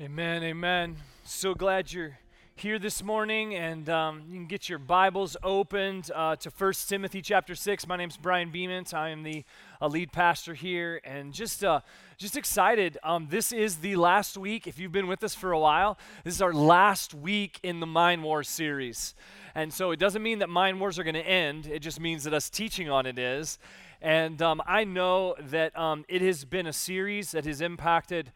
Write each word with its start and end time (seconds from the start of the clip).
Amen, 0.00 0.44
amen. 0.44 0.94
So 1.24 1.54
glad 1.54 1.92
you're 1.92 2.20
here 2.54 2.78
this 2.78 3.02
morning, 3.02 3.56
and 3.56 3.88
um, 3.88 4.22
you 4.28 4.36
can 4.36 4.46
get 4.46 4.68
your 4.68 4.78
Bibles 4.78 5.36
opened 5.42 6.12
uh, 6.14 6.36
to 6.36 6.50
1 6.50 6.72
Timothy 6.86 7.20
chapter 7.20 7.56
6. 7.56 7.88
My 7.88 7.96
name's 7.96 8.16
Brian 8.16 8.52
Beement. 8.52 8.94
I 8.94 9.08
am 9.08 9.24
the 9.24 9.44
uh, 9.82 9.88
lead 9.88 10.12
pastor 10.12 10.54
here, 10.54 11.00
and 11.02 11.32
just, 11.32 11.64
uh, 11.64 11.80
just 12.16 12.36
excited. 12.36 12.96
Um, 13.02 13.26
this 13.28 13.50
is 13.50 13.78
the 13.78 13.96
last 13.96 14.38
week, 14.38 14.68
if 14.68 14.78
you've 14.78 14.92
been 14.92 15.08
with 15.08 15.24
us 15.24 15.34
for 15.34 15.50
a 15.50 15.58
while, 15.58 15.98
this 16.22 16.32
is 16.32 16.42
our 16.42 16.54
last 16.54 17.12
week 17.12 17.58
in 17.64 17.80
the 17.80 17.86
Mind 17.86 18.22
Wars 18.22 18.48
series. 18.48 19.16
And 19.56 19.72
so 19.74 19.90
it 19.90 19.98
doesn't 19.98 20.22
mean 20.22 20.38
that 20.38 20.48
Mind 20.48 20.78
Wars 20.78 21.00
are 21.00 21.04
going 21.04 21.14
to 21.14 21.28
end, 21.28 21.66
it 21.66 21.80
just 21.80 21.98
means 21.98 22.22
that 22.22 22.32
us 22.32 22.48
teaching 22.48 22.88
on 22.88 23.04
it 23.04 23.18
is. 23.18 23.58
And 24.00 24.40
um, 24.42 24.62
I 24.64 24.84
know 24.84 25.34
that 25.40 25.76
um, 25.76 26.04
it 26.06 26.22
has 26.22 26.44
been 26.44 26.68
a 26.68 26.72
series 26.72 27.32
that 27.32 27.44
has 27.46 27.60
impacted 27.60 28.30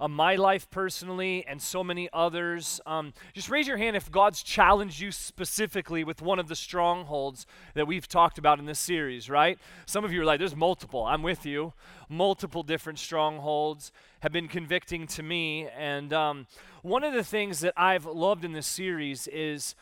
uh, 0.00 0.08
my 0.08 0.36
life 0.36 0.70
personally 0.70 1.44
and 1.46 1.60
so 1.60 1.82
many 1.82 2.08
others. 2.12 2.80
Um, 2.86 3.12
just 3.32 3.50
raise 3.50 3.66
your 3.66 3.76
hand 3.76 3.96
if 3.96 4.10
God's 4.10 4.42
challenged 4.42 5.00
you 5.00 5.10
specifically 5.10 6.04
with 6.04 6.22
one 6.22 6.38
of 6.38 6.48
the 6.48 6.54
strongholds 6.56 7.46
that 7.74 7.86
we've 7.86 8.06
talked 8.06 8.38
about 8.38 8.58
in 8.58 8.66
this 8.66 8.78
series, 8.78 9.28
right? 9.28 9.58
Some 9.86 10.04
of 10.04 10.12
you 10.12 10.22
are 10.22 10.24
like, 10.24 10.38
there's 10.38 10.56
multiple. 10.56 11.04
I'm 11.04 11.22
with 11.22 11.44
you. 11.44 11.72
Multiple 12.08 12.62
different 12.62 12.98
strongholds 12.98 13.92
have 14.20 14.32
been 14.32 14.48
convicting 14.48 15.06
to 15.08 15.22
me. 15.22 15.68
And 15.76 16.12
um, 16.12 16.46
one 16.82 17.04
of 17.04 17.12
the 17.12 17.24
things 17.24 17.60
that 17.60 17.74
I've 17.76 18.06
loved 18.06 18.44
in 18.44 18.52
this 18.52 18.66
series 18.66 19.26
is 19.28 19.74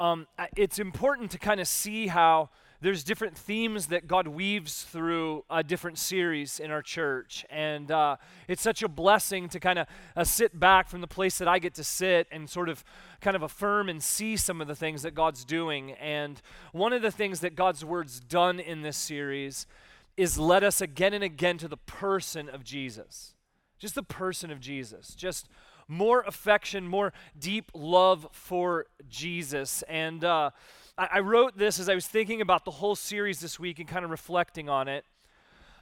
um, 0.00 0.26
it's 0.56 0.78
important 0.78 1.30
to 1.30 1.38
kind 1.38 1.60
of 1.60 1.68
see 1.68 2.08
how 2.08 2.50
there's 2.84 3.02
different 3.02 3.34
themes 3.34 3.86
that 3.86 4.06
God 4.06 4.28
weaves 4.28 4.82
through 4.82 5.46
a 5.48 5.62
different 5.62 5.96
series 5.96 6.60
in 6.60 6.70
our 6.70 6.82
church. 6.82 7.46
And 7.48 7.90
uh, 7.90 8.16
it's 8.46 8.60
such 8.60 8.82
a 8.82 8.88
blessing 8.88 9.48
to 9.48 9.58
kind 9.58 9.78
of 9.78 9.86
uh, 10.14 10.22
sit 10.22 10.60
back 10.60 10.90
from 10.90 11.00
the 11.00 11.06
place 11.06 11.38
that 11.38 11.48
I 11.48 11.58
get 11.58 11.72
to 11.76 11.82
sit 11.82 12.28
and 12.30 12.48
sort 12.48 12.68
of 12.68 12.84
kind 13.22 13.36
of 13.36 13.42
affirm 13.42 13.88
and 13.88 14.02
see 14.02 14.36
some 14.36 14.60
of 14.60 14.68
the 14.68 14.74
things 14.74 15.00
that 15.00 15.14
God's 15.14 15.46
doing. 15.46 15.92
And 15.92 16.42
one 16.72 16.92
of 16.92 17.00
the 17.00 17.10
things 17.10 17.40
that 17.40 17.54
God's 17.54 17.86
Word's 17.86 18.20
done 18.20 18.60
in 18.60 18.82
this 18.82 18.98
series 18.98 19.66
is 20.18 20.38
led 20.38 20.62
us 20.62 20.82
again 20.82 21.14
and 21.14 21.24
again 21.24 21.56
to 21.56 21.68
the 21.68 21.78
person 21.78 22.50
of 22.50 22.64
Jesus. 22.64 23.32
Just 23.78 23.94
the 23.94 24.02
person 24.02 24.50
of 24.50 24.60
Jesus. 24.60 25.14
Just 25.14 25.48
more 25.88 26.20
affection, 26.26 26.86
more 26.86 27.14
deep 27.38 27.70
love 27.72 28.28
for 28.30 28.88
Jesus. 29.08 29.82
And, 29.88 30.22
uh, 30.22 30.50
I, 30.96 31.08
I 31.14 31.18
wrote 31.20 31.56
this 31.56 31.78
as 31.78 31.88
I 31.88 31.94
was 31.94 32.06
thinking 32.06 32.40
about 32.40 32.64
the 32.64 32.70
whole 32.70 32.94
series 32.94 33.40
this 33.40 33.58
week 33.58 33.78
and 33.78 33.88
kind 33.88 34.04
of 34.04 34.10
reflecting 34.10 34.68
on 34.68 34.88
it. 34.88 35.04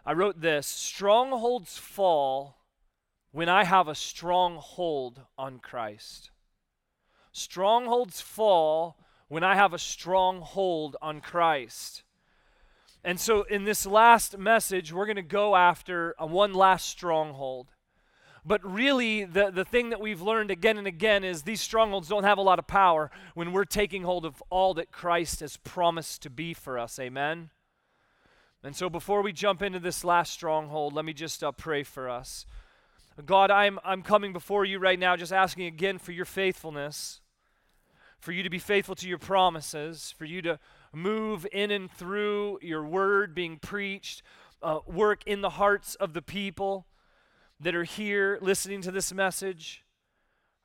I 0.04 0.12
wrote 0.12 0.40
this 0.40 0.66
Strongholds 0.66 1.78
fall 1.78 2.58
when 3.30 3.48
I 3.48 3.64
have 3.64 3.88
a 3.88 3.94
strong 3.94 4.56
hold 4.56 5.22
on 5.38 5.58
Christ. 5.58 6.30
Strongholds 7.32 8.20
fall 8.20 8.98
when 9.28 9.42
I 9.42 9.54
have 9.54 9.72
a 9.72 9.78
strong 9.78 10.40
hold 10.40 10.96
on 11.00 11.20
Christ. 11.20 12.02
And 13.04 13.18
so, 13.18 13.42
in 13.44 13.64
this 13.64 13.86
last 13.86 14.38
message, 14.38 14.92
we're 14.92 15.06
going 15.06 15.16
to 15.16 15.22
go 15.22 15.56
after 15.56 16.14
a 16.18 16.26
one 16.26 16.52
last 16.52 16.86
stronghold. 16.86 17.68
But 18.44 18.64
really, 18.64 19.24
the, 19.24 19.52
the 19.52 19.64
thing 19.64 19.90
that 19.90 20.00
we've 20.00 20.20
learned 20.20 20.50
again 20.50 20.76
and 20.76 20.86
again 20.86 21.22
is 21.22 21.42
these 21.42 21.60
strongholds 21.60 22.08
don't 22.08 22.24
have 22.24 22.38
a 22.38 22.42
lot 22.42 22.58
of 22.58 22.66
power 22.66 23.10
when 23.34 23.52
we're 23.52 23.64
taking 23.64 24.02
hold 24.02 24.26
of 24.26 24.42
all 24.50 24.74
that 24.74 24.90
Christ 24.90 25.40
has 25.40 25.56
promised 25.58 26.22
to 26.22 26.30
be 26.30 26.52
for 26.52 26.76
us. 26.76 26.98
Amen? 26.98 27.50
And 28.64 28.74
so, 28.74 28.90
before 28.90 29.22
we 29.22 29.32
jump 29.32 29.62
into 29.62 29.78
this 29.78 30.02
last 30.02 30.32
stronghold, 30.32 30.92
let 30.92 31.04
me 31.04 31.12
just 31.12 31.44
uh, 31.44 31.52
pray 31.52 31.84
for 31.84 32.08
us. 32.08 32.44
God, 33.24 33.50
I'm, 33.50 33.78
I'm 33.84 34.02
coming 34.02 34.32
before 34.32 34.64
you 34.64 34.78
right 34.78 34.98
now, 34.98 35.16
just 35.16 35.32
asking 35.32 35.66
again 35.66 35.98
for 35.98 36.12
your 36.12 36.24
faithfulness, 36.24 37.20
for 38.18 38.32
you 38.32 38.42
to 38.42 38.50
be 38.50 38.58
faithful 38.58 38.94
to 38.96 39.08
your 39.08 39.18
promises, 39.18 40.14
for 40.16 40.24
you 40.24 40.42
to 40.42 40.58
move 40.92 41.46
in 41.52 41.70
and 41.70 41.90
through 41.90 42.58
your 42.62 42.84
word 42.84 43.34
being 43.34 43.58
preached, 43.58 44.22
uh, 44.62 44.80
work 44.86 45.22
in 45.26 45.42
the 45.42 45.50
hearts 45.50 45.94
of 45.96 46.12
the 46.12 46.22
people 46.22 46.86
that 47.62 47.76
are 47.76 47.84
here 47.84 48.38
listening 48.42 48.82
to 48.82 48.90
this 48.90 49.12
message. 49.12 49.84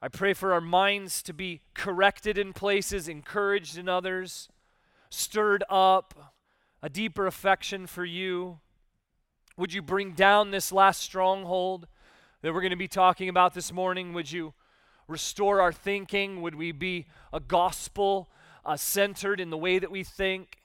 I 0.02 0.08
pray 0.08 0.34
for 0.34 0.52
our 0.52 0.62
minds 0.62 1.22
to 1.24 1.34
be 1.34 1.62
corrected 1.75 2.40
in 2.40 2.53
places, 2.53 3.08
encouraged 3.08 3.78
in 3.78 3.88
others, 3.88 4.50
stirred 5.12 5.63
up, 5.69 6.34
a 6.81 6.90
deeper 6.90 7.28
affection 7.28 7.85
for 7.85 8.03
you. 8.03 8.59
Would 9.58 9.74
you 9.74 9.84
bring 9.84 10.13
down 10.13 10.50
this 10.50 10.72
last 10.72 11.02
stronghold 11.02 11.88
that 12.41 12.52
we're 12.52 12.62
going 12.62 12.72
to 12.72 12.75
be 12.75 12.88
talking 12.88 13.29
about 13.29 13.53
this 13.53 13.72
morning? 13.72 14.14
Would 14.14 14.31
you 14.31 14.56
restore 15.08 15.62
our 15.62 15.72
thinking? 15.72 16.41
Would 16.41 16.56
we 16.56 16.72
be 16.72 17.06
a 17.31 17.40
gospel 17.40 18.28
uh, 18.66 18.75
centered 18.75 19.40
in 19.40 19.52
the 19.52 19.58
way 19.58 19.78
that 19.78 19.91
we 19.91 20.03
think? 20.03 20.58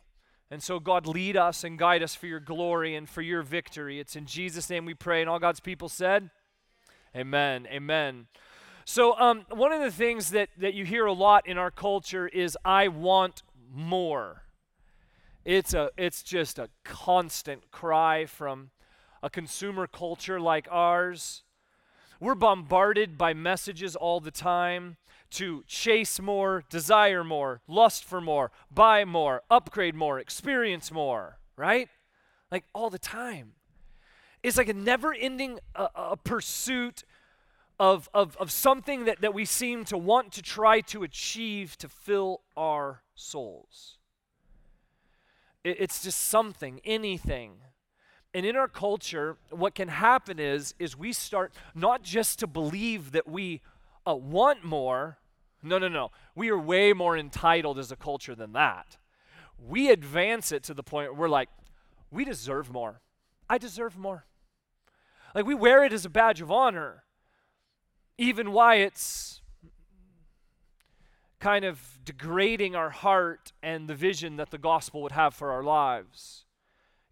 And 0.53 0.63
so, 0.63 0.79
God, 0.79 1.07
lead 1.07 1.35
us 1.35 1.65
and 1.65 1.79
guide 1.79 2.03
us 2.03 2.15
for 2.15 2.27
your 2.27 2.39
glory 2.39 2.95
and 2.95 3.09
for 3.09 3.23
your 3.23 3.41
victory. 3.41 3.99
It's 3.99 4.17
in 4.17 4.27
Jesus' 4.27 4.69
name 4.69 4.85
we 4.85 4.93
pray. 4.93 5.23
And 5.23 5.31
all 5.31 5.39
God's 5.39 5.61
people 5.61 5.89
said, 5.89 6.29
Amen. 7.17 7.67
Amen. 7.73 8.27
So, 8.85 9.19
um, 9.19 9.47
one 9.49 9.73
of 9.73 9.81
the 9.81 9.91
things 9.91 10.29
that, 10.33 10.51
that 10.59 10.75
you 10.75 10.85
hear 10.85 11.07
a 11.07 11.13
lot 11.15 11.47
in 11.47 11.57
our 11.57 11.71
culture 11.71 12.29
is, 12.29 12.59
I 12.67 12.89
want 12.89 13.43
more. 13.73 14.43
It's, 15.47 15.73
a, 15.73 15.91
it's 15.97 16.23
just 16.23 16.59
a 16.59 16.69
constant 16.85 17.71
cry 17.71 18.27
from 18.27 18.73
a 19.23 19.31
consumer 19.31 19.87
culture 19.87 20.39
like 20.39 20.69
ours. 20.71 21.45
We're 22.23 22.37
bombarded 22.37 23.19
by 23.19 23.35
messages 23.35 23.97
all 23.97 24.21
the 24.21 24.31
time 24.31 24.97
to 25.31 25.65
chase 25.67 26.21
more, 26.21 26.63
desire 26.71 27.25
more, 27.25 27.63
lust 27.67 28.05
for 28.05 28.21
more, 28.21 28.53
buy 28.73 29.05
more, 29.05 29.43
upgrade 29.51 29.97
more, 29.97 30.21
experience 30.21 30.93
more, 30.93 31.41
right? 31.57 31.89
Like 32.49 32.63
all 32.73 32.91
the 32.91 32.99
time. 33.01 33.55
It's 34.41 34.57
like 34.57 34.69
a 34.69 34.73
never 34.73 35.13
ending 35.13 35.59
uh, 35.75 35.89
uh, 35.97 36.15
pursuit 36.15 37.03
of, 37.81 38.09
of, 38.15 38.37
of 38.37 38.53
something 38.53 39.05
that, 39.07 39.21
that 39.21 39.35
we 39.35 39.45
seem 39.45 39.85
to 39.87 39.99
want 39.99 40.31
to 40.35 40.43
try 40.43 40.81
to 40.81 41.03
achieve 41.03 41.77
to 41.79 41.89
fill 41.89 42.43
our 42.57 43.03
souls. 43.17 43.99
It, 45.65 45.79
it's 45.81 46.05
just 46.05 46.21
something, 46.21 46.81
anything. 46.85 47.55
And 48.35 48.47
in 48.47 48.57
our 48.57 48.69
culture, 48.69 49.37
what 49.51 49.75
can 49.75 49.89
happen 49.89 50.39
is, 50.39 50.75
is 50.79 50.97
we 50.97 51.13
start 51.13 51.53
not 51.75 52.03
just 52.03 52.39
to 52.39 52.47
believe 52.47 53.13
that 53.13 53.29
we 53.29 53.61
uh, 54.07 54.15
want 54.15 54.65
more, 54.65 55.19
no, 55.63 55.79
no, 55.79 55.89
no. 55.89 56.11
We 56.35 56.51
are 56.51 56.59
way 56.59 56.93
more 56.93 57.17
entitled 57.17 57.79
as 57.79 57.93
a 57.93 57.97
culture 57.97 58.35
than 58.35 58.53
that. 58.55 58.97
We 59.59 59.91
advance 59.91 60.51
it 60.51 60.63
to 60.65 60.75
the 60.75 60.83
point 60.83 61.13
where 61.13 61.21
we're 61.21 61.29
like, 61.29 61.51
we 62.11 62.25
deserve 62.25 62.73
more. 62.73 63.01
I 63.49 63.59
deserve 63.59 63.97
more. 63.97 64.27
Like 65.35 65.47
we 65.47 65.55
wear 65.55 65.85
it 65.85 65.93
as 65.93 66.05
a 66.05 66.11
badge 66.11 66.41
of 66.41 66.51
honor, 66.51 67.05
even 68.19 68.53
why 68.53 68.77
it's 68.77 69.41
kind 71.39 71.65
of 71.65 71.99
degrading 72.05 72.77
our 72.77 72.91
heart 72.91 73.53
and 73.63 73.89
the 73.89 73.95
vision 73.95 74.37
that 74.37 74.51
the 74.51 74.59
gospel 74.59 75.03
would 75.03 75.13
have 75.13 75.35
for 75.35 75.51
our 75.51 75.63
lives. 75.63 76.45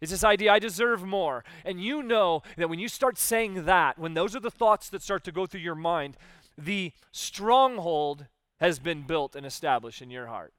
It's 0.01 0.11
this 0.11 0.23
idea, 0.23 0.51
I 0.51 0.59
deserve 0.59 1.03
more. 1.03 1.43
And 1.63 1.81
you 1.81 2.01
know 2.01 2.41
that 2.57 2.69
when 2.69 2.79
you 2.79 2.87
start 2.87 3.19
saying 3.19 3.65
that, 3.65 3.99
when 3.99 4.15
those 4.15 4.35
are 4.35 4.39
the 4.39 4.49
thoughts 4.49 4.89
that 4.89 5.03
start 5.03 5.23
to 5.25 5.31
go 5.31 5.45
through 5.45 5.61
your 5.61 5.75
mind, 5.75 6.17
the 6.57 6.91
stronghold 7.11 8.25
has 8.59 8.79
been 8.79 9.03
built 9.03 9.35
and 9.35 9.45
established 9.45 10.01
in 10.01 10.09
your 10.09 10.27
heart. 10.27 10.53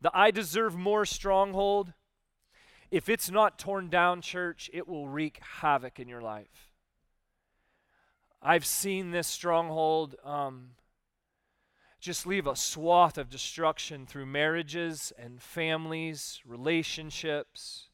The 0.00 0.10
I 0.12 0.30
deserve 0.30 0.76
more 0.76 1.06
stronghold, 1.06 1.94
if 2.90 3.08
it's 3.08 3.30
not 3.30 3.58
torn 3.58 3.88
down, 3.88 4.20
church, 4.20 4.70
it 4.72 4.86
will 4.86 5.08
wreak 5.08 5.40
havoc 5.60 5.98
in 5.98 6.06
your 6.06 6.20
life. 6.20 6.72
I've 8.42 8.66
seen 8.66 9.10
this 9.10 9.26
stronghold 9.26 10.16
um, 10.22 10.72
just 11.98 12.26
leave 12.26 12.46
a 12.46 12.54
swath 12.54 13.16
of 13.16 13.30
destruction 13.30 14.04
through 14.04 14.26
marriages 14.26 15.10
and 15.18 15.40
families, 15.40 16.42
relationships. 16.44 17.88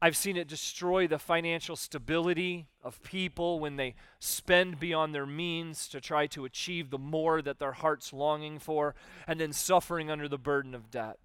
I've 0.00 0.16
seen 0.16 0.36
it 0.36 0.46
destroy 0.46 1.08
the 1.08 1.18
financial 1.18 1.74
stability 1.74 2.68
of 2.84 3.02
people 3.02 3.58
when 3.58 3.76
they 3.76 3.96
spend 4.20 4.78
beyond 4.78 5.12
their 5.14 5.26
means 5.26 5.88
to 5.88 6.00
try 6.00 6.28
to 6.28 6.44
achieve 6.44 6.90
the 6.90 6.98
more 6.98 7.42
that 7.42 7.58
their 7.58 7.72
heart's 7.72 8.12
longing 8.12 8.60
for, 8.60 8.94
and 9.26 9.40
then 9.40 9.52
suffering 9.52 10.10
under 10.10 10.28
the 10.28 10.38
burden 10.38 10.74
of 10.74 10.90
debt. 10.90 11.18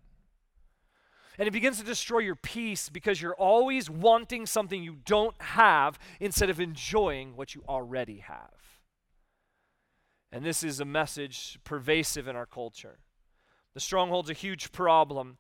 And 1.38 1.48
it 1.48 1.52
begins 1.52 1.80
to 1.80 1.86
destroy 1.86 2.20
your 2.20 2.36
peace 2.36 2.90
because 2.90 3.22
you're 3.22 3.36
always 3.36 3.90
wanting 3.90 4.46
something 4.46 4.84
you 4.84 4.98
don't 5.06 5.40
have 5.42 6.00
instead 6.20 6.50
of 6.50 6.60
enjoying 6.60 7.36
what 7.36 7.56
you 7.56 7.64
already 7.68 8.20
have. 8.20 8.80
And 10.32 10.44
this 10.44 10.64
is 10.64 10.80
a 10.80 10.86
message 10.86 11.60
pervasive 11.64 12.28
in 12.28 12.36
our 12.36 12.48
culture. 12.48 12.98
The 13.76 13.80
stronghold's 13.80 14.32
a 14.32 14.34
huge 14.34 14.72
problem 14.72 15.38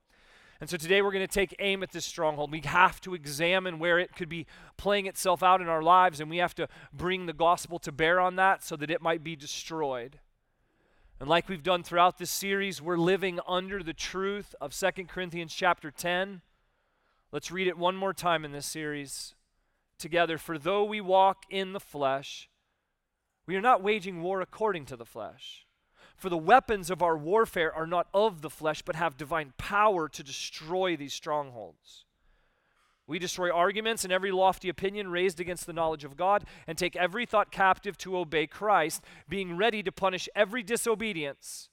And 0.63 0.69
so 0.69 0.77
today 0.77 1.01
we're 1.01 1.11
going 1.11 1.27
to 1.27 1.33
take 1.33 1.53
aim 1.59 1.83
at 1.83 1.91
this 1.91 2.05
stronghold. 2.05 2.49
We 2.49 2.61
have 2.61 3.01
to 3.01 3.13
examine 3.15 3.79
where 3.79 3.99
it 3.99 4.15
could 4.15 4.29
be 4.29 4.45
playing 4.77 5.07
itself 5.07 5.43
out 5.43 5.59
in 5.59 5.67
our 5.67 5.81
lives, 5.83 6.21
and 6.21 6.29
we 6.29 6.37
have 6.37 6.55
to 6.55 6.69
bring 6.93 7.25
the 7.25 7.33
gospel 7.33 7.79
to 7.79 7.91
bear 7.91 8.21
on 8.21 8.37
that 8.37 8.63
so 8.63 8.77
that 8.77 8.89
it 8.89 9.01
might 9.01 9.25
be 9.25 9.35
destroyed. 9.35 10.21
And 11.19 11.27
like 11.27 11.49
we've 11.49 11.63
done 11.63 11.83
throughout 11.83 12.17
this 12.17 12.31
series, 12.31 12.81
we're 12.81 12.95
living 12.95 13.41
under 13.45 13.83
the 13.83 13.91
truth 13.91 14.55
of 14.61 14.73
2 14.73 15.03
Corinthians 15.09 15.53
chapter 15.53 15.91
10. 15.91 16.39
Let's 17.33 17.51
read 17.51 17.67
it 17.67 17.77
one 17.77 17.97
more 17.97 18.13
time 18.13 18.45
in 18.45 18.53
this 18.53 18.65
series 18.65 19.35
together. 19.97 20.37
For 20.37 20.57
though 20.57 20.85
we 20.85 21.01
walk 21.01 21.43
in 21.49 21.73
the 21.73 21.81
flesh, 21.81 22.47
we 23.45 23.57
are 23.57 23.61
not 23.61 23.83
waging 23.83 24.21
war 24.21 24.39
according 24.39 24.85
to 24.85 24.95
the 24.95 25.03
flesh. 25.03 25.62
For 26.23 26.29
the 26.29 26.37
weapons 26.37 26.89
of 26.89 27.03
our 27.03 27.17
warfare 27.17 27.75
are 27.75 27.85
not 27.85 28.07
of 28.13 28.41
the 28.41 28.49
flesh, 28.49 28.81
but 28.81 28.95
have 28.95 29.17
divine 29.17 29.51
power 29.57 30.07
to 30.07 30.23
destroy 30.23 30.95
these 30.95 31.13
strongholds. 31.13 32.05
We 33.05 33.19
destroy 33.19 33.51
arguments 33.51 34.05
and 34.05 34.13
every 34.13 34.31
lofty 34.31 34.69
opinion 34.69 35.11
raised 35.11 35.41
against 35.41 35.65
the 35.65 35.73
knowledge 35.73 36.05
of 36.05 36.15
God, 36.15 36.45
and 36.65 36.77
take 36.77 36.95
every 36.95 37.25
thought 37.25 37.51
captive 37.51 37.97
to 37.97 38.17
obey 38.17 38.47
Christ, 38.47 39.03
being 39.27 39.57
ready 39.57 39.83
to 39.83 39.91
punish 39.91 40.29
every 40.33 40.63
disobedience 40.63 41.67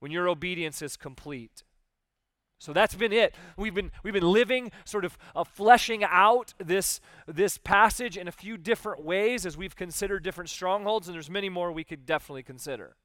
when 0.00 0.10
your 0.10 0.28
obedience 0.28 0.82
is 0.82 0.96
complete. 0.96 1.62
So 2.58 2.72
that's 2.72 2.96
been 2.96 3.12
it. 3.12 3.36
We've 3.56 3.72
been, 3.72 3.92
we've 4.02 4.14
been 4.14 4.32
living, 4.32 4.72
sort 4.84 5.04
of 5.04 5.16
uh, 5.36 5.44
fleshing 5.44 6.02
out 6.02 6.54
this, 6.58 7.00
this 7.28 7.56
passage 7.58 8.16
in 8.16 8.26
a 8.26 8.32
few 8.32 8.56
different 8.56 9.04
ways 9.04 9.46
as 9.46 9.56
we've 9.56 9.76
considered 9.76 10.24
different 10.24 10.50
strongholds, 10.50 11.06
and 11.06 11.14
there's 11.14 11.30
many 11.30 11.48
more 11.48 11.70
we 11.70 11.84
could 11.84 12.04
definitely 12.04 12.42
consider. 12.42 12.96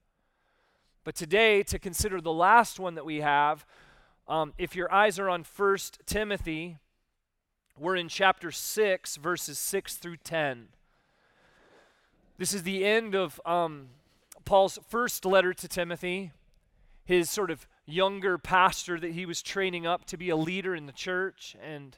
But 1.02 1.14
today, 1.14 1.62
to 1.64 1.78
consider 1.78 2.20
the 2.20 2.32
last 2.32 2.78
one 2.78 2.94
that 2.94 3.06
we 3.06 3.20
have, 3.20 3.64
um, 4.28 4.52
if 4.58 4.76
your 4.76 4.92
eyes 4.92 5.18
are 5.18 5.30
on 5.30 5.44
First 5.44 6.00
Timothy, 6.04 6.78
we're 7.78 7.96
in 7.96 8.08
chapter 8.08 8.50
6, 8.50 9.16
verses 9.16 9.58
6 9.58 9.96
through 9.96 10.18
10. 10.18 10.68
This 12.36 12.52
is 12.52 12.64
the 12.64 12.84
end 12.84 13.14
of 13.14 13.40
um, 13.46 13.88
Paul's 14.44 14.78
first 14.88 15.24
letter 15.24 15.54
to 15.54 15.68
Timothy, 15.68 16.32
his 17.04 17.30
sort 17.30 17.50
of 17.50 17.66
younger 17.86 18.36
pastor 18.36 19.00
that 19.00 19.12
he 19.12 19.24
was 19.24 19.40
training 19.40 19.86
up 19.86 20.04
to 20.06 20.18
be 20.18 20.28
a 20.28 20.36
leader 20.36 20.74
in 20.74 20.84
the 20.84 20.92
church. 20.92 21.56
And 21.62 21.96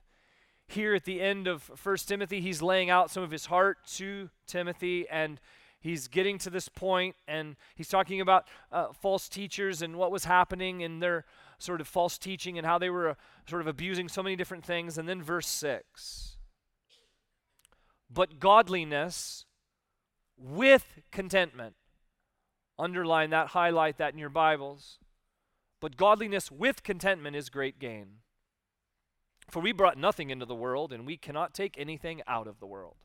here 0.68 0.94
at 0.94 1.04
the 1.04 1.20
end 1.20 1.48
of 1.48 1.62
First 1.74 2.08
Timothy, 2.08 2.40
he's 2.40 2.62
laying 2.62 2.88
out 2.88 3.10
some 3.10 3.24
of 3.24 3.32
his 3.32 3.46
heart 3.46 3.78
to 3.94 4.30
Timothy 4.46 5.08
and 5.08 5.40
he's 5.82 6.08
getting 6.08 6.38
to 6.38 6.50
this 6.50 6.68
point 6.68 7.16
and 7.28 7.56
he's 7.74 7.88
talking 7.88 8.20
about 8.20 8.48
uh, 8.70 8.92
false 8.92 9.28
teachers 9.28 9.82
and 9.82 9.96
what 9.96 10.10
was 10.10 10.24
happening 10.24 10.80
in 10.80 11.00
their 11.00 11.24
sort 11.58 11.80
of 11.80 11.88
false 11.88 12.16
teaching 12.16 12.56
and 12.56 12.66
how 12.66 12.78
they 12.78 12.88
were 12.88 13.10
uh, 13.10 13.14
sort 13.48 13.60
of 13.60 13.66
abusing 13.66 14.08
so 14.08 14.22
many 14.22 14.36
different 14.36 14.64
things. 14.64 14.96
And 14.96 15.08
then 15.08 15.22
verse 15.22 15.48
6 15.48 16.36
But 18.10 18.38
godliness 18.38 19.44
with 20.38 21.00
contentment. 21.10 21.74
Underline 22.78 23.30
that, 23.30 23.48
highlight 23.48 23.98
that 23.98 24.12
in 24.12 24.18
your 24.18 24.30
Bibles. 24.30 24.98
But 25.80 25.96
godliness 25.96 26.50
with 26.50 26.82
contentment 26.82 27.36
is 27.36 27.50
great 27.50 27.78
gain. 27.78 28.18
For 29.50 29.60
we 29.60 29.72
brought 29.72 29.98
nothing 29.98 30.30
into 30.30 30.46
the 30.46 30.54
world, 30.54 30.92
and 30.92 31.04
we 31.04 31.16
cannot 31.16 31.52
take 31.52 31.74
anything 31.76 32.22
out 32.26 32.46
of 32.46 32.60
the 32.60 32.66
world. 32.66 32.96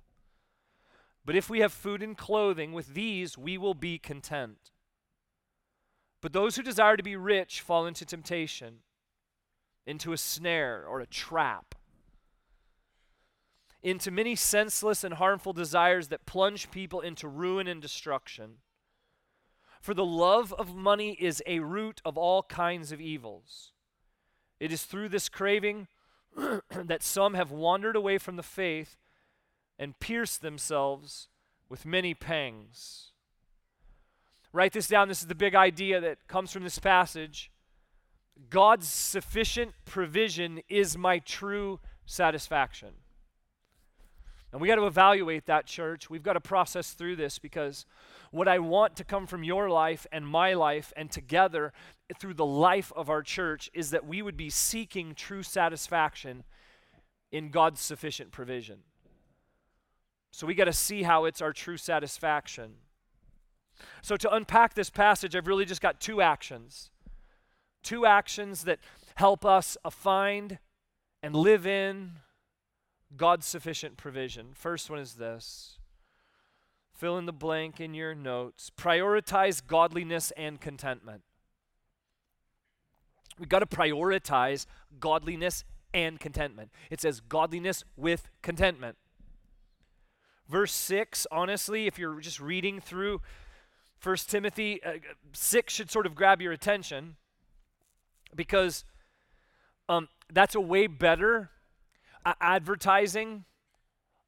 But 1.28 1.36
if 1.36 1.50
we 1.50 1.60
have 1.60 1.74
food 1.74 2.02
and 2.02 2.18
clothing, 2.18 2.72
with 2.72 2.94
these 2.94 3.38
we 3.38 3.58
will 3.58 3.74
be 3.74 4.00
content. 4.00 4.72
But 6.22 6.32
those 6.32 6.56
who 6.56 6.64
desire 6.64 6.96
to 6.96 7.04
be 7.04 7.18
rich 7.18 7.60
fall 7.60 7.86
into 7.86 8.06
temptation, 8.06 8.78
into 9.86 10.14
a 10.14 10.18
snare 10.18 10.86
or 10.88 11.02
a 11.02 11.06
trap, 11.06 11.76
into 13.84 14.10
many 14.10 14.38
senseless 14.38 15.04
and 15.04 15.16
harmful 15.16 15.52
desires 15.52 16.08
that 16.08 16.26
plunge 16.26 16.72
people 16.72 17.02
into 17.02 17.28
ruin 17.28 17.68
and 17.68 17.82
destruction. 17.82 18.60
For 19.82 19.94
the 19.94 20.06
love 20.06 20.54
of 20.54 20.78
money 20.78 21.18
is 21.20 21.44
a 21.46 21.60
root 21.60 22.02
of 22.06 22.18
all 22.18 22.44
kinds 22.44 22.94
of 22.94 23.02
evils. 23.02 23.74
It 24.62 24.72
is 24.72 24.86
through 24.86 25.10
this 25.10 25.28
craving 25.28 25.90
that 26.72 27.04
some 27.04 27.34
have 27.34 27.52
wandered 27.52 27.98
away 27.98 28.18
from 28.18 28.38
the 28.38 28.44
faith 28.44 28.96
and 29.80 30.00
pierced 30.00 30.42
themselves 30.42 31.28
with 31.70 31.86
many 31.86 32.14
pangs. 32.14 33.12
Write 34.54 34.74
this 34.74 34.88
down. 34.88 35.08
This 35.08 35.22
is 35.22 35.28
the 35.28 35.36
big 35.36 35.56
idea 35.56 36.00
that 36.00 36.28
comes 36.28 36.52
from 36.52 36.64
this 36.64 36.80
passage. 36.80 37.52
God's 38.50 38.88
sufficient 38.88 39.74
provision 39.86 40.62
is 40.70 40.98
my 40.98 41.20
true 41.20 41.80
satisfaction. 42.06 42.94
And 44.52 44.62
we 44.62 44.68
got 44.68 44.76
to 44.76 44.88
evaluate 44.88 45.46
that, 45.48 45.66
church. 45.66 46.10
We've 46.10 46.24
got 46.24 46.34
to 46.34 46.40
process 46.42 46.92
through 46.92 47.18
this 47.18 47.38
because 47.38 47.86
what 48.32 48.48
I 48.48 48.60
want 48.60 48.96
to 48.96 49.04
come 49.04 49.28
from 49.28 49.44
your 49.44 49.70
life 49.70 50.08
and 50.12 50.26
my 50.26 50.54
life 50.54 50.94
and 50.96 51.12
together 51.12 51.74
through 52.20 52.36
the 52.36 52.46
life 52.46 52.94
of 52.96 53.10
our 53.10 53.22
church 53.22 53.70
is 53.74 53.92
that 53.92 54.08
we 54.08 54.22
would 54.22 54.38
be 54.38 54.50
seeking 54.50 55.14
true 55.14 55.44
satisfaction 55.44 56.44
in 57.32 57.50
God's 57.50 57.82
sufficient 57.82 58.32
provision. 58.32 58.80
So 60.38 60.46
we 60.46 60.54
got 60.54 60.66
to 60.66 60.72
see 60.74 61.02
how 61.02 61.26
it's 61.26 61.42
our 61.42 61.52
true 61.52 61.78
satisfaction. 61.78 62.74
So 64.04 64.16
to 64.18 64.32
unpack 64.32 64.76
this 64.76 64.92
passage, 64.92 65.36
I've 65.36 65.48
really 65.48 65.66
just 65.66 65.82
got 65.82 66.00
two 66.00 66.22
actions. 66.22 66.92
Two 67.82 68.06
actions 68.06 68.66
that 68.66 68.78
help 69.16 69.44
us 69.44 69.78
find 69.90 70.60
and 71.24 71.36
live 71.36 71.66
in 71.66 72.18
God's 73.16 73.48
sufficient 73.48 73.98
provision. 73.98 74.50
First 74.54 74.92
one 74.92 75.00
is 75.00 75.16
this 75.16 75.80
Fill 76.94 77.18
in 77.18 77.26
the 77.26 77.34
blank 77.34 77.82
in 77.82 77.96
your 77.96 78.14
notes. 78.14 78.70
Prioritize 78.78 79.66
godliness 79.66 80.30
and 80.38 80.62
contentment. 80.62 81.24
We've 83.40 83.50
got 83.50 83.60
to 83.60 83.66
prioritize 83.66 84.68
godliness 85.00 85.64
and 85.96 86.20
contentment. 86.20 86.70
It 86.92 87.02
says 87.02 87.22
godliness 87.22 87.84
with 87.96 88.30
contentment. 88.44 88.98
Verse 90.50 90.72
6, 90.74 91.28
honestly, 91.32 91.88
if 91.88 92.00
you're 92.00 92.20
just 92.20 92.40
reading 92.40 92.80
through 92.80 93.22
1 94.02 94.16
Timothy, 94.28 94.82
uh, 94.84 94.94
6 95.34 95.74
should 95.74 95.92
sort 95.92 96.06
of 96.06 96.16
grab 96.16 96.42
your 96.42 96.54
attention 96.54 97.18
because 98.36 98.86
um, 99.90 100.08
that's 100.32 100.56
a 100.56 100.62
way 100.62 100.88
better 100.88 101.50
uh, 102.26 102.34
advertising 102.40 103.46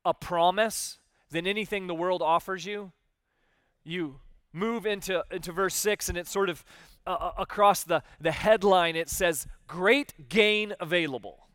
a 0.04 0.14
promise 0.14 1.00
than 1.32 1.46
anything 1.46 1.88
the 1.88 1.96
world 1.96 2.22
offers 2.22 2.66
you. 2.66 2.92
You 3.84 4.20
move 4.52 4.86
into, 4.86 5.24
into 5.32 5.52
verse 5.52 5.76
6, 5.76 6.10
and 6.10 6.18
it's 6.18 6.32
sort 6.32 6.50
of 6.50 6.66
uh, 7.06 7.12
uh, 7.12 7.32
across 7.38 7.84
the, 7.84 8.04
the 8.20 8.32
headline, 8.32 8.96
it 8.96 9.10
says, 9.10 9.48
Great 9.68 10.30
gain 10.30 10.74
available. 10.80 11.49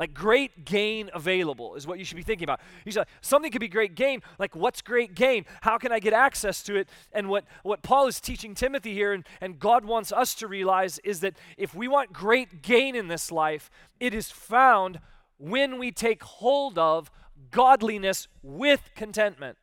Like 0.00 0.14
great 0.14 0.64
gain 0.64 1.10
available 1.12 1.74
is 1.74 1.86
what 1.86 1.98
you 1.98 2.06
should 2.06 2.16
be 2.16 2.22
thinking 2.22 2.44
about. 2.44 2.60
You 2.86 2.92
say 2.92 3.04
something 3.20 3.52
could 3.52 3.60
be 3.60 3.68
great 3.68 3.94
gain. 3.94 4.22
Like 4.38 4.56
what's 4.56 4.80
great 4.80 5.14
gain? 5.14 5.44
How 5.60 5.76
can 5.76 5.92
I 5.92 5.98
get 5.98 6.14
access 6.14 6.62
to 6.62 6.76
it? 6.76 6.88
And 7.12 7.28
what, 7.28 7.44
what 7.64 7.82
Paul 7.82 8.06
is 8.06 8.18
teaching 8.18 8.54
Timothy 8.54 8.94
here 8.94 9.12
and, 9.12 9.26
and 9.42 9.58
God 9.58 9.84
wants 9.84 10.10
us 10.10 10.34
to 10.36 10.48
realize 10.48 11.00
is 11.00 11.20
that 11.20 11.34
if 11.58 11.74
we 11.74 11.86
want 11.86 12.14
great 12.14 12.62
gain 12.62 12.96
in 12.96 13.08
this 13.08 13.30
life, 13.30 13.70
it 14.00 14.14
is 14.14 14.30
found 14.30 15.00
when 15.36 15.78
we 15.78 15.92
take 15.92 16.22
hold 16.22 16.78
of 16.78 17.10
godliness 17.50 18.26
with 18.42 18.80
contentment. 18.96 19.58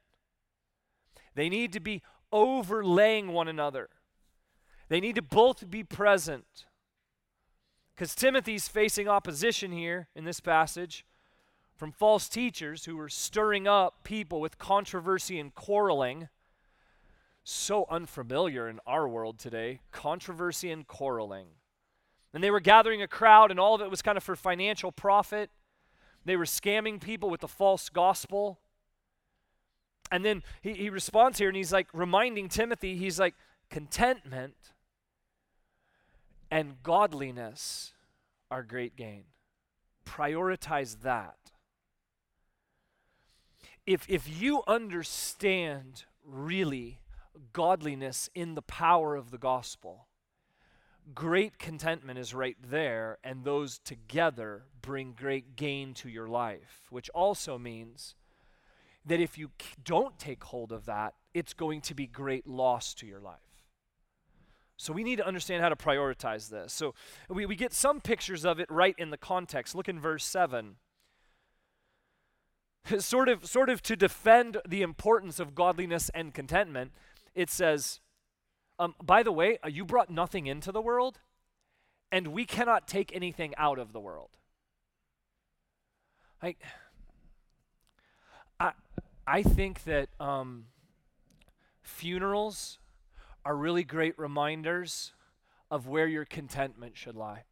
They 1.33 1.49
need 1.49 1.73
to 1.73 1.79
be 1.79 2.03
overlaying 2.31 3.29
one 3.29 3.47
another. 3.47 3.89
They 4.87 4.99
need 4.99 5.15
to 5.15 5.23
both 5.23 5.67
be 5.67 5.83
present. 5.83 6.66
Because 7.97 8.13
Timothy's 8.13 8.67
facing 8.67 9.07
opposition 9.07 9.71
here 9.71 10.07
in 10.15 10.23
this 10.23 10.39
passage 10.39 11.03
from 11.75 11.91
false 11.91 12.29
teachers 12.29 12.85
who 12.85 12.95
were 12.95 13.09
stirring 13.09 13.67
up 13.67 14.03
people 14.03 14.39
with 14.39 14.59
controversy 14.59 15.39
and 15.39 15.53
quarreling. 15.55 16.29
So 17.43 17.87
unfamiliar 17.89 18.69
in 18.69 18.79
our 18.85 19.07
world 19.07 19.39
today 19.39 19.81
controversy 19.91 20.69
and 20.69 20.85
quarreling. 20.85 21.47
And 22.35 22.43
they 22.43 22.51
were 22.51 22.59
gathering 22.59 23.01
a 23.01 23.07
crowd, 23.07 23.49
and 23.49 23.59
all 23.59 23.73
of 23.73 23.81
it 23.81 23.89
was 23.89 24.03
kind 24.03 24.15
of 24.17 24.23
for 24.23 24.35
financial 24.35 24.91
profit. 24.91 25.49
They 26.23 26.35
were 26.35 26.45
scamming 26.45 27.01
people 27.01 27.31
with 27.31 27.41
the 27.41 27.47
false 27.47 27.89
gospel. 27.89 28.59
And 30.11 30.23
then 30.23 30.43
he, 30.61 30.73
he 30.73 30.89
responds 30.91 31.39
here 31.39 31.47
and 31.47 31.57
he's 31.57 31.73
like 31.73 31.87
reminding 31.93 32.49
Timothy, 32.49 32.95
he's 32.95 33.19
like, 33.19 33.33
contentment 33.71 34.55
and 36.49 36.81
godliness 36.83 37.93
are 38.49 38.63
great 38.63 38.95
gain. 38.95 39.25
Prioritize 40.05 41.01
that. 41.01 41.37
If, 43.85 44.05
if 44.09 44.41
you 44.41 44.63
understand 44.67 46.05
really 46.25 46.99
godliness 47.53 48.29
in 48.35 48.55
the 48.55 48.61
power 48.61 49.15
of 49.15 49.31
the 49.31 49.37
gospel, 49.37 50.07
great 51.13 51.57
contentment 51.57 52.19
is 52.19 52.33
right 52.33 52.57
there, 52.61 53.17
and 53.23 53.43
those 53.43 53.79
together 53.79 54.63
bring 54.81 55.13
great 55.13 55.55
gain 55.55 55.93
to 55.95 56.09
your 56.09 56.27
life, 56.27 56.87
which 56.89 57.09
also 57.09 57.57
means 57.57 58.15
that 59.05 59.21
if 59.21 59.37
you 59.37 59.51
don't 59.83 60.19
take 60.19 60.43
hold 60.43 60.71
of 60.71 60.85
that, 60.85 61.13
it's 61.33 61.53
going 61.53 61.81
to 61.81 61.93
be 61.93 62.07
great 62.07 62.45
loss 62.45 62.93
to 62.95 63.05
your 63.05 63.21
life. 63.21 63.46
So 64.77 64.93
we 64.93 65.03
need 65.03 65.17
to 65.17 65.27
understand 65.27 65.63
how 65.63 65.69
to 65.69 65.75
prioritize 65.75 66.49
this. 66.49 66.71
So 66.71 66.93
we, 67.29 67.45
we 67.47 67.55
get 67.55 67.73
some 67.73 67.99
pictures 67.99 68.45
of 68.45 68.59
it 68.59 68.69
right 68.69 68.95
in 68.97 69.09
the 69.09 69.17
context. 69.17 69.73
Look 69.73 69.89
in 69.89 69.99
verse 69.99 70.23
7. 70.23 70.75
sort 72.99 73.27
of 73.27 73.45
sort 73.45 73.69
of 73.69 73.81
to 73.81 73.95
defend 73.95 74.57
the 74.67 74.81
importance 74.81 75.39
of 75.39 75.55
godliness 75.55 76.09
and 76.13 76.33
contentment, 76.33 76.91
it 77.35 77.49
says, 77.49 77.99
um, 78.79 78.95
by 79.03 79.23
the 79.23 79.31
way, 79.31 79.57
uh, 79.63 79.67
you 79.67 79.83
brought 79.83 80.09
nothing 80.09 80.47
into 80.47 80.71
the 80.71 80.81
world, 80.81 81.19
and 82.11 82.27
we 82.27 82.45
cannot 82.45 82.87
take 82.87 83.13
anything 83.15 83.53
out 83.57 83.79
of 83.79 83.91
the 83.91 83.99
world. 83.99 84.29
Like, 86.41 86.61
I, 88.59 88.71
I 89.25 89.41
think 89.41 89.83
that 89.85 90.09
um, 90.19 90.65
funerals 91.81 92.77
are 93.47 93.55
really 93.55 93.85
great 93.85 94.19
reminders 94.19 95.13
of 95.71 95.87
where 95.87 96.05
your 96.05 96.25
contentment 96.25 96.97
should 96.97 97.15
lie. 97.15 97.45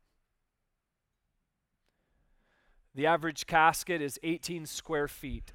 The 2.94 3.06
average 3.06 3.48
casket 3.48 4.02
is 4.02 4.20
18 4.22 4.66
square 4.66 5.08
feet. 5.08 5.54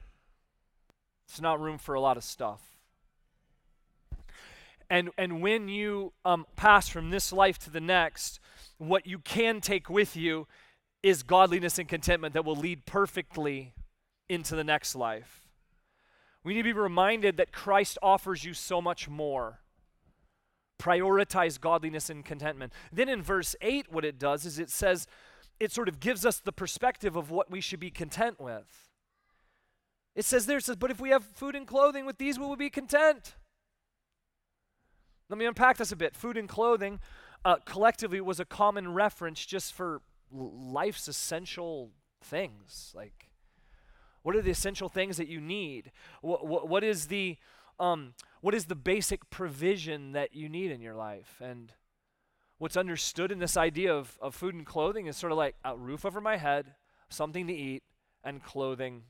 It's 1.28 1.42
not 1.42 1.60
room 1.60 1.76
for 1.76 1.94
a 1.94 2.00
lot 2.00 2.16
of 2.16 2.24
stuff. 2.24 2.62
And, 4.88 5.10
and 5.18 5.42
when 5.42 5.68
you 5.68 6.14
um, 6.24 6.46
pass 6.56 6.88
from 6.88 7.10
this 7.10 7.34
life 7.34 7.58
to 7.58 7.70
the 7.70 7.78
next, 7.78 8.40
what 8.78 9.06
you 9.06 9.18
can 9.18 9.60
take 9.60 9.90
with 9.90 10.16
you 10.16 10.46
is 11.02 11.22
godliness 11.22 11.78
and 11.78 11.86
contentment 11.86 12.32
that 12.32 12.46
will 12.46 12.56
lead 12.56 12.86
perfectly 12.86 13.74
into 14.30 14.56
the 14.56 14.64
next 14.64 14.94
life. 14.94 15.46
We 16.42 16.54
need 16.54 16.62
to 16.62 16.64
be 16.64 16.72
reminded 16.72 17.36
that 17.36 17.52
Christ 17.52 17.98
offers 18.00 18.42
you 18.42 18.54
so 18.54 18.80
much 18.80 19.06
more. 19.06 19.58
Prioritize 20.80 21.60
godliness 21.60 22.08
and 22.08 22.24
contentment. 22.24 22.72
Then 22.90 23.08
in 23.08 23.22
verse 23.22 23.54
8, 23.60 23.92
what 23.92 24.04
it 24.04 24.18
does 24.18 24.46
is 24.46 24.58
it 24.58 24.70
says, 24.70 25.06
it 25.60 25.70
sort 25.70 25.88
of 25.88 26.00
gives 26.00 26.24
us 26.24 26.38
the 26.38 26.52
perspective 26.52 27.16
of 27.16 27.30
what 27.30 27.50
we 27.50 27.60
should 27.60 27.80
be 27.80 27.90
content 27.90 28.40
with. 28.40 28.88
It 30.16 30.24
says 30.24 30.46
there, 30.46 30.58
it 30.58 30.64
says, 30.64 30.76
but 30.76 30.90
if 30.90 31.00
we 31.00 31.10
have 31.10 31.22
food 31.22 31.54
and 31.54 31.66
clothing, 31.66 32.06
with 32.06 32.18
these 32.18 32.38
we 32.38 32.46
will 32.46 32.56
be 32.56 32.70
content. 32.70 33.34
Let 35.28 35.38
me 35.38 35.44
unpack 35.44 35.76
this 35.76 35.92
a 35.92 35.96
bit. 35.96 36.16
Food 36.16 36.36
and 36.36 36.48
clothing 36.48 36.98
uh, 37.44 37.56
collectively 37.64 38.20
was 38.20 38.40
a 38.40 38.44
common 38.44 38.94
reference 38.94 39.44
just 39.44 39.72
for 39.72 40.02
life's 40.32 41.08
essential 41.08 41.90
things. 42.22 42.92
Like, 42.94 43.30
what 44.22 44.34
are 44.34 44.42
the 44.42 44.50
essential 44.50 44.88
things 44.88 45.16
that 45.18 45.28
you 45.28 45.40
need? 45.40 45.92
What, 46.20 46.46
what, 46.46 46.68
what 46.68 46.84
is 46.84 47.06
the 47.06 47.36
um, 47.80 48.14
what 48.40 48.54
is 48.54 48.66
the 48.66 48.76
basic 48.76 49.28
provision 49.30 50.12
that 50.12 50.34
you 50.34 50.48
need 50.48 50.70
in 50.70 50.80
your 50.80 50.94
life? 50.94 51.40
And 51.42 51.72
what's 52.58 52.76
understood 52.76 53.32
in 53.32 53.38
this 53.38 53.56
idea 53.56 53.92
of, 53.92 54.18
of 54.20 54.34
food 54.34 54.54
and 54.54 54.66
clothing 54.66 55.06
is 55.06 55.16
sort 55.16 55.32
of 55.32 55.38
like 55.38 55.56
a 55.64 55.76
roof 55.76 56.04
over 56.04 56.20
my 56.20 56.36
head, 56.36 56.74
something 57.08 57.46
to 57.46 57.54
eat, 57.54 57.82
and 58.22 58.42
clothing 58.44 59.04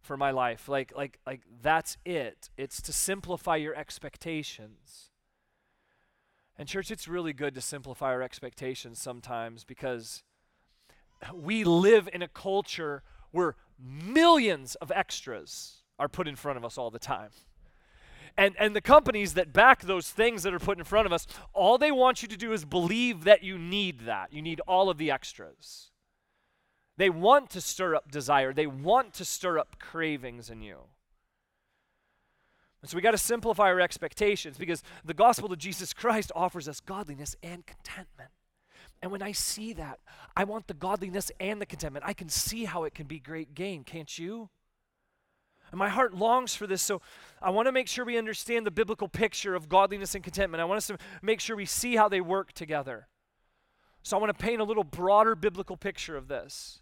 for 0.00 0.16
my 0.16 0.32
life. 0.32 0.68
Like, 0.68 0.92
like, 0.96 1.20
like 1.24 1.42
that's 1.62 1.96
it. 2.04 2.50
It's 2.56 2.82
to 2.82 2.92
simplify 2.92 3.56
your 3.56 3.76
expectations. 3.76 5.10
And, 6.58 6.68
church, 6.68 6.90
it's 6.90 7.08
really 7.08 7.32
good 7.32 7.54
to 7.54 7.60
simplify 7.60 8.08
our 8.08 8.22
expectations 8.22 9.00
sometimes 9.00 9.64
because 9.64 10.22
we 11.32 11.64
live 11.64 12.08
in 12.12 12.22
a 12.22 12.28
culture 12.28 13.02
where 13.30 13.56
millions 13.78 14.74
of 14.76 14.90
extras 14.90 15.82
are 15.98 16.08
put 16.08 16.26
in 16.28 16.36
front 16.36 16.58
of 16.58 16.64
us 16.64 16.76
all 16.76 16.90
the 16.90 16.98
time. 16.98 17.30
And, 18.36 18.54
and 18.58 18.74
the 18.74 18.80
companies 18.80 19.34
that 19.34 19.52
back 19.52 19.82
those 19.82 20.10
things 20.10 20.42
that 20.42 20.54
are 20.54 20.58
put 20.58 20.78
in 20.78 20.84
front 20.84 21.06
of 21.06 21.12
us, 21.12 21.26
all 21.52 21.78
they 21.78 21.92
want 21.92 22.22
you 22.22 22.28
to 22.28 22.36
do 22.36 22.52
is 22.52 22.64
believe 22.64 23.24
that 23.24 23.42
you 23.42 23.58
need 23.58 24.00
that. 24.00 24.32
You 24.32 24.42
need 24.42 24.60
all 24.66 24.88
of 24.88 24.98
the 24.98 25.10
extras. 25.10 25.90
They 26.96 27.10
want 27.10 27.50
to 27.50 27.60
stir 27.60 27.94
up 27.94 28.10
desire, 28.10 28.52
they 28.52 28.66
want 28.66 29.14
to 29.14 29.24
stir 29.24 29.58
up 29.58 29.78
cravings 29.78 30.50
in 30.50 30.62
you. 30.62 30.78
And 32.80 32.90
so 32.90 32.96
we 32.96 33.02
got 33.02 33.12
to 33.12 33.18
simplify 33.18 33.64
our 33.64 33.80
expectations 33.80 34.58
because 34.58 34.82
the 35.04 35.14
gospel 35.14 35.52
of 35.52 35.58
Jesus 35.58 35.92
Christ 35.92 36.32
offers 36.34 36.68
us 36.68 36.80
godliness 36.80 37.36
and 37.42 37.64
contentment. 37.64 38.30
And 39.00 39.10
when 39.12 39.22
I 39.22 39.32
see 39.32 39.72
that, 39.74 40.00
I 40.36 40.44
want 40.44 40.66
the 40.66 40.74
godliness 40.74 41.30
and 41.38 41.60
the 41.60 41.66
contentment. 41.66 42.04
I 42.06 42.12
can 42.12 42.28
see 42.28 42.64
how 42.64 42.84
it 42.84 42.94
can 42.94 43.06
be 43.06 43.20
great 43.20 43.54
gain, 43.54 43.84
can't 43.84 44.18
you? 44.18 44.50
And 45.72 45.78
my 45.78 45.88
heart 45.88 46.14
longs 46.14 46.54
for 46.54 46.66
this. 46.66 46.82
So 46.82 47.00
I 47.40 47.50
want 47.50 47.66
to 47.66 47.72
make 47.72 47.88
sure 47.88 48.04
we 48.04 48.18
understand 48.18 48.64
the 48.64 48.70
biblical 48.70 49.08
picture 49.08 49.54
of 49.54 49.68
godliness 49.68 50.14
and 50.14 50.22
contentment. 50.22 50.60
I 50.60 50.64
want 50.64 50.76
us 50.76 50.86
to 50.88 50.98
make 51.22 51.40
sure 51.40 51.56
we 51.56 51.66
see 51.66 51.96
how 51.96 52.08
they 52.08 52.20
work 52.20 52.52
together. 52.52 53.08
So 54.02 54.16
I 54.16 54.20
want 54.20 54.36
to 54.36 54.44
paint 54.44 54.60
a 54.60 54.64
little 54.64 54.84
broader 54.84 55.34
biblical 55.34 55.76
picture 55.76 56.16
of 56.16 56.28
this. 56.28 56.80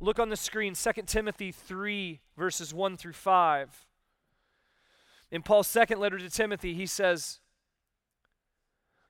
Look 0.00 0.18
on 0.18 0.30
the 0.30 0.36
screen, 0.36 0.74
2 0.74 0.92
Timothy 1.06 1.52
3, 1.52 2.20
verses 2.36 2.74
1 2.74 2.96
through 2.96 3.12
5. 3.12 3.86
In 5.30 5.42
Paul's 5.42 5.68
second 5.68 6.00
letter 6.00 6.18
to 6.18 6.28
Timothy, 6.28 6.74
he 6.74 6.86
says, 6.86 7.40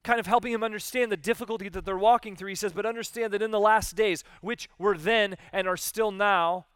kind 0.04 0.20
of 0.20 0.26
helping 0.26 0.52
him 0.52 0.62
understand 0.62 1.10
the 1.10 1.16
difficulty 1.16 1.68
that 1.70 1.84
they're 1.84 1.96
walking 1.96 2.36
through, 2.36 2.50
he 2.50 2.54
says, 2.54 2.72
But 2.72 2.86
understand 2.86 3.32
that 3.32 3.42
in 3.42 3.50
the 3.50 3.60
last 3.60 3.96
days, 3.96 4.22
which 4.40 4.68
were 4.78 4.96
then 4.96 5.36
and 5.52 5.66
are 5.66 5.76
still 5.76 6.12
now, 6.12 6.66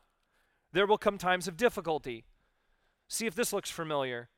there 0.72 0.86
will 0.86 0.98
come 0.98 1.18
times 1.18 1.48
of 1.48 1.56
difficulty. 1.56 2.24
See 3.08 3.26
if 3.26 3.34
this 3.34 3.52
looks 3.52 3.70
familiar. 3.70 4.28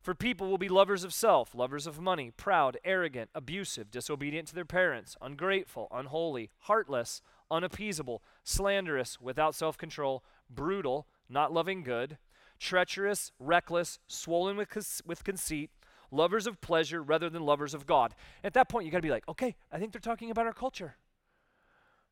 For 0.00 0.14
people 0.14 0.50
will 0.50 0.58
be 0.58 0.68
lovers 0.68 1.02
of 1.02 1.14
self, 1.14 1.54
lovers 1.54 1.86
of 1.86 1.98
money, 1.98 2.30
proud, 2.30 2.76
arrogant, 2.84 3.30
abusive, 3.34 3.90
disobedient 3.90 4.48
to 4.48 4.54
their 4.54 4.66
parents, 4.66 5.16
ungrateful, 5.22 5.88
unholy, 5.90 6.50
heartless, 6.60 7.22
unappeasable, 7.50 8.22
slanderous, 8.42 9.18
without 9.18 9.54
self 9.54 9.78
control, 9.78 10.22
brutal, 10.50 11.06
not 11.30 11.54
loving 11.54 11.82
good, 11.82 12.18
treacherous, 12.60 13.32
reckless, 13.38 13.98
swollen 14.06 14.58
with, 14.58 15.00
with 15.06 15.24
conceit, 15.24 15.70
lovers 16.10 16.46
of 16.46 16.60
pleasure 16.60 17.02
rather 17.02 17.30
than 17.30 17.46
lovers 17.46 17.72
of 17.72 17.86
God. 17.86 18.14
At 18.42 18.52
that 18.54 18.68
point, 18.68 18.84
you 18.84 18.92
got 18.92 18.98
to 18.98 19.02
be 19.02 19.10
like, 19.10 19.26
okay, 19.26 19.56
I 19.72 19.78
think 19.78 19.92
they're 19.92 20.00
talking 20.00 20.30
about 20.30 20.44
our 20.44 20.52
culture. 20.52 20.96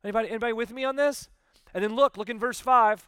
Anybody, 0.03 0.29
anybody 0.29 0.53
with 0.53 0.73
me 0.73 0.83
on 0.83 0.95
this? 0.95 1.29
And 1.75 1.83
then 1.83 1.95
look, 1.95 2.17
look 2.17 2.29
in 2.29 2.39
verse 2.39 2.59
5 2.59 3.07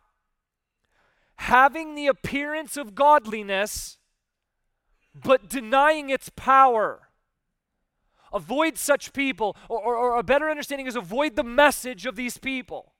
having 1.37 1.95
the 1.95 2.07
appearance 2.07 2.77
of 2.77 2.95
godliness, 2.95 3.97
but 5.13 5.49
denying 5.49 6.09
its 6.09 6.29
power. 6.35 7.09
Avoid 8.33 8.77
such 8.77 9.13
people, 9.13 9.55
or, 9.69 9.79
or, 9.79 9.95
or, 9.95 10.17
a 10.17 10.23
better 10.23 10.49
understanding 10.49 10.87
is 10.87 10.95
avoid 10.95 11.35
the 11.35 11.43
message 11.43 12.05
of 12.05 12.15
these 12.15 12.37
people 12.37 12.94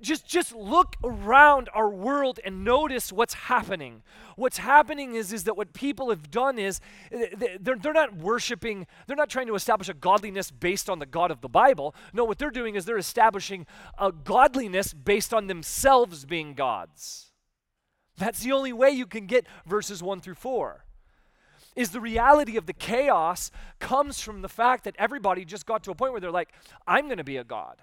just 0.00 0.26
just 0.26 0.54
look 0.54 0.96
around 1.02 1.68
our 1.74 1.88
world 1.88 2.40
and 2.44 2.64
notice 2.64 3.12
what's 3.12 3.34
happening. 3.34 4.02
What's 4.36 4.58
happening 4.58 5.14
is 5.14 5.32
is 5.32 5.44
that 5.44 5.56
what 5.56 5.72
people 5.72 6.10
have 6.10 6.30
done 6.30 6.58
is 6.58 6.80
eh, 7.12 7.26
they're, 7.60 7.76
they're 7.76 7.92
not 7.92 8.16
worshiping 8.16 8.86
they're 9.06 9.16
not 9.16 9.30
trying 9.30 9.46
to 9.46 9.54
establish 9.54 9.88
a 9.88 9.94
godliness 9.94 10.50
based 10.50 10.90
on 10.90 10.98
the 10.98 11.06
god 11.06 11.30
of 11.30 11.40
the 11.40 11.48
bible. 11.48 11.94
No 12.12 12.24
what 12.24 12.38
they're 12.38 12.50
doing 12.50 12.74
is 12.74 12.84
they're 12.84 12.98
establishing 12.98 13.66
a 13.98 14.12
godliness 14.12 14.92
based 14.92 15.32
on 15.32 15.46
themselves 15.46 16.24
being 16.24 16.54
gods. 16.54 17.32
That's 18.16 18.40
the 18.40 18.52
only 18.52 18.72
way 18.72 18.90
you 18.90 19.06
can 19.06 19.26
get 19.26 19.46
verses 19.66 20.02
1 20.02 20.20
through 20.20 20.34
4 20.34 20.84
is 21.74 21.90
the 21.90 22.00
reality 22.00 22.56
of 22.56 22.66
the 22.66 22.72
chaos 22.72 23.50
comes 23.80 24.20
from 24.20 24.42
the 24.42 24.48
fact 24.48 24.84
that 24.84 24.94
everybody 24.98 25.44
just 25.44 25.66
got 25.66 25.82
to 25.82 25.90
a 25.90 25.94
point 25.94 26.12
where 26.12 26.20
they're 26.20 26.30
like 26.30 26.52
i'm 26.86 27.06
going 27.06 27.18
to 27.18 27.24
be 27.24 27.36
a 27.36 27.44
god 27.44 27.82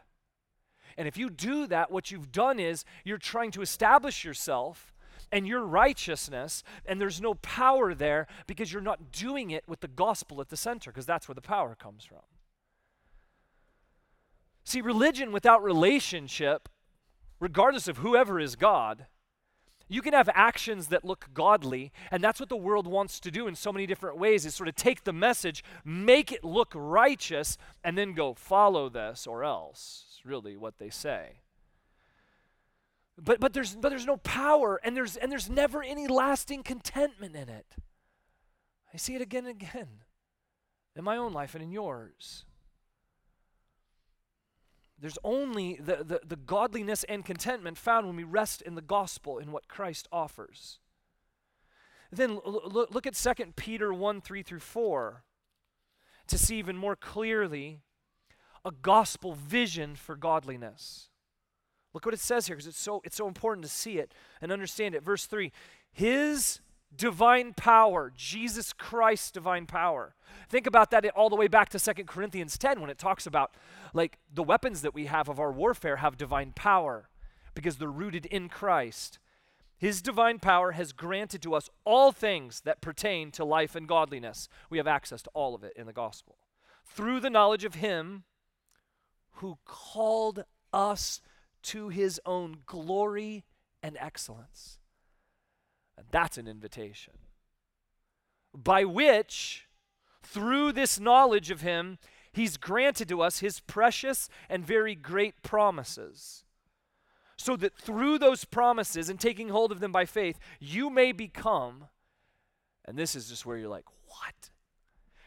and 0.97 1.07
if 1.07 1.17
you 1.17 1.29
do 1.29 1.67
that, 1.67 1.91
what 1.91 2.11
you've 2.11 2.31
done 2.31 2.59
is 2.59 2.85
you're 3.03 3.17
trying 3.17 3.51
to 3.51 3.61
establish 3.61 4.23
yourself 4.23 4.93
and 5.31 5.47
your 5.47 5.63
righteousness, 5.65 6.63
and 6.85 6.99
there's 6.99 7.21
no 7.21 7.35
power 7.35 7.93
there 7.93 8.27
because 8.47 8.73
you're 8.73 8.81
not 8.81 9.11
doing 9.11 9.51
it 9.51 9.63
with 9.67 9.79
the 9.79 9.87
gospel 9.87 10.41
at 10.41 10.49
the 10.49 10.57
center, 10.57 10.91
because 10.91 11.05
that's 11.05 11.27
where 11.27 11.35
the 11.35 11.41
power 11.41 11.73
comes 11.75 12.03
from. 12.03 12.19
See, 14.63 14.81
religion 14.81 15.31
without 15.31 15.63
relationship, 15.63 16.69
regardless 17.39 17.87
of 17.87 17.97
whoever 17.97 18.39
is 18.39 18.55
God, 18.55 19.07
you 19.91 20.01
can 20.01 20.13
have 20.13 20.29
actions 20.33 20.87
that 20.87 21.03
look 21.03 21.27
godly, 21.33 21.91
and 22.11 22.23
that's 22.23 22.39
what 22.39 22.47
the 22.47 22.55
world 22.55 22.87
wants 22.87 23.19
to 23.19 23.29
do 23.29 23.45
in 23.45 23.55
so 23.55 23.73
many 23.73 23.85
different 23.85 24.17
ways 24.17 24.45
is 24.45 24.55
sort 24.55 24.69
of 24.69 24.75
take 24.75 25.03
the 25.03 25.11
message, 25.11 25.65
make 25.83 26.31
it 26.31 26.45
look 26.45 26.71
righteous, 26.73 27.57
and 27.83 27.97
then 27.97 28.13
go 28.13 28.33
follow 28.33 28.87
this 28.87 29.27
or 29.27 29.43
else 29.43 30.05
It's 30.07 30.25
really 30.25 30.55
what 30.55 30.79
they 30.79 30.89
say. 30.89 31.41
But, 33.21 33.41
but, 33.41 33.51
there's, 33.51 33.75
but 33.75 33.89
there's 33.89 34.05
no 34.05 34.15
power, 34.15 34.79
and 34.81 34.95
there's, 34.95 35.17
and 35.17 35.29
there's 35.29 35.49
never 35.49 35.83
any 35.83 36.07
lasting 36.07 36.63
contentment 36.63 37.35
in 37.35 37.49
it. 37.49 37.75
I 38.93 38.97
see 38.97 39.15
it 39.15 39.21
again 39.21 39.45
and 39.45 39.61
again. 39.61 39.89
in 40.95 41.03
my 41.03 41.17
own 41.17 41.33
life 41.33 41.53
and 41.53 41.61
in 41.61 41.71
yours. 41.71 42.45
There's 45.01 45.17
only 45.23 45.77
the, 45.77 46.03
the, 46.03 46.21
the, 46.23 46.35
godliness 46.35 47.03
and 47.05 47.25
contentment 47.25 47.75
found 47.79 48.05
when 48.05 48.15
we 48.15 48.23
rest 48.23 48.61
in 48.61 48.75
the 48.75 48.83
gospel, 48.83 49.39
in 49.39 49.51
what 49.51 49.67
Christ 49.67 50.07
offers. 50.11 50.77
Then 52.11 52.39
l- 52.45 52.87
look 52.91 53.07
at 53.07 53.15
2 53.15 53.31
Peter 53.55 53.91
1 53.91 54.21
3 54.21 54.43
through 54.43 54.59
4 54.59 55.23
to 56.27 56.37
see 56.37 56.57
even 56.57 56.77
more 56.77 56.95
clearly 56.95 57.81
a 58.63 58.71
gospel 58.71 59.33
vision 59.33 59.95
for 59.95 60.15
godliness. 60.15 61.09
Look 61.93 62.05
what 62.05 62.13
it 62.13 62.19
says 62.19 62.45
here 62.45 62.55
because 62.55 62.67
it's 62.67 62.79
so, 62.79 63.01
it's 63.03 63.17
so 63.17 63.27
important 63.27 63.65
to 63.65 63.71
see 63.71 63.97
it 63.97 64.13
and 64.39 64.51
understand 64.51 64.93
it. 64.93 65.03
Verse 65.03 65.25
3 65.25 65.51
His 65.91 66.59
divine 66.95 67.53
power, 67.53 68.11
Jesus 68.15 68.73
Christ's 68.73 69.31
divine 69.31 69.65
power. 69.65 70.15
Think 70.49 70.67
about 70.67 70.91
that 70.91 71.05
all 71.11 71.29
the 71.29 71.35
way 71.35 71.47
back 71.47 71.69
to 71.69 71.79
Second 71.79 72.07
Corinthians 72.07 72.57
10 72.57 72.81
when 72.81 72.89
it 72.89 72.97
talks 72.97 73.25
about 73.25 73.55
like 73.93 74.17
the 74.33 74.43
weapons 74.43 74.81
that 74.81 74.93
we 74.93 75.05
have 75.05 75.29
of 75.29 75.39
our 75.39 75.51
warfare 75.51 75.97
have 75.97 76.17
divine 76.17 76.51
power 76.53 77.09
because 77.53 77.77
they're 77.77 77.89
rooted 77.89 78.25
in 78.25 78.49
Christ. 78.49 79.19
His 79.77 80.01
divine 80.01 80.37
power 80.39 80.73
has 80.73 80.93
granted 80.93 81.41
to 81.41 81.55
us 81.55 81.69
all 81.85 82.11
things 82.11 82.61
that 82.61 82.81
pertain 82.81 83.31
to 83.31 83.43
life 83.43 83.75
and 83.75 83.87
godliness. 83.87 84.47
We 84.69 84.77
have 84.77 84.87
access 84.87 85.23
to 85.23 85.29
all 85.33 85.55
of 85.55 85.63
it 85.63 85.73
in 85.75 85.87
the 85.87 85.93
gospel. 85.93 86.37
Through 86.85 87.19
the 87.19 87.31
knowledge 87.31 87.63
of 87.63 87.75
Him 87.75 88.23
who 89.35 89.57
called 89.65 90.43
us 90.71 91.19
to 91.63 91.89
His 91.89 92.21
own 92.27 92.59
glory 92.67 93.43
and 93.81 93.97
excellence. 93.99 94.77
That's 96.09 96.37
an 96.37 96.47
invitation. 96.47 97.13
By 98.53 98.83
which, 98.85 99.67
through 100.23 100.73
this 100.73 100.99
knowledge 100.99 101.51
of 101.51 101.61
Him, 101.61 101.97
He's 102.33 102.57
granted 102.57 103.09
to 103.09 103.21
us 103.21 103.39
His 103.39 103.59
precious 103.59 104.29
and 104.49 104.65
very 104.65 104.95
great 104.95 105.41
promises. 105.43 106.43
So 107.37 107.55
that 107.57 107.75
through 107.75 108.19
those 108.19 108.45
promises 108.45 109.09
and 109.09 109.19
taking 109.19 109.49
hold 109.49 109.71
of 109.71 109.79
them 109.79 109.91
by 109.91 110.05
faith, 110.05 110.39
you 110.59 110.89
may 110.89 111.11
become, 111.11 111.85
and 112.85 112.97
this 112.97 113.15
is 113.15 113.29
just 113.29 113.45
where 113.45 113.57
you're 113.57 113.67
like, 113.67 113.85
what? 114.07 114.51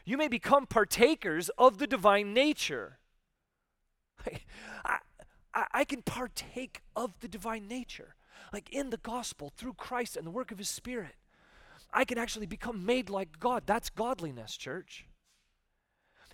You 0.05 0.17
may 0.17 0.27
become 0.27 0.65
partakers 0.65 1.49
of 1.57 1.77
the 1.77 1.87
divine 1.87 2.33
nature. 2.33 2.99
I, 4.85 4.97
I, 5.53 5.65
I 5.71 5.83
can 5.83 6.03
partake 6.03 6.83
of 6.95 7.19
the 7.19 7.27
divine 7.27 7.67
nature 7.67 8.15
like 8.53 8.69
in 8.71 8.89
the 8.89 8.97
gospel 8.97 9.51
through 9.55 9.73
Christ 9.73 10.17
and 10.17 10.25
the 10.25 10.31
work 10.31 10.51
of 10.51 10.57
his 10.57 10.69
spirit. 10.69 11.15
I 11.93 12.05
can 12.05 12.17
actually 12.17 12.45
become 12.45 12.85
made 12.85 13.09
like 13.09 13.39
God. 13.39 13.63
That's 13.65 13.89
godliness, 13.89 14.57
church. 14.57 15.05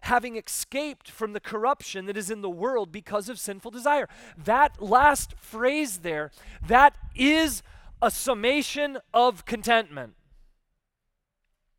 Having 0.01 0.37
escaped 0.37 1.09
from 1.11 1.33
the 1.33 1.39
corruption 1.39 2.05
that 2.07 2.17
is 2.17 2.31
in 2.31 2.41
the 2.41 2.49
world 2.49 2.91
because 2.91 3.29
of 3.29 3.39
sinful 3.39 3.71
desire. 3.71 4.09
That 4.35 4.81
last 4.81 5.35
phrase 5.37 5.99
there, 5.99 6.31
that 6.67 6.95
is 7.15 7.61
a 8.01 8.09
summation 8.09 8.97
of 9.13 9.45
contentment. 9.45 10.15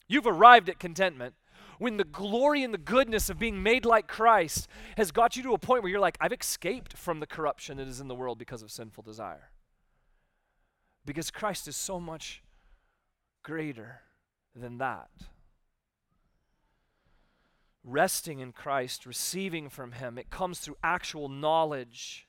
You've 0.06 0.26
arrived 0.26 0.68
at 0.68 0.78
contentment 0.78 1.34
when 1.78 1.96
the 1.96 2.04
glory 2.04 2.62
and 2.62 2.72
the 2.72 2.78
goodness 2.78 3.28
of 3.28 3.40
being 3.40 3.60
made 3.60 3.84
like 3.84 4.06
Christ 4.06 4.68
has 4.96 5.10
got 5.10 5.36
you 5.36 5.42
to 5.42 5.54
a 5.54 5.58
point 5.58 5.82
where 5.82 5.90
you're 5.90 5.98
like, 5.98 6.16
I've 6.20 6.32
escaped 6.32 6.96
from 6.96 7.18
the 7.18 7.26
corruption 7.26 7.78
that 7.78 7.88
is 7.88 8.00
in 8.00 8.06
the 8.06 8.14
world 8.14 8.38
because 8.38 8.62
of 8.62 8.70
sinful 8.70 9.02
desire. 9.02 9.50
Because 11.04 11.30
Christ 11.30 11.66
is 11.66 11.76
so 11.76 11.98
much 11.98 12.42
greater 13.42 14.00
than 14.54 14.78
that. 14.78 15.10
Resting 17.84 18.38
in 18.38 18.52
Christ, 18.52 19.06
receiving 19.06 19.68
from 19.68 19.92
Him, 19.92 20.16
it 20.16 20.30
comes 20.30 20.60
through 20.60 20.76
actual 20.84 21.28
knowledge, 21.28 22.28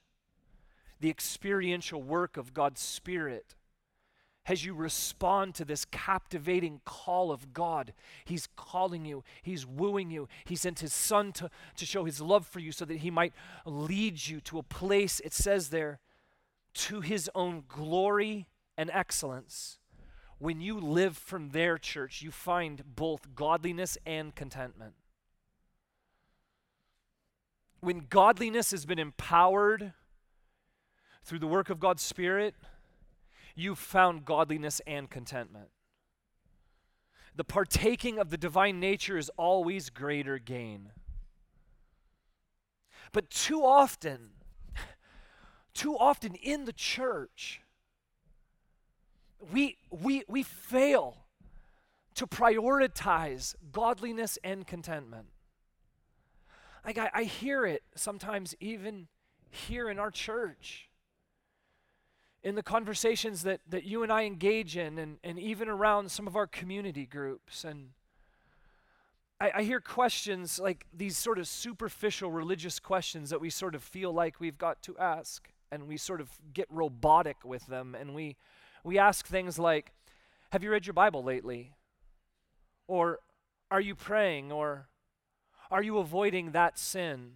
the 0.99 1.11
experiential 1.11 2.01
work 2.01 2.37
of 2.37 2.53
God's 2.53 2.81
Spirit. 2.81 3.55
As 4.45 4.65
you 4.65 4.73
respond 4.73 5.55
to 5.55 5.63
this 5.63 5.85
captivating 5.85 6.81
call 6.83 7.31
of 7.31 7.53
God, 7.53 7.93
He's 8.25 8.49
calling 8.55 9.05
you, 9.05 9.23
He's 9.43 9.65
wooing 9.65 10.09
you. 10.09 10.27
He 10.45 10.55
sent 10.55 10.79
His 10.79 10.91
Son 10.91 11.31
to, 11.33 11.51
to 11.77 11.85
show 11.85 12.03
His 12.03 12.19
love 12.19 12.47
for 12.47 12.59
you 12.59 12.71
so 12.71 12.83
that 12.85 12.97
He 12.97 13.11
might 13.11 13.33
lead 13.65 14.27
you 14.27 14.41
to 14.41 14.57
a 14.57 14.63
place, 14.63 15.21
it 15.23 15.33
says 15.33 15.69
there, 15.69 15.99
to 16.73 17.01
His 17.01 17.29
own 17.35 17.63
glory 17.67 18.47
and 18.77 18.89
excellence, 18.91 19.77
when 20.39 20.59
you 20.59 20.79
live 20.79 21.17
from 21.17 21.49
there, 21.49 21.77
church, 21.77 22.21
you 22.21 22.31
find 22.31 22.83
both 22.95 23.33
godliness 23.35 23.97
and 24.05 24.35
contentment. 24.35 24.93
When 27.79 28.07
godliness 28.09 28.71
has 28.71 28.85
been 28.85 28.99
empowered 28.99 29.93
through 31.23 31.39
the 31.39 31.47
work 31.47 31.69
of 31.69 31.79
God's 31.79 32.01
Spirit, 32.01 32.55
you've 33.55 33.79
found 33.79 34.25
godliness 34.25 34.81
and 34.85 35.09
contentment. 35.09 35.69
The 37.35 37.43
partaking 37.43 38.19
of 38.19 38.29
the 38.29 38.37
divine 38.37 38.79
nature 38.79 39.17
is 39.17 39.29
always 39.37 39.89
greater 39.89 40.37
gain. 40.37 40.91
But 43.11 43.29
too 43.29 43.63
often, 43.65 44.31
too 45.73 45.97
often 45.97 46.35
in 46.35 46.65
the 46.65 46.73
church, 46.73 47.62
we, 49.51 49.77
we, 49.89 50.23
we 50.27 50.43
fail 50.43 51.17
to 52.15 52.27
prioritize 52.27 53.55
godliness 53.71 54.37
and 54.43 54.67
contentment. 54.67 55.27
Like 56.85 56.97
I, 56.97 57.09
I 57.13 57.23
hear 57.23 57.65
it 57.65 57.83
sometimes 57.95 58.55
even 58.59 59.07
here 59.49 59.89
in 59.89 59.99
our 59.99 60.11
church. 60.11 60.89
In 62.43 62.55
the 62.55 62.63
conversations 62.63 63.43
that, 63.43 63.61
that 63.69 63.85
you 63.85 64.03
and 64.03 64.11
I 64.11 64.23
engage 64.23 64.75
in, 64.75 64.97
and, 64.97 65.17
and 65.23 65.39
even 65.39 65.69
around 65.69 66.11
some 66.11 66.27
of 66.27 66.35
our 66.35 66.45
community 66.45 67.05
groups. 67.05 67.63
And 67.63 67.91
I, 69.39 69.51
I 69.55 69.63
hear 69.63 69.79
questions 69.79 70.59
like 70.59 70.85
these 70.93 71.17
sort 71.17 71.39
of 71.39 71.47
superficial 71.47 72.31
religious 72.31 72.79
questions 72.79 73.29
that 73.29 73.39
we 73.39 73.49
sort 73.49 73.75
of 73.75 73.81
feel 73.81 74.11
like 74.11 74.41
we've 74.41 74.57
got 74.57 74.81
to 74.83 74.97
ask, 74.97 75.47
and 75.71 75.87
we 75.87 75.95
sort 75.95 76.19
of 76.19 76.29
get 76.53 76.67
robotic 76.69 77.37
with 77.45 77.65
them, 77.67 77.95
and 77.97 78.13
we 78.13 78.35
we 78.83 78.97
ask 78.97 79.25
things 79.25 79.57
like, 79.57 79.91
Have 80.51 80.63
you 80.63 80.71
read 80.71 80.85
your 80.85 80.93
Bible 80.93 81.23
lately? 81.23 81.73
Or 82.87 83.19
are 83.71 83.81
you 83.81 83.95
praying? 83.95 84.51
Or 84.51 84.87
are 85.71 85.81
you 85.81 85.97
avoiding 85.97 86.51
that 86.51 86.77
sin? 86.77 87.31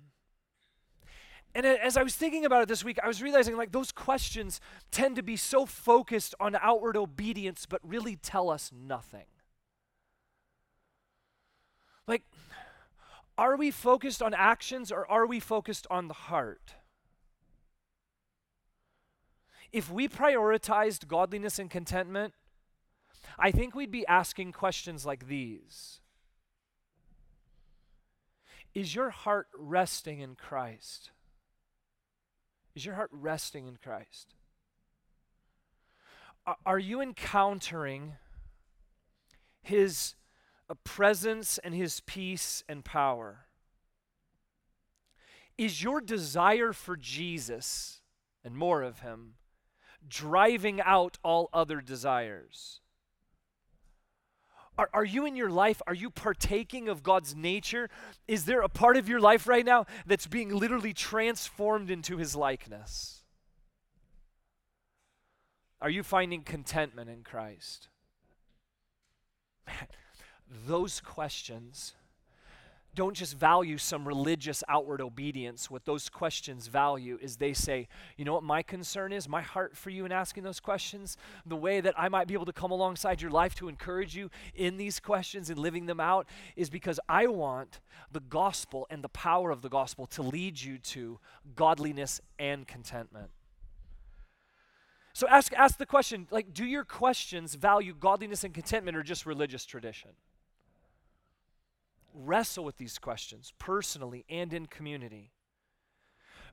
And 1.56 1.66
as 1.66 1.98
I 1.98 2.04
was 2.04 2.14
thinking 2.14 2.46
about 2.46 2.62
it 2.62 2.68
this 2.68 2.84
week, 2.84 3.00
I 3.04 3.08
was 3.08 3.22
realizing 3.24 3.58
like 3.58 3.72
those 3.72 3.92
questions 3.92 4.62
tend 4.92 5.16
to 5.16 5.24
be 5.24 5.36
so 5.36 5.66
focused 5.66 6.36
on 6.40 6.56
outward 6.62 6.96
obedience, 6.96 7.66
but 7.66 7.82
really 7.84 8.16
tell 8.16 8.52
us 8.52 8.72
nothing. 8.72 9.26
Like, 12.08 12.22
are 13.38 13.58
we 13.58 13.72
focused 13.72 14.22
on 14.22 14.36
actions 14.36 14.92
or 14.92 15.10
are 15.10 15.26
we 15.26 15.40
focused 15.40 15.88
on 15.90 16.08
the 16.08 16.14
heart? 16.14 16.74
If 19.72 19.92
we 19.92 20.08
prioritized 20.08 21.08
godliness 21.08 21.60
and 21.60 21.70
contentment, 21.70 22.34
I 23.38 23.52
think 23.52 23.76
we'd 23.76 23.92
be 23.92 24.08
asking 24.08 24.54
questions 24.54 25.06
like 25.06 25.28
these 25.28 26.00
Is 28.74 28.96
your 28.96 29.10
heart 29.10 29.48
resting 29.58 30.20
in 30.20 30.36
Christ? 30.36 31.12
Is 32.76 32.86
your 32.86 32.96
heart 32.96 33.10
resting 33.12 33.68
in 33.68 33.78
Christ? 33.78 34.36
Are 36.66 36.80
you 36.80 37.02
encountering 37.02 38.14
His 39.62 40.16
uh, 40.70 40.76
presence 40.84 41.58
and 41.58 41.74
His 41.74 42.00
peace 42.02 42.64
and 42.70 42.86
power? 42.86 43.48
Is 45.58 45.84
your 45.84 46.00
desire 46.00 46.72
for 46.72 46.96
Jesus 46.96 48.02
and 48.46 48.56
more 48.56 48.84
of 48.84 49.00
Him 49.00 49.34
driving 50.10 50.82
out 50.82 51.18
all 51.24 51.50
other 51.54 51.82
desires? 51.82 52.82
Are, 54.78 54.90
are 54.94 55.06
you 55.06 55.26
in 55.26 55.36
your 55.36 55.50
life, 55.50 55.82
are 55.88 55.94
you 55.94 56.10
partaking 56.10 56.88
of 56.88 57.02
God's 57.02 57.36
nature? 57.36 57.90
Is 58.28 58.46
there 58.46 58.62
a 58.62 58.70
part 58.70 58.96
of 58.96 59.10
your 59.10 59.20
life 59.20 59.48
right 59.48 59.66
now 59.66 59.86
that's 60.06 60.28
being 60.28 60.56
literally 60.56 60.94
transformed 60.94 61.90
into 61.90 62.18
His 62.18 62.36
likeness? 62.36 63.24
Are 65.82 65.90
you 65.90 66.04
finding 66.04 66.42
contentment 66.42 67.10
in 67.10 67.24
Christ? 67.24 67.88
Man, 69.66 69.88
those 70.68 71.02
questions 71.02 71.94
don't 72.98 73.14
just 73.16 73.38
value 73.38 73.78
some 73.78 74.08
religious 74.08 74.64
outward 74.68 75.02
obedience. 75.02 75.70
What 75.70 75.86
those 75.86 76.10
questions 76.10 76.66
value 76.66 77.20
is 77.22 77.38
they 77.38 77.54
say, 77.54 77.88
you 78.18 78.26
know 78.26 78.34
what 78.34 78.42
my 78.42 78.64
concern 78.64 79.14
is? 79.14 79.30
My 79.30 79.44
heart 79.44 79.78
for 79.78 79.92
you 79.92 80.04
in 80.04 80.12
asking 80.12 80.42
those 80.42 80.60
questions, 80.60 81.16
the 81.46 81.56
way 81.56 81.80
that 81.80 81.94
I 81.96 82.10
might 82.10 82.28
be 82.28 82.34
able 82.34 82.48
to 82.48 82.54
come 82.54 82.72
alongside 82.72 83.22
your 83.22 83.30
life 83.30 83.54
to 83.56 83.70
encourage 83.70 84.16
you 84.16 84.32
in 84.56 84.78
these 84.78 85.00
questions 85.00 85.52
and 85.52 85.60
living 85.60 85.86
them 85.86 86.00
out 86.00 86.26
is 86.56 86.72
because 86.72 87.00
I 87.08 87.28
want 87.28 87.82
the 88.12 88.20
gospel 88.20 88.88
and 88.90 89.04
the 89.04 89.10
power 89.10 89.52
of 89.52 89.62
the 89.62 89.70
gospel 89.70 90.08
to 90.08 90.24
lead 90.24 90.60
you 90.60 90.80
to 90.80 91.20
godliness 91.56 92.20
and 92.40 92.68
contentment. 92.68 93.30
So 95.14 95.28
ask, 95.28 95.54
ask 95.54 95.78
the 95.78 95.86
question 95.86 96.28
like, 96.32 96.52
do 96.52 96.66
your 96.66 96.84
questions 96.84 97.54
value 97.54 97.94
godliness 97.94 98.44
and 98.44 98.56
contentment 98.56 98.98
or 98.98 99.04
just 99.04 99.28
religious 99.28 99.66
tradition? 99.66 100.12
Wrestle 102.18 102.64
with 102.64 102.78
these 102.78 102.98
questions 102.98 103.54
personally 103.60 104.26
and 104.30 104.54
in 104.54 104.66
community. 104.66 105.32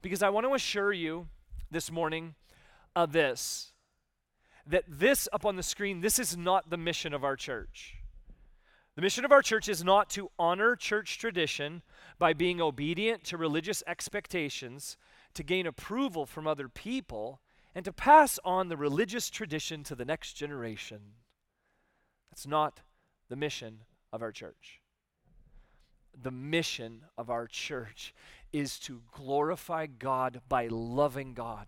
Because 0.02 0.22
I 0.22 0.28
want 0.28 0.46
to 0.46 0.54
assure 0.54 0.92
you 0.92 1.28
this 1.70 1.90
morning 1.90 2.34
of 2.94 3.12
this 3.12 3.72
that 4.66 4.84
this 4.88 5.28
up 5.32 5.44
on 5.44 5.56
the 5.56 5.62
screen, 5.62 6.00
this 6.00 6.18
is 6.18 6.36
not 6.36 6.70
the 6.70 6.76
mission 6.76 7.12
of 7.12 7.24
our 7.24 7.36
church. 7.36 7.96
The 8.96 9.02
mission 9.02 9.24
of 9.24 9.32
our 9.32 9.42
church 9.42 9.68
is 9.68 9.84
not 9.84 10.08
to 10.10 10.30
honor 10.38 10.76
church 10.76 11.18
tradition 11.18 11.82
by 12.18 12.32
being 12.32 12.60
obedient 12.60 13.24
to 13.24 13.36
religious 13.36 13.82
expectations, 13.86 14.96
to 15.34 15.42
gain 15.42 15.66
approval 15.66 16.24
from 16.24 16.46
other 16.46 16.68
people, 16.68 17.40
and 17.74 17.84
to 17.84 17.92
pass 17.92 18.38
on 18.44 18.68
the 18.68 18.76
religious 18.76 19.28
tradition 19.28 19.82
to 19.84 19.94
the 19.94 20.04
next 20.04 20.34
generation. 20.34 21.00
That's 22.30 22.46
not 22.46 22.80
the 23.28 23.36
mission 23.36 23.80
of 24.12 24.22
our 24.22 24.32
church 24.32 24.80
the 26.20 26.30
mission 26.30 27.02
of 27.16 27.30
our 27.30 27.46
church 27.46 28.14
is 28.52 28.78
to 28.80 29.02
glorify 29.12 29.86
God 29.86 30.40
by 30.48 30.68
loving 30.68 31.34
God, 31.34 31.66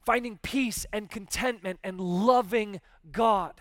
finding 0.00 0.38
peace 0.38 0.86
and 0.92 1.10
contentment 1.10 1.80
and 1.82 2.00
loving 2.00 2.80
God. 3.10 3.60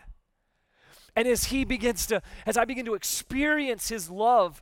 And 1.16 1.28
as 1.28 1.46
He 1.46 1.66
begins 1.66 2.06
to, 2.08 2.22
as 2.46 2.58
I 2.58 2.66
begin 2.66 2.86
to 2.86 2.94
experience 2.94 3.90
His 3.90 4.10
love, 4.10 4.62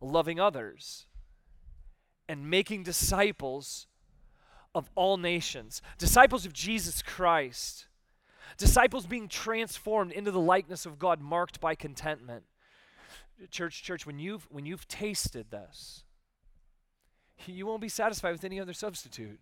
loving 0.00 0.40
others 0.40 1.06
and 2.28 2.48
making 2.48 2.82
disciples 2.82 3.86
of 4.74 4.90
all 4.94 5.16
nations, 5.18 5.82
disciples 5.98 6.46
of 6.46 6.52
Jesus 6.52 7.02
Christ, 7.02 7.86
disciples 8.56 9.06
being 9.06 9.28
transformed 9.28 10.12
into 10.12 10.30
the 10.30 10.40
likeness 10.40 10.86
of 10.86 10.98
God 10.98 11.20
marked 11.20 11.60
by 11.60 11.74
contentment 11.74 12.44
church, 13.50 13.82
church, 13.82 14.06
when 14.06 14.18
you've 14.18 14.46
when 14.50 14.66
you've 14.66 14.86
tasted 14.88 15.50
this, 15.50 16.04
you 17.46 17.66
won't 17.66 17.80
be 17.80 17.88
satisfied 17.88 18.32
with 18.32 18.44
any 18.44 18.60
other 18.60 18.72
substitute. 18.72 19.40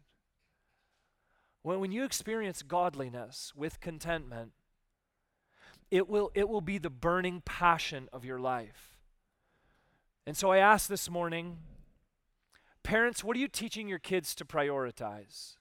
When, 1.63 1.81
when 1.81 1.93
you 1.93 2.05
experience 2.05 2.63
godliness 2.63 3.53
with 3.55 3.81
contentment, 3.81 4.53
it 5.91 6.09
will, 6.09 6.31
it 6.35 6.49
will 6.49 6.61
be 6.61 6.79
the 6.79 6.91
burning 6.91 7.43
passion 7.45 8.09
of 8.13 8.25
your 8.25 8.39
life. 8.39 8.99
And 10.27 10.37
so 10.37 10.51
I 10.51 10.59
ask 10.59 10.89
this 10.89 11.11
morning, 11.11 11.59
parents, 12.83 13.25
what 13.25 13.37
are 13.37 13.41
you 13.41 13.49
teaching 13.49 13.89
your 13.89 13.99
kids 13.99 14.35
to 14.37 14.45
prioritize? 14.45 15.57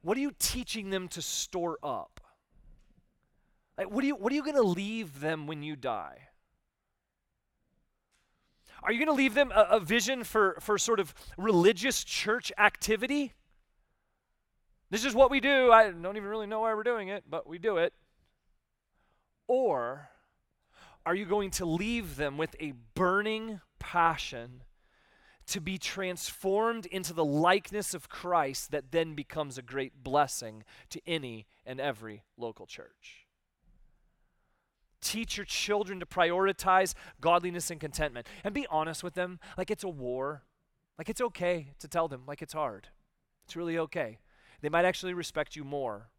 What 0.00 0.16
are 0.16 0.20
you 0.20 0.32
teaching 0.38 0.90
them 0.90 1.08
to 1.08 1.20
store 1.20 1.78
up? 1.82 2.20
Like, 3.76 3.90
what 3.90 4.02
are 4.02 4.06
you, 4.06 4.16
what 4.16 4.32
are 4.32 4.34
you 4.34 4.42
going 4.42 4.56
to 4.56 4.62
leave 4.62 5.20
them 5.20 5.46
when 5.46 5.62
you 5.62 5.76
die? 5.76 6.27
Are 8.82 8.92
you 8.92 8.98
going 8.98 9.14
to 9.14 9.20
leave 9.20 9.34
them 9.34 9.52
a, 9.54 9.66
a, 9.72 9.80
vision 9.80 10.24
for, 10.24 10.56
for 10.60 10.78
sort 10.78 11.00
of 11.00 11.14
religious 11.36 12.04
church 12.04 12.52
activity? 12.58 13.34
This 14.90 15.04
is 15.04 15.14
what 15.14 15.30
we 15.30 15.40
do. 15.40 15.70
I 15.72 15.90
don't 15.90 16.16
even 16.16 16.28
really 16.28 16.46
know 16.46 16.60
why 16.60 16.74
we're 16.74 16.82
doing 16.82 17.08
it, 17.08 17.24
but 17.28 17.46
we 17.46 17.58
do 17.58 17.76
it. 17.76 17.92
Or 19.46 20.10
are 21.04 21.14
you 21.14 21.26
going 21.26 21.50
to 21.52 21.64
leave 21.64 22.16
them 22.16 22.38
with 22.38 22.54
a 22.60 22.74
burning 22.94 23.60
passion 23.78 24.62
to 25.46 25.60
be 25.60 25.78
transformed 25.78 26.86
into 26.86 27.12
the 27.14 27.24
likeness 27.24 27.94
of 27.94 28.08
Christ 28.08 28.70
that 28.70 28.92
then 28.92 29.14
becomes 29.14 29.56
a 29.56 29.62
great 29.62 30.02
blessing 30.02 30.64
to 30.90 31.00
any 31.06 31.46
and 31.64 31.80
every 31.80 32.24
local 32.36 32.66
church? 32.66 33.27
Teach 35.00 35.36
your 35.36 35.46
children 35.46 36.00
to 36.00 36.06
prioritize 36.06 36.94
godliness 37.20 37.70
and 37.70 37.80
contentment. 37.80 38.26
And 38.42 38.54
be 38.54 38.66
honest 38.70 39.02
with 39.02 39.14
them, 39.14 39.38
like 39.56 39.70
it's 39.70 39.84
a 39.84 39.88
war. 39.88 40.42
Like 40.98 41.08
it's 41.08 41.20
okay 41.20 41.72
to 41.78 41.88
tell 41.88 42.08
them, 42.08 42.22
like 42.26 42.42
it's 42.42 42.52
hard. 42.52 42.88
It's 43.44 43.56
really 43.56 43.78
okay. 43.78 44.18
They 44.60 44.68
might 44.68 44.84
actually 44.84 45.14
respect 45.14 45.54
you 45.54 45.64
more 45.64 46.10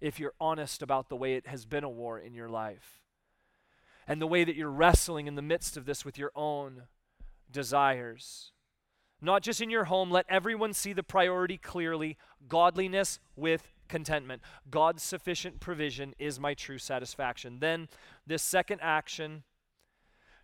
if 0.00 0.20
you're 0.20 0.34
honest 0.40 0.80
about 0.80 1.08
the 1.08 1.16
way 1.16 1.34
it 1.34 1.48
has 1.48 1.66
been 1.66 1.82
a 1.82 1.90
war 1.90 2.18
in 2.18 2.34
your 2.34 2.48
life 2.48 3.02
and 4.06 4.22
the 4.22 4.26
way 4.26 4.44
that 4.44 4.56
you're 4.56 4.70
wrestling 4.70 5.26
in 5.26 5.34
the 5.34 5.42
midst 5.42 5.76
of 5.76 5.84
this 5.84 6.04
with 6.04 6.16
your 6.16 6.32
own 6.34 6.84
desires. 7.50 8.52
Not 9.20 9.42
just 9.42 9.60
in 9.60 9.70
your 9.70 9.84
home, 9.84 10.10
let 10.10 10.26
everyone 10.28 10.72
see 10.72 10.92
the 10.92 11.02
priority 11.02 11.58
clearly 11.58 12.16
godliness 12.48 13.18
with 13.36 13.68
contentment. 13.88 14.42
God's 14.70 15.02
sufficient 15.02 15.60
provision 15.60 16.14
is 16.18 16.38
my 16.38 16.54
true 16.54 16.78
satisfaction. 16.78 17.58
Then, 17.60 17.88
this 18.26 18.42
second 18.42 18.80
action 18.82 19.42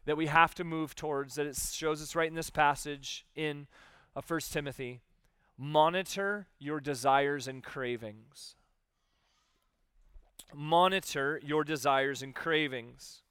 that 0.04 0.16
we 0.16 0.26
have 0.26 0.54
to 0.56 0.64
move 0.64 0.94
towards, 0.94 1.36
that 1.36 1.46
it 1.46 1.56
shows 1.56 2.02
us 2.02 2.14
right 2.14 2.28
in 2.28 2.34
this 2.34 2.50
passage 2.50 3.24
in 3.34 3.66
uh, 4.16 4.20
1 4.26 4.40
Timothy 4.50 5.00
monitor 5.56 6.48
your 6.58 6.80
desires 6.80 7.46
and 7.46 7.62
cravings. 7.62 8.56
Monitor 10.52 11.40
your 11.44 11.64
desires 11.64 12.22
and 12.22 12.34
cravings. 12.34 13.22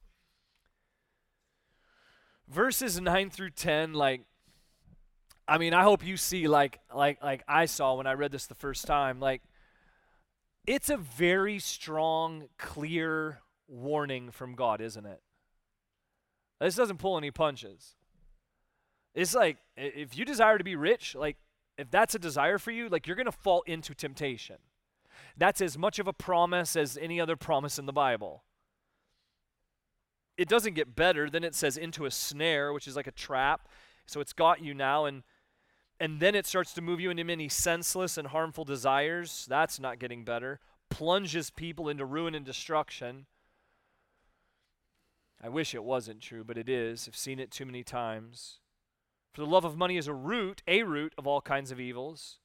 Verses 2.48 3.00
9 3.00 3.30
through 3.30 3.50
10, 3.50 3.94
like, 3.94 4.22
I 5.46 5.58
mean, 5.58 5.74
I 5.74 5.82
hope 5.82 6.04
you 6.04 6.16
see 6.16 6.48
like 6.48 6.80
like 6.94 7.22
like 7.22 7.42
I 7.46 7.66
saw 7.66 7.94
when 7.96 8.06
I 8.06 8.14
read 8.14 8.32
this 8.32 8.46
the 8.46 8.54
first 8.54 8.86
time, 8.86 9.20
like 9.20 9.42
it's 10.66 10.88
a 10.90 10.96
very 10.96 11.58
strong, 11.58 12.48
clear 12.58 13.40
warning 13.68 14.30
from 14.30 14.54
God, 14.54 14.80
isn't 14.80 15.06
it? 15.06 15.20
This 16.60 16.76
doesn't 16.76 16.98
pull 16.98 17.18
any 17.18 17.30
punches. 17.30 17.94
It's 19.14 19.34
like 19.34 19.58
if 19.76 20.16
you 20.16 20.24
desire 20.24 20.58
to 20.58 20.64
be 20.64 20.76
rich, 20.76 21.14
like 21.14 21.36
if 21.76 21.90
that's 21.90 22.14
a 22.14 22.18
desire 22.18 22.58
for 22.58 22.70
you, 22.70 22.88
like 22.88 23.06
you're 23.06 23.16
going 23.16 23.26
to 23.26 23.32
fall 23.32 23.62
into 23.66 23.94
temptation. 23.94 24.56
That's 25.36 25.60
as 25.60 25.76
much 25.76 25.98
of 25.98 26.08
a 26.08 26.12
promise 26.12 26.76
as 26.76 26.96
any 26.96 27.20
other 27.20 27.36
promise 27.36 27.78
in 27.78 27.86
the 27.86 27.92
Bible. 27.92 28.44
It 30.36 30.48
doesn't 30.48 30.74
get 30.74 30.96
better. 30.96 31.30
Then 31.30 31.44
it 31.44 31.54
says 31.54 31.76
into 31.76 32.06
a 32.06 32.10
snare, 32.10 32.72
which 32.72 32.88
is 32.88 32.96
like 32.96 33.06
a 33.06 33.12
trap. 33.12 33.68
So 34.06 34.20
it's 34.20 34.32
got 34.32 34.62
you 34.62 34.74
now 34.74 35.04
and 35.04 35.22
and 36.00 36.20
then 36.20 36.34
it 36.34 36.46
starts 36.46 36.72
to 36.74 36.82
move 36.82 37.00
you 37.00 37.10
into 37.10 37.24
many 37.24 37.48
senseless 37.48 38.18
and 38.18 38.28
harmful 38.28 38.64
desires. 38.64 39.46
That's 39.48 39.78
not 39.78 39.98
getting 39.98 40.24
better. 40.24 40.60
Plunges 40.90 41.50
people 41.50 41.88
into 41.88 42.04
ruin 42.04 42.34
and 42.34 42.44
destruction. 42.44 43.26
I 45.42 45.48
wish 45.48 45.74
it 45.74 45.84
wasn't 45.84 46.20
true, 46.20 46.44
but 46.44 46.58
it 46.58 46.68
is. 46.68 47.06
I've 47.06 47.16
seen 47.16 47.38
it 47.38 47.50
too 47.50 47.66
many 47.66 47.82
times. 47.82 48.60
For 49.32 49.40
the 49.40 49.46
love 49.46 49.64
of 49.64 49.76
money 49.76 49.96
is 49.96 50.08
a 50.08 50.14
root, 50.14 50.62
a 50.66 50.84
root 50.84 51.12
of 51.18 51.26
all 51.26 51.40
kinds 51.40 51.70
of 51.70 51.80
evils. 51.80 52.38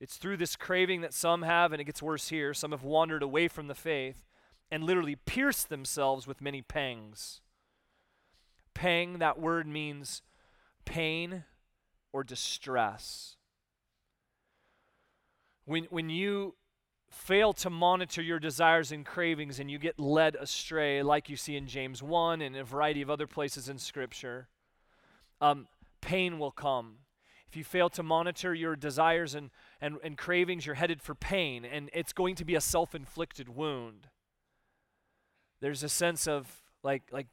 It's 0.00 0.16
through 0.16 0.36
this 0.36 0.56
craving 0.56 1.00
that 1.00 1.14
some 1.14 1.42
have, 1.42 1.72
and 1.72 1.80
it 1.80 1.86
gets 1.86 2.02
worse 2.02 2.28
here. 2.28 2.54
Some 2.54 2.70
have 2.70 2.84
wandered 2.84 3.22
away 3.22 3.48
from 3.48 3.66
the 3.66 3.74
faith 3.74 4.24
and 4.70 4.84
literally 4.84 5.16
pierced 5.16 5.68
themselves 5.68 6.26
with 6.26 6.40
many 6.40 6.62
pangs. 6.62 7.40
Pang, 8.74 9.18
that 9.18 9.40
word 9.40 9.66
means 9.66 10.22
pain 10.84 11.44
or 12.12 12.24
distress. 12.24 13.36
When, 15.64 15.84
when 15.90 16.08
you 16.08 16.54
fail 17.10 17.52
to 17.54 17.70
monitor 17.70 18.22
your 18.22 18.38
desires 18.38 18.92
and 18.92 19.04
cravings 19.04 19.58
and 19.58 19.70
you 19.70 19.78
get 19.78 19.98
led 19.98 20.34
astray, 20.34 21.02
like 21.02 21.28
you 21.28 21.36
see 21.36 21.56
in 21.56 21.66
James 21.66 22.02
1 22.02 22.40
and 22.40 22.56
a 22.56 22.64
variety 22.64 23.02
of 23.02 23.10
other 23.10 23.26
places 23.26 23.68
in 23.68 23.78
Scripture, 23.78 24.48
um, 25.40 25.66
pain 26.00 26.38
will 26.38 26.50
come. 26.50 26.96
If 27.46 27.56
you 27.56 27.64
fail 27.64 27.88
to 27.90 28.02
monitor 28.02 28.54
your 28.54 28.76
desires 28.76 29.34
and, 29.34 29.50
and, 29.80 29.96
and 30.04 30.18
cravings, 30.18 30.66
you're 30.66 30.74
headed 30.74 31.00
for 31.00 31.14
pain, 31.14 31.64
and 31.64 31.88
it's 31.94 32.12
going 32.12 32.34
to 32.36 32.44
be 32.44 32.54
a 32.54 32.60
self 32.60 32.94
inflicted 32.94 33.48
wound. 33.48 34.08
There's 35.60 35.82
a 35.82 35.88
sense 35.88 36.28
of, 36.28 36.62
like, 36.82 37.04
like 37.10 37.26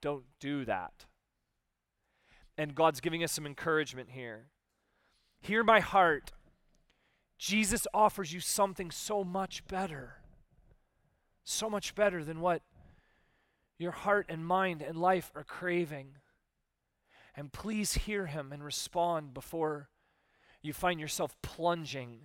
don't 0.00 0.24
do 0.40 0.64
that. 0.64 1.06
And 2.58 2.74
God's 2.74 3.00
giving 3.00 3.22
us 3.22 3.32
some 3.32 3.46
encouragement 3.46 4.10
here. 4.10 4.48
Hear 5.40 5.62
my 5.62 5.78
heart. 5.78 6.32
Jesus 7.38 7.86
offers 7.94 8.32
you 8.32 8.40
something 8.40 8.90
so 8.90 9.22
much 9.22 9.66
better. 9.68 10.16
So 11.44 11.70
much 11.70 11.94
better 11.94 12.24
than 12.24 12.40
what 12.40 12.62
your 13.78 13.92
heart 13.92 14.26
and 14.28 14.44
mind 14.44 14.82
and 14.82 14.98
life 14.98 15.30
are 15.36 15.44
craving. 15.44 16.16
And 17.36 17.52
please 17.52 17.94
hear 17.94 18.26
him 18.26 18.52
and 18.52 18.64
respond 18.64 19.32
before 19.32 19.88
you 20.60 20.72
find 20.72 20.98
yourself 20.98 21.36
plunging 21.40 22.22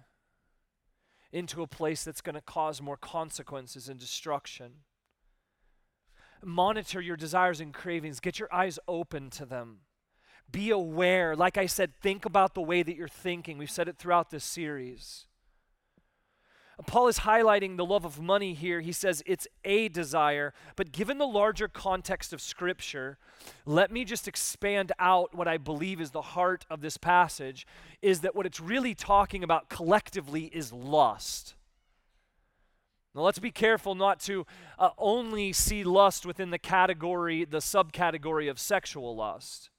into 1.31 1.61
a 1.61 1.67
place 1.67 2.03
that's 2.03 2.21
going 2.21 2.35
to 2.35 2.41
cause 2.41 2.81
more 2.81 2.97
consequences 2.97 3.87
and 3.87 3.99
destruction. 3.99 4.71
Monitor 6.43 6.99
your 6.99 7.15
desires 7.15 7.61
and 7.61 7.73
cravings, 7.73 8.19
get 8.19 8.39
your 8.39 8.53
eyes 8.53 8.79
open 8.87 9.29
to 9.29 9.45
them. 9.45 9.81
Be 10.51 10.69
aware. 10.69 11.35
Like 11.35 11.57
I 11.57 11.65
said, 11.65 11.93
think 12.01 12.25
about 12.25 12.53
the 12.53 12.61
way 12.61 12.83
that 12.83 12.95
you're 12.95 13.07
thinking. 13.07 13.57
We've 13.57 13.71
said 13.71 13.87
it 13.87 13.97
throughout 13.97 14.29
this 14.29 14.43
series. 14.43 15.25
Paul 16.87 17.07
is 17.07 17.19
highlighting 17.19 17.77
the 17.77 17.85
love 17.85 18.03
of 18.03 18.19
money 18.19 18.53
here. 18.53 18.81
He 18.81 18.91
says 18.91 19.21
it's 19.25 19.47
a 19.63 19.89
desire, 19.89 20.53
but 20.75 20.91
given 20.91 21.17
the 21.19 21.27
larger 21.27 21.67
context 21.67 22.33
of 22.33 22.41
Scripture, 22.41 23.17
let 23.65 23.91
me 23.91 24.03
just 24.03 24.27
expand 24.27 24.91
out 24.97 25.35
what 25.35 25.47
I 25.47 25.57
believe 25.57 26.01
is 26.01 26.11
the 26.11 26.21
heart 26.21 26.65
of 26.69 26.81
this 26.81 26.97
passage 26.97 27.67
is 28.01 28.21
that 28.21 28.35
what 28.35 28.45
it's 28.45 28.59
really 28.59 28.95
talking 28.95 29.43
about 29.43 29.69
collectively 29.69 30.45
is 30.45 30.73
lust. 30.73 31.55
Now, 33.13 33.21
let's 33.21 33.39
be 33.39 33.51
careful 33.51 33.93
not 33.93 34.19
to 34.21 34.47
uh, 34.79 34.89
only 34.97 35.53
see 35.53 35.83
lust 35.83 36.25
within 36.25 36.49
the 36.49 36.57
category, 36.57 37.45
the 37.45 37.59
subcategory 37.59 38.49
of 38.49 38.57
sexual 38.57 39.15
lust. 39.15 39.69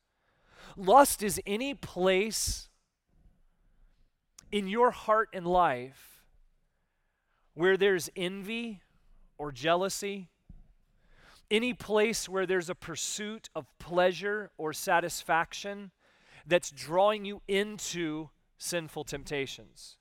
Lust 0.76 1.22
is 1.22 1.40
any 1.46 1.74
place 1.74 2.68
in 4.50 4.68
your 4.68 4.90
heart 4.90 5.28
and 5.32 5.46
life 5.46 6.24
where 7.54 7.76
there's 7.76 8.10
envy 8.16 8.80
or 9.38 9.52
jealousy, 9.52 10.28
any 11.50 11.72
place 11.72 12.28
where 12.28 12.46
there's 12.46 12.70
a 12.70 12.74
pursuit 12.74 13.48
of 13.54 13.66
pleasure 13.78 14.50
or 14.56 14.72
satisfaction 14.72 15.90
that's 16.46 16.70
drawing 16.70 17.24
you 17.24 17.40
into 17.46 18.30
sinful 18.58 19.04
temptations, 19.04 19.96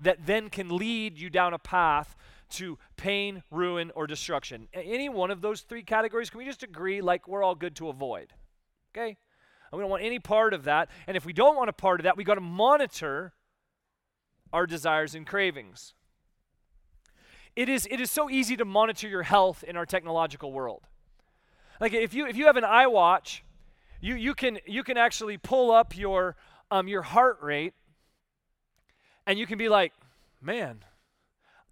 that 0.00 0.26
then 0.26 0.48
can 0.48 0.76
lead 0.76 1.18
you 1.18 1.28
down 1.30 1.52
a 1.52 1.58
path 1.58 2.16
to 2.50 2.78
pain, 2.96 3.42
ruin, 3.50 3.90
or 3.94 4.06
destruction. 4.06 4.68
Any 4.72 5.08
one 5.08 5.30
of 5.30 5.40
those 5.40 5.62
three 5.62 5.82
categories, 5.82 6.30
can 6.30 6.38
we 6.38 6.44
just 6.44 6.62
agree 6.62 7.00
like 7.00 7.28
we're 7.28 7.42
all 7.42 7.54
good 7.54 7.76
to 7.76 7.88
avoid? 7.88 8.32
Okay? 8.90 9.18
And 9.70 9.78
we 9.78 9.82
don't 9.82 9.90
want 9.90 10.02
any 10.02 10.18
part 10.18 10.54
of 10.54 10.64
that. 10.64 10.88
And 11.06 11.16
if 11.16 11.24
we 11.24 11.32
don't 11.32 11.56
want 11.56 11.68
a 11.68 11.72
part 11.72 12.00
of 12.00 12.04
that, 12.04 12.16
we 12.16 12.24
got 12.24 12.36
to 12.36 12.40
monitor 12.40 13.32
our 14.52 14.66
desires 14.66 15.14
and 15.14 15.26
cravings. 15.26 15.94
It 17.54 17.68
is, 17.68 17.86
it 17.90 18.00
is 18.00 18.10
so 18.10 18.30
easy 18.30 18.56
to 18.56 18.64
monitor 18.64 19.08
your 19.08 19.24
health 19.24 19.62
in 19.62 19.76
our 19.76 19.84
technological 19.84 20.52
world. 20.52 20.84
Like 21.80 21.92
if 21.92 22.12
you 22.14 22.26
if 22.26 22.36
you 22.36 22.46
have 22.46 22.56
an 22.56 22.64
iWatch, 22.64 23.40
you 24.00 24.14
you 24.16 24.34
can 24.34 24.58
you 24.66 24.82
can 24.82 24.96
actually 24.96 25.38
pull 25.38 25.70
up 25.70 25.96
your 25.96 26.36
um 26.70 26.88
your 26.88 27.02
heart 27.02 27.38
rate 27.40 27.74
and 29.26 29.38
you 29.38 29.46
can 29.46 29.58
be 29.58 29.68
like, 29.68 29.92
"Man, 30.40 30.84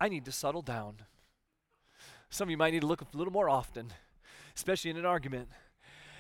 I 0.01 0.09
need 0.09 0.25
to 0.27 0.33
settle 0.33 0.63
down." 0.63 0.99
Some 2.31 2.47
of 2.47 2.51
you 2.51 2.57
might 2.57 2.73
need 2.73 2.81
to 2.81 2.87
look 2.87 3.03
a 3.03 3.07
little 3.15 3.33
more 3.33 3.49
often, 3.49 3.93
especially 4.55 4.91
in 4.91 4.97
an 4.97 5.07
argument 5.07 5.49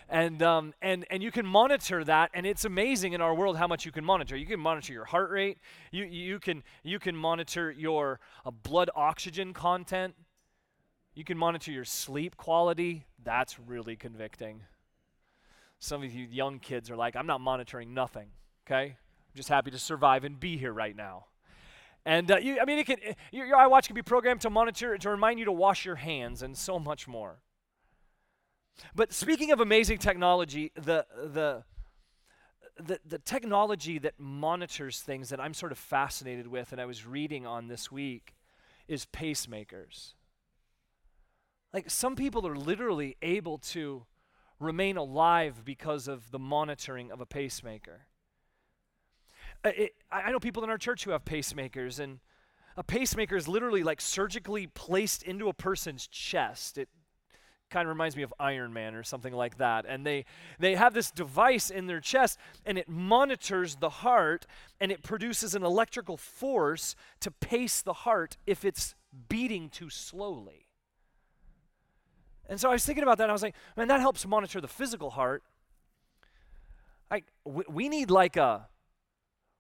and 0.09 0.43
um, 0.43 0.75
and 0.81 1.05
and 1.11 1.23
you 1.23 1.31
can 1.31 1.47
monitor 1.47 2.05
that 2.05 2.31
and 2.35 2.47
it's 2.47 2.65
amazing 2.65 3.13
in 3.13 3.21
our 3.21 3.35
world 3.35 3.57
how 3.57 3.67
much 3.67 3.85
you 3.85 3.93
can 3.93 4.05
monitor. 4.05 4.37
You 4.37 4.47
can 4.47 4.61
monitor 4.61 4.93
your 4.93 5.05
heart 5.05 5.31
rate. 5.31 5.59
You 5.91 6.05
you 6.05 6.39
can 6.39 6.63
you 6.83 6.99
can 6.99 7.17
monitor 7.17 7.71
your 7.71 8.21
uh, 8.45 8.51
blood 8.51 8.91
oxygen 8.95 9.53
content. 9.53 10.15
You 11.15 11.25
can 11.25 11.39
monitor 11.39 11.73
your 11.73 11.85
sleep 11.85 12.37
quality. 12.37 13.07
That's 13.25 13.59
really 13.59 13.97
convicting. 13.97 14.63
Some 15.79 16.03
of 16.03 16.13
you 16.13 16.27
young 16.27 16.59
kids 16.59 16.91
are 16.91 16.97
like 16.97 17.17
i'm 17.17 17.27
not 17.27 17.41
monitoring 17.41 17.93
nothing 17.93 18.29
okay? 18.67 18.97
I'm 18.97 19.37
just 19.37 19.49
happy 19.49 19.71
to 19.71 19.79
survive 19.79 20.25
and 20.25 20.39
be 20.39 20.57
here 20.57 20.73
right 20.73 20.97
now. 20.97 21.27
And 22.05 22.31
uh, 22.31 22.37
you, 22.37 22.59
I 22.61 22.65
mean, 22.65 22.79
it 22.79 22.87
can, 22.87 22.99
your, 23.33 23.47
your 23.47 23.57
iWatch 23.57 23.87
can 23.87 23.95
be 23.95 24.03
programmed 24.03 24.41
to 24.43 24.51
monitor, 24.51 24.97
to 24.97 25.11
remind 25.11 25.39
you 25.39 25.45
to 25.47 25.53
wash 25.53 25.85
your 25.85 25.97
hands, 25.97 26.43
and 26.43 26.57
so 26.57 26.79
much 26.79 27.09
more. 27.09 27.41
But 28.95 29.13
speaking 29.13 29.51
of 29.53 29.61
amazing 29.61 29.99
technology, 29.99 30.73
the, 30.75 31.07
the, 31.17 31.65
the, 32.79 33.01
the 33.07 33.19
technology 33.19 33.99
that 33.99 34.15
monitors 34.19 35.01
things 35.01 35.31
that 35.31 35.41
I'm 35.41 35.55
sort 35.55 35.73
of 35.73 35.79
fascinated 35.79 36.47
with 36.47 36.73
and 36.73 36.81
I 36.81 36.87
was 36.87 37.07
reading 37.07 37.47
on 37.47 37.69
this 37.69 37.91
week 37.91 38.35
is 38.89 39.07
pacemakers. 39.07 40.13
Like 41.73 41.91
some 41.91 42.17
people 42.17 42.47
are 42.47 42.57
literally 42.57 43.17
able 43.23 43.59
to 43.59 44.07
remain 44.59 44.97
alive 44.97 45.63
because 45.65 46.09
of 46.09 46.31
the 46.31 46.39
monitoring 46.39 47.11
of 47.11 47.21
a 47.21 47.27
pacemaker. 47.27 48.07
It, 49.65 49.95
I 50.11 50.31
know 50.31 50.39
people 50.39 50.65
in 50.65 50.71
our 50.71 50.79
church 50.79 51.05
who 51.05 51.11
have 51.11 51.25
pacemakers, 51.25 51.99
and 51.99 52.21
a 52.77 52.85
pacemaker 52.85 53.37
is 53.37 53.49
literally 53.49 53.83
like 53.83 54.01
surgically 54.01 54.69
placed 54.69 55.23
into 55.23 55.49
a 55.49 55.53
person's 55.53 56.07
chest. 56.07 56.79
It 56.79 56.89
kind 57.71 57.87
of 57.87 57.89
reminds 57.89 58.17
me 58.17 58.23
of 58.23 58.33
Iron 58.39 58.73
Man 58.73 58.95
or 58.95 59.03
something 59.03 59.35
like 59.35 59.59
that. 59.59 59.85
And 59.89 60.07
they 60.07 60.25
they 60.59 60.75
have 60.75 60.95
this 60.95 61.11
device 61.11 61.71
in 61.71 61.87
their 61.87 62.01
chest 62.01 62.39
and 62.65 62.79
it 62.79 62.89
monitors 62.89 63.77
the 63.77 63.89
heart 63.89 64.47
and 64.81 64.93
it 64.93 65.03
produces 65.03 65.55
an 65.55 65.63
electrical 65.63 66.17
force 66.17 66.95
to 67.21 67.31
pace 67.31 67.83
the 67.83 67.93
heart 67.93 68.37
if 68.47 68.65
it's 68.65 68.95
beating 69.29 69.69
too 69.69 69.91
slowly. 69.91 70.67
And 72.49 72.61
so 72.61 72.69
I 72.69 72.73
was 72.73 72.85
thinking 72.85 73.03
about 73.03 73.19
that 73.19 73.25
and 73.25 73.33
I 73.33 73.35
was 73.35 73.43
like, 73.43 73.57
man, 73.77 73.89
that 73.89 74.01
helps 74.01 74.25
monitor 74.27 74.61
the 74.61 74.69
physical 74.69 75.11
heart. 75.11 75.43
Like 77.11 77.25
we, 77.45 77.65
we 77.69 77.89
need 77.89 78.11
like 78.11 78.37
a 78.37 78.69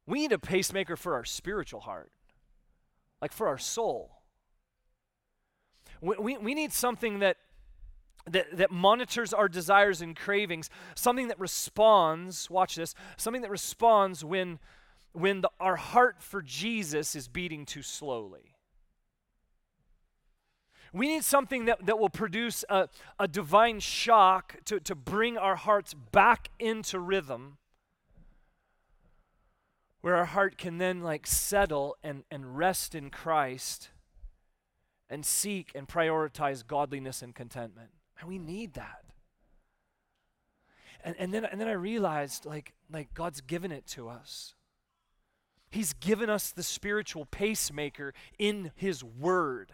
we 0.06 0.20
need 0.20 0.32
a 0.32 0.38
pacemaker 0.38 0.96
for 0.96 1.14
our 1.14 1.24
spiritual 1.24 1.80
heart. 1.80 2.12
Like 3.20 3.32
for 3.32 3.48
our 3.48 3.58
soul. 3.58 4.12
We, 6.00 6.16
we, 6.18 6.36
we 6.36 6.54
need 6.54 6.72
something 6.72 7.20
that 7.20 7.38
that, 8.30 8.56
that 8.56 8.70
monitors 8.70 9.32
our 9.32 9.48
desires 9.48 10.00
and 10.00 10.16
cravings, 10.16 10.68
something 10.94 11.28
that 11.28 11.38
responds, 11.38 12.50
watch 12.50 12.74
this, 12.74 12.94
something 13.16 13.42
that 13.42 13.50
responds 13.50 14.24
when, 14.24 14.58
when 15.12 15.40
the, 15.40 15.50
our 15.60 15.76
heart 15.76 16.22
for 16.22 16.42
Jesus 16.42 17.14
is 17.14 17.28
beating 17.28 17.64
too 17.64 17.82
slowly. 17.82 18.54
We 20.92 21.08
need 21.08 21.24
something 21.24 21.66
that, 21.66 21.84
that 21.86 21.98
will 21.98 22.08
produce 22.08 22.64
a, 22.68 22.88
a 23.18 23.28
divine 23.28 23.80
shock 23.80 24.56
to, 24.64 24.80
to 24.80 24.94
bring 24.94 25.36
our 25.36 25.56
hearts 25.56 25.94
back 25.94 26.48
into 26.58 26.98
rhythm, 26.98 27.58
where 30.00 30.16
our 30.16 30.24
heart 30.24 30.56
can 30.56 30.78
then 30.78 31.02
like 31.02 31.26
settle 31.26 31.96
and, 32.02 32.24
and 32.30 32.56
rest 32.56 32.94
in 32.94 33.10
Christ 33.10 33.90
and 35.10 35.24
seek 35.24 35.70
and 35.74 35.86
prioritize 35.86 36.66
godliness 36.66 37.22
and 37.22 37.34
contentment. 37.34 37.90
And 38.18 38.29
we 38.29 38.38
need 38.38 38.74
that. 38.74 39.05
And, 41.05 41.14
and, 41.18 41.33
then, 41.33 41.44
and 41.44 41.61
then 41.61 41.68
I 41.68 41.72
realized 41.72 42.46
like, 42.46 42.72
like 42.90 43.14
God's 43.14 43.40
given 43.40 43.70
it 43.70 43.87
to 43.88 44.09
us. 44.09 44.55
He's 45.70 45.92
given 45.92 46.31
us 46.31 46.50
the 46.50 46.62
spiritual 46.62 47.26
pacemaker 47.26 48.14
in 48.38 48.72
His 48.74 49.05
Word. 49.05 49.72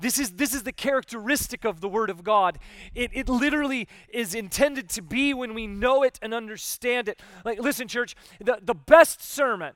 This 0.00 0.18
is, 0.18 0.32
this 0.32 0.52
is 0.52 0.64
the 0.64 0.72
characteristic 0.72 1.64
of 1.64 1.80
the 1.80 1.88
Word 1.88 2.10
of 2.10 2.24
God. 2.24 2.58
It, 2.94 3.10
it 3.14 3.28
literally 3.28 3.88
is 4.08 4.34
intended 4.34 4.88
to 4.90 5.02
be 5.02 5.32
when 5.32 5.54
we 5.54 5.66
know 5.66 6.02
it 6.02 6.18
and 6.20 6.34
understand 6.34 7.08
it. 7.08 7.20
Like, 7.44 7.60
listen, 7.60 7.86
church, 7.86 8.16
the, 8.40 8.58
the 8.60 8.74
best 8.74 9.22
sermon 9.22 9.74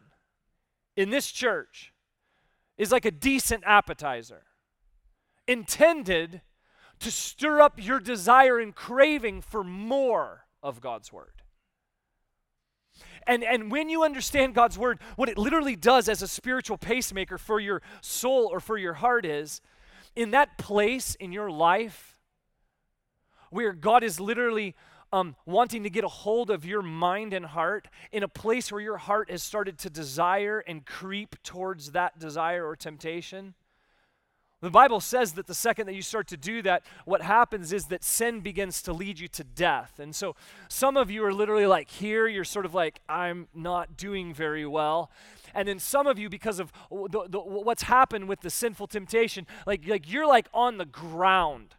in 0.97 1.11
this 1.11 1.31
church 1.31 1.93
is 2.77 2.91
like 2.91 3.05
a 3.05 3.11
decent 3.11 3.63
appetizer, 3.65 4.43
intended 5.47 6.43
to 7.01 7.11
stir 7.11 7.61
up 7.61 7.83
your 7.83 8.01
desire 8.01 8.59
and 8.59 8.75
craving 8.75 9.41
for 9.41 9.63
more 9.63 10.47
of 10.63 10.81
God's 10.81 11.13
Word. 11.13 11.43
And, 13.27 13.45
and 13.45 13.71
when 13.71 13.89
you 13.89 14.05
understand 14.05 14.55
God's 14.55 14.79
Word, 14.79 14.99
what 15.17 15.29
it 15.29 15.37
literally 15.37 15.77
does 15.77 16.09
as 16.09 16.23
a 16.23 16.29
spiritual 16.29 16.79
pacemaker 16.79 17.39
for 17.39 17.61
your 17.61 17.83
soul 18.01 18.49
or 18.51 18.61
for 18.61 18.79
your 18.79 18.95
heart 18.95 19.27
is, 19.27 19.61
in 20.17 20.31
that 20.33 20.59
place 20.59 21.15
in 21.17 21.31
your 21.31 21.51
life 21.51 22.19
where 23.51 23.73
God 23.73 24.03
is 24.03 24.19
literally 24.19 24.75
um, 25.13 25.37
wanting 25.47 25.85
to 25.85 25.91
get 25.91 26.05
a 26.05 26.09
hold 26.09 26.51
of 26.51 26.67
your 26.67 26.83
mind 26.83 27.33
and 27.33 27.47
heart, 27.47 27.89
in 28.13 28.23
a 28.23 28.29
place 28.29 28.71
where 28.71 28.81
your 28.81 28.99
heart 28.99 29.31
has 29.31 29.43
started 29.43 29.79
to 29.79 29.91
desire 29.91 30.59
and 30.67 30.85
creep 30.85 31.37
towards 31.43 31.93
that 31.93 32.19
desire 32.19 32.67
or 32.67 32.77
temptation, 32.77 33.55
the 34.61 34.71
Bible 34.71 35.01
says 35.01 35.35
that 35.35 35.47
the 35.47 35.55
second 35.55 35.87
that 35.87 35.95
you 35.95 36.03
start 36.03 36.27
to 36.29 36.37
do 36.37 36.63
that, 36.63 36.85
what 37.05 37.23
happens 37.23 37.73
is 37.73 37.87
that 37.87 38.03
sin 38.03 38.41
begins 38.41 38.83
to 38.83 38.93
lead 38.93 39.19
you 39.19 39.29
to 39.29 39.45
death. 39.45 39.99
And 39.99 40.15
so 40.15 40.35
some 40.69 40.97
of 40.97 41.11
you 41.11 41.25
are 41.25 41.33
literally 41.33 41.67
like 41.67 41.89
here, 41.91 42.27
you're 42.27 42.45
sort 42.45 42.67
of 42.67 42.75
like, 42.75 43.01
I'm 43.09 43.49
not 43.55 43.97
doing 43.97 44.35
very 44.35 44.67
well. 44.67 45.11
And 45.55 45.69
then 45.69 45.79
some 45.79 46.07
of 46.07 46.19
you, 46.19 46.29
because 46.29 46.59
of 46.61 46.73
the, 46.91 47.27
the, 47.29 47.39
what's 47.39 47.85
happened 47.85 48.29
with 48.29 48.41
the 48.41 48.51
sinful 48.51 48.89
temptation, 48.89 49.47
like, 49.67 49.87
like 49.87 50.11
you're 50.11 50.27
like 50.27 50.49
on 50.53 50.79
the 50.79 50.85
ground 50.85 51.77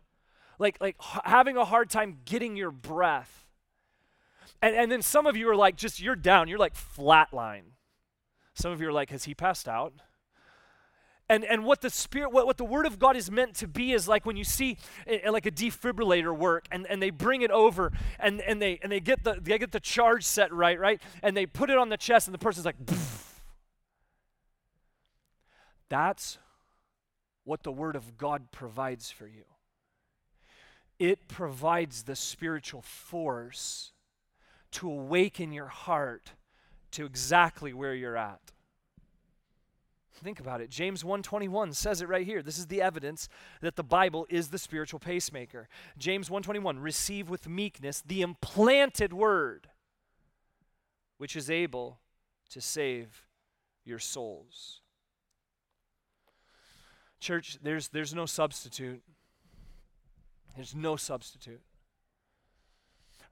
like, 0.60 0.78
like 0.82 0.98
having 1.24 1.58
a 1.58 1.66
hard 1.66 1.90
time 1.90 2.20
getting 2.26 2.56
your 2.56 2.70
breath. 2.70 3.48
And, 4.62 4.76
and 4.76 4.92
then 4.92 5.02
some 5.02 5.26
of 5.26 5.38
you 5.38 5.50
are 5.50 5.56
like, 5.56 5.78
just 5.78 6.02
you're 6.02 6.18
down, 6.18 6.50
you're 6.50 6.60
like 6.60 6.76
flatline. 6.76 7.64
Some 8.54 8.74
of 8.74 8.82
you 8.82 8.90
are 8.90 8.94
like, 8.94 9.10
has 9.10 9.24
he 9.24 9.34
passed 9.34 9.70
out? 9.70 9.94
And, 11.32 11.46
and 11.46 11.64
what 11.64 11.82
the 11.82 11.92
spirit 11.92 12.32
what, 12.32 12.48
what 12.48 12.58
the 12.58 12.66
word 12.66 12.88
of 12.88 12.98
god 12.98 13.16
is 13.16 13.30
meant 13.30 13.54
to 13.58 13.68
be 13.68 13.94
is 13.94 14.08
like 14.08 14.26
when 14.26 14.36
you 14.36 14.44
see 14.44 14.78
a, 15.06 15.28
a- 15.28 15.32
like 15.32 15.46
a 15.46 15.52
defibrillator 15.52 16.36
work 16.36 16.66
and, 16.72 16.88
and 16.88 17.02
they 17.02 17.12
bring 17.12 17.44
it 17.44 17.52
over 17.52 17.92
and, 18.20 18.42
and 18.42 18.60
they 18.60 18.80
and 18.82 18.92
they 18.92 19.00
get 19.00 19.24
the 19.24 19.38
they 19.40 19.58
get 19.60 19.72
the 19.72 19.80
charge 19.80 20.24
set 20.24 20.52
right 20.52 20.80
right? 20.80 21.00
And 21.22 21.38
they 21.38 21.46
put 21.46 21.70
it 21.70 21.78
on 21.78 21.90
the 21.90 21.98
chest 21.98 22.28
and 22.28 22.34
the 22.34 22.40
person's 22.40 22.66
like 22.66 22.78
that's 25.88 26.40
what 27.44 27.64
the 27.64 27.72
word 27.72 27.96
of 27.96 28.18
god 28.18 28.52
provides 28.52 29.10
for 29.12 29.28
you. 29.28 29.44
It 31.00 31.28
provides 31.28 32.04
the 32.04 32.16
spiritual 32.16 32.82
force 32.82 33.92
to 34.72 34.90
awaken 34.90 35.52
your 35.52 35.68
heart 35.68 36.32
to 36.92 37.06
exactly 37.06 37.72
where 37.74 37.94
you're 37.94 38.18
at 38.18 38.42
Think 40.20 40.40
about 40.40 40.60
it. 40.62 40.70
James 40.70 41.04
1:21 41.04 41.74
says 41.74 42.02
it 42.02 42.10
right 42.10 42.26
here. 42.26 42.42
This 42.42 42.58
is 42.58 42.68
the 42.68 42.82
evidence 42.82 43.30
that 43.62 43.76
the 43.76 43.84
Bible 43.84 44.28
is 44.30 44.50
the 44.50 44.58
spiritual 44.58 45.00
pacemaker. 45.00 45.70
James 45.98 46.30
1:21, 46.30 46.80
receive 46.80 47.30
with 47.30 47.48
meekness 47.48 48.02
the 48.02 48.22
implanted 48.22 49.14
word 49.14 49.70
which 51.18 51.36
is 51.36 51.50
able 51.50 52.00
to 52.50 52.62
save 52.62 53.28
your 53.84 54.00
souls. 54.00 54.82
Church, 57.20 57.58
there's 57.62 57.90
there's 57.90 58.14
no 58.14 58.26
substitute. 58.26 59.04
There's 60.56 60.76
no 60.76 60.96
substitute 60.96 61.62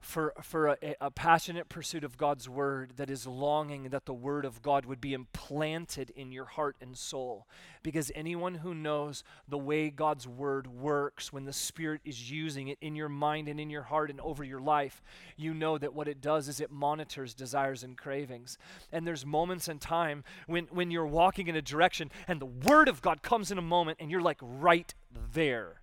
for, 0.00 0.32
for 0.42 0.68
a, 0.68 0.94
a 1.00 1.10
passionate 1.10 1.68
pursuit 1.68 2.04
of 2.04 2.16
God's 2.16 2.48
word 2.48 2.92
that 2.96 3.10
is 3.10 3.26
longing 3.26 3.84
that 3.90 4.06
the 4.06 4.14
word 4.14 4.44
of 4.44 4.62
God 4.62 4.86
would 4.86 5.00
be 5.00 5.12
implanted 5.12 6.10
in 6.10 6.30
your 6.30 6.44
heart 6.44 6.76
and 6.80 6.96
soul. 6.96 7.46
Because 7.82 8.12
anyone 8.14 8.56
who 8.56 8.74
knows 8.74 9.24
the 9.48 9.58
way 9.58 9.90
God's 9.90 10.26
word 10.26 10.66
works 10.66 11.32
when 11.32 11.44
the 11.44 11.52
Spirit 11.52 12.00
is 12.04 12.30
using 12.30 12.68
it 12.68 12.78
in 12.80 12.94
your 12.94 13.08
mind 13.08 13.48
and 13.48 13.58
in 13.58 13.70
your 13.70 13.82
heart 13.82 14.10
and 14.10 14.20
over 14.20 14.44
your 14.44 14.60
life, 14.60 15.02
you 15.36 15.52
know 15.52 15.78
that 15.78 15.94
what 15.94 16.08
it 16.08 16.20
does 16.20 16.48
is 16.48 16.60
it 16.60 16.70
monitors 16.70 17.34
desires 17.34 17.82
and 17.82 17.96
cravings. 17.96 18.56
And 18.92 19.06
there's 19.06 19.26
moments 19.26 19.68
in 19.68 19.78
time 19.78 20.22
when, 20.46 20.66
when 20.70 20.90
you're 20.90 21.06
walking 21.06 21.48
in 21.48 21.56
a 21.56 21.62
direction 21.62 22.10
and 22.28 22.40
the 22.40 22.46
word 22.46 22.88
of 22.88 23.02
God 23.02 23.22
comes 23.22 23.50
in 23.50 23.58
a 23.58 23.62
moment 23.62 23.98
and 24.00 24.10
you're 24.10 24.22
like 24.22 24.38
right 24.40 24.94
there 25.32 25.80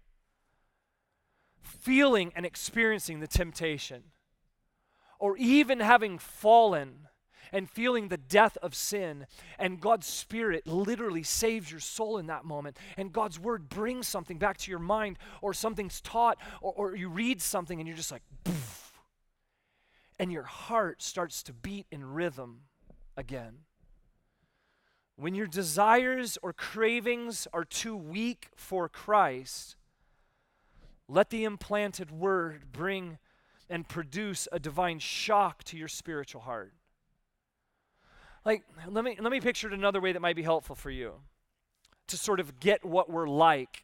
feeling 1.66 2.32
and 2.36 2.46
experiencing 2.46 3.20
the 3.20 3.28
temptation, 3.28 4.04
or 5.20 5.38
even 5.38 5.80
having 5.80 6.18
fallen 6.18 7.08
and 7.52 7.70
feeling 7.70 8.08
the 8.08 8.18
death 8.18 8.58
of 8.62 8.76
sin, 8.76 9.28
and 9.58 9.80
God's 9.80 10.08
Spirit 10.08 10.68
literally 10.68 11.24
saves 11.24 11.72
your 11.72 11.80
soul 11.80 12.18
in 12.18 12.28
that 12.28 12.44
moment, 12.44 12.78
and 12.98 13.14
God's 13.14 13.40
Word 13.40 13.70
brings 13.70 14.08
something 14.08 14.38
back 14.38 14.58
to 14.58 14.72
your 14.72 14.80
mind, 14.80 15.18
or 15.42 15.54
something's 15.54 16.02
taught, 16.02 16.38
or, 16.62 16.74
or 16.74 16.96
you 16.96 17.08
read 17.08 17.42
something 17.42 17.80
and 17.80 17.88
you're 17.88 17.98
just 17.98 18.12
like, 18.12 18.24
Poof, 18.44 18.94
and 20.20 20.32
your 20.32 20.44
heart 20.44 21.02
starts 21.02 21.44
to 21.44 21.54
beat 21.54 21.86
in 21.92 22.14
rhythm 22.14 22.62
again. 23.16 23.60
When 25.18 25.34
your 25.34 25.48
desires 25.48 26.38
or 26.42 26.52
cravings 26.52 27.48
are 27.54 27.64
too 27.64 27.96
weak 27.96 28.50
for 28.56 28.90
Christ, 28.90 29.78
let 31.08 31.30
the 31.30 31.44
implanted 31.44 32.12
word 32.12 32.72
bring 32.72 33.18
and 33.70 33.88
produce 33.88 34.48
a 34.52 34.60
divine 34.60 35.00
shock 35.00 35.64
to 35.66 35.78
your 35.78 35.88
spiritual 35.88 36.42
heart. 36.42 36.74
Like, 38.44 38.64
let 38.88 39.04
me, 39.04 39.18
let 39.20 39.32
me 39.32 39.40
picture 39.40 39.68
it 39.68 39.74
another 39.74 40.00
way 40.00 40.14
that 40.14 40.22
might 40.22 40.36
be 40.36 40.44
helpful 40.44 40.76
for 40.76 40.92
you 40.92 41.14
to 42.08 42.18
sort 42.18 42.40
of 42.40 42.60
get 42.60 42.86
what 42.86 43.10
we're 43.10 43.28
like 43.28 43.84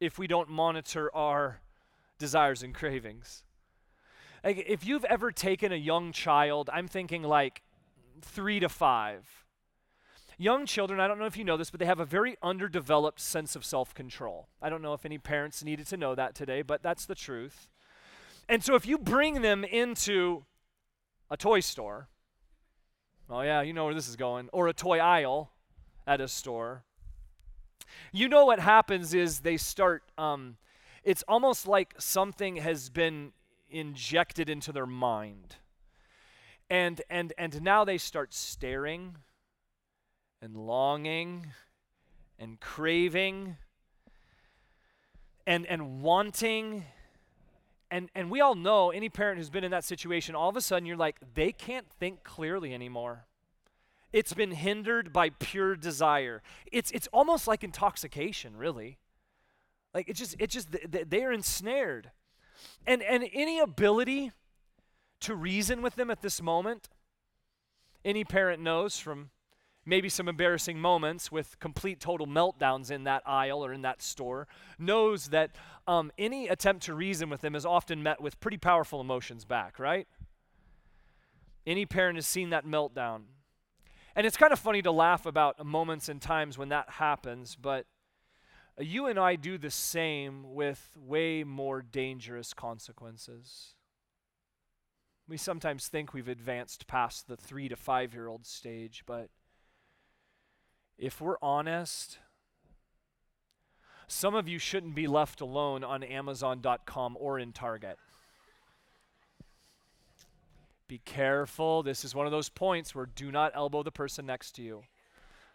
if 0.00 0.18
we 0.18 0.26
don't 0.26 0.48
monitor 0.48 1.14
our 1.14 1.60
desires 2.18 2.62
and 2.62 2.74
cravings. 2.74 3.44
Like, 4.42 4.64
if 4.66 4.84
you've 4.84 5.04
ever 5.04 5.30
taken 5.30 5.72
a 5.72 5.76
young 5.76 6.12
child, 6.12 6.68
I'm 6.72 6.88
thinking 6.88 7.22
like 7.22 7.62
three 8.20 8.60
to 8.60 8.68
five. 8.68 9.43
Young 10.38 10.66
children, 10.66 10.98
I 11.00 11.06
don't 11.06 11.18
know 11.18 11.26
if 11.26 11.36
you 11.36 11.44
know 11.44 11.56
this, 11.56 11.70
but 11.70 11.78
they 11.80 11.86
have 11.86 12.00
a 12.00 12.04
very 12.04 12.36
underdeveloped 12.42 13.20
sense 13.20 13.54
of 13.54 13.64
self 13.64 13.94
control. 13.94 14.48
I 14.60 14.68
don't 14.68 14.82
know 14.82 14.92
if 14.94 15.04
any 15.04 15.18
parents 15.18 15.62
needed 15.62 15.86
to 15.88 15.96
know 15.96 16.14
that 16.14 16.34
today, 16.34 16.62
but 16.62 16.82
that's 16.82 17.06
the 17.06 17.14
truth. 17.14 17.68
And 18.48 18.62
so 18.62 18.74
if 18.74 18.86
you 18.86 18.98
bring 18.98 19.42
them 19.42 19.64
into 19.64 20.44
a 21.30 21.36
toy 21.36 21.60
store, 21.60 22.08
oh, 23.30 23.40
yeah, 23.42 23.62
you 23.62 23.72
know 23.72 23.84
where 23.84 23.94
this 23.94 24.08
is 24.08 24.16
going, 24.16 24.48
or 24.52 24.68
a 24.68 24.72
toy 24.72 24.98
aisle 24.98 25.50
at 26.06 26.20
a 26.20 26.28
store, 26.28 26.82
you 28.12 28.28
know 28.28 28.44
what 28.44 28.58
happens 28.58 29.14
is 29.14 29.40
they 29.40 29.56
start, 29.56 30.02
um, 30.18 30.56
it's 31.04 31.22
almost 31.28 31.66
like 31.66 31.94
something 31.98 32.56
has 32.56 32.90
been 32.90 33.32
injected 33.70 34.48
into 34.48 34.72
their 34.72 34.86
mind. 34.86 35.56
And, 36.68 37.02
and, 37.08 37.32
and 37.38 37.62
now 37.62 37.84
they 37.84 37.98
start 37.98 38.34
staring 38.34 39.16
and 40.44 40.54
longing 40.54 41.46
and 42.38 42.60
craving 42.60 43.56
and, 45.46 45.64
and 45.66 46.02
wanting. 46.02 46.84
And, 47.90 48.10
and 48.14 48.30
we 48.30 48.42
all 48.42 48.54
know 48.54 48.90
any 48.90 49.08
parent 49.08 49.38
who's 49.38 49.48
been 49.48 49.64
in 49.64 49.70
that 49.70 49.84
situation, 49.84 50.34
all 50.34 50.50
of 50.50 50.56
a 50.56 50.60
sudden 50.60 50.84
you're 50.84 50.98
like, 50.98 51.16
they 51.34 51.50
can't 51.50 51.88
think 51.98 52.24
clearly 52.24 52.74
anymore. 52.74 53.24
It's 54.12 54.34
been 54.34 54.52
hindered 54.52 55.12
by 55.12 55.30
pure 55.30 55.76
desire. 55.76 56.42
It's, 56.70 56.90
it's 56.90 57.08
almost 57.12 57.48
like 57.48 57.64
intoxication, 57.64 58.56
really. 58.56 58.98
Like 59.94 60.10
it's 60.10 60.20
just, 60.20 60.36
it's 60.38 60.52
just, 60.52 60.68
they 60.90 61.24
are 61.24 61.32
ensnared. 61.32 62.10
And, 62.86 63.02
and 63.02 63.24
any 63.32 63.60
ability 63.60 64.32
to 65.20 65.34
reason 65.34 65.80
with 65.80 65.94
them 65.94 66.10
at 66.10 66.20
this 66.20 66.42
moment, 66.42 66.90
any 68.04 68.24
parent 68.24 68.60
knows 68.62 68.98
from 68.98 69.30
maybe 69.86 70.08
some 70.08 70.28
embarrassing 70.28 70.78
moments 70.78 71.30
with 71.30 71.58
complete 71.58 72.00
total 72.00 72.26
meltdowns 72.26 72.90
in 72.90 73.04
that 73.04 73.22
aisle 73.26 73.64
or 73.64 73.72
in 73.72 73.82
that 73.82 74.02
store, 74.02 74.48
knows 74.78 75.28
that 75.28 75.50
um, 75.86 76.10
any 76.18 76.48
attempt 76.48 76.84
to 76.84 76.94
reason 76.94 77.28
with 77.28 77.40
them 77.40 77.54
is 77.54 77.66
often 77.66 78.02
met 78.02 78.20
with 78.20 78.40
pretty 78.40 78.56
powerful 78.56 79.00
emotions 79.00 79.44
back, 79.44 79.78
right? 79.78 80.06
Any 81.66 81.86
parent 81.86 82.16
has 82.16 82.26
seen 82.26 82.50
that 82.50 82.66
meltdown. 82.66 83.22
And 84.16 84.26
it's 84.26 84.36
kind 84.36 84.52
of 84.52 84.58
funny 84.58 84.82
to 84.82 84.92
laugh 84.92 85.26
about 85.26 85.64
moments 85.64 86.08
and 86.08 86.20
times 86.20 86.56
when 86.56 86.68
that 86.68 86.88
happens, 86.88 87.56
but 87.56 87.86
you 88.78 89.06
and 89.06 89.18
I 89.18 89.36
do 89.36 89.58
the 89.58 89.70
same 89.70 90.54
with 90.54 90.96
way 90.96 91.44
more 91.44 91.82
dangerous 91.82 92.52
consequences. 92.54 93.74
We 95.28 95.36
sometimes 95.36 95.88
think 95.88 96.12
we've 96.12 96.28
advanced 96.28 96.86
past 96.86 97.28
the 97.28 97.36
three 97.36 97.68
to 97.68 97.76
five 97.76 98.14
year 98.14 98.28
old 98.28 98.46
stage, 98.46 99.04
but 99.06 99.30
if 100.98 101.20
we're 101.20 101.36
honest, 101.42 102.18
some 104.06 104.34
of 104.34 104.48
you 104.48 104.58
shouldn't 104.58 104.94
be 104.94 105.06
left 105.06 105.40
alone 105.40 105.82
on 105.82 106.02
Amazon.com 106.02 107.16
or 107.18 107.38
in 107.38 107.52
Target. 107.52 107.98
Be 110.86 110.98
careful. 110.98 111.82
This 111.82 112.04
is 112.04 112.14
one 112.14 112.26
of 112.26 112.32
those 112.32 112.48
points 112.48 112.94
where 112.94 113.06
do 113.06 113.32
not 113.32 113.52
elbow 113.54 113.82
the 113.82 113.90
person 113.90 114.26
next 114.26 114.52
to 114.56 114.62
you. 114.62 114.82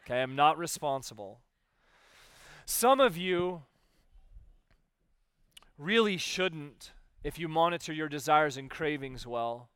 Okay, 0.05 0.21
I'm 0.21 0.35
not 0.35 0.57
responsible. 0.57 1.39
Some 2.65 2.99
of 2.99 3.15
you 3.15 3.63
really 5.77 6.17
shouldn't, 6.17 6.91
if 7.23 7.39
you 7.39 7.47
monitor 7.47 7.93
your 7.93 8.09
desires 8.09 8.57
and 8.57 8.69
cravings 8.69 9.25
well, 9.25 9.69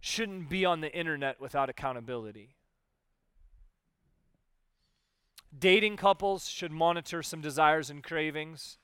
shouldn't 0.00 0.48
be 0.48 0.64
on 0.64 0.80
the 0.80 0.92
internet 0.96 1.40
without 1.40 1.68
accountability. 1.68 2.56
Dating 5.56 5.96
couples 5.96 6.48
should 6.48 6.72
monitor 6.72 7.22
some 7.22 7.40
desires 7.40 7.90
and 7.90 8.02
cravings 8.02 8.78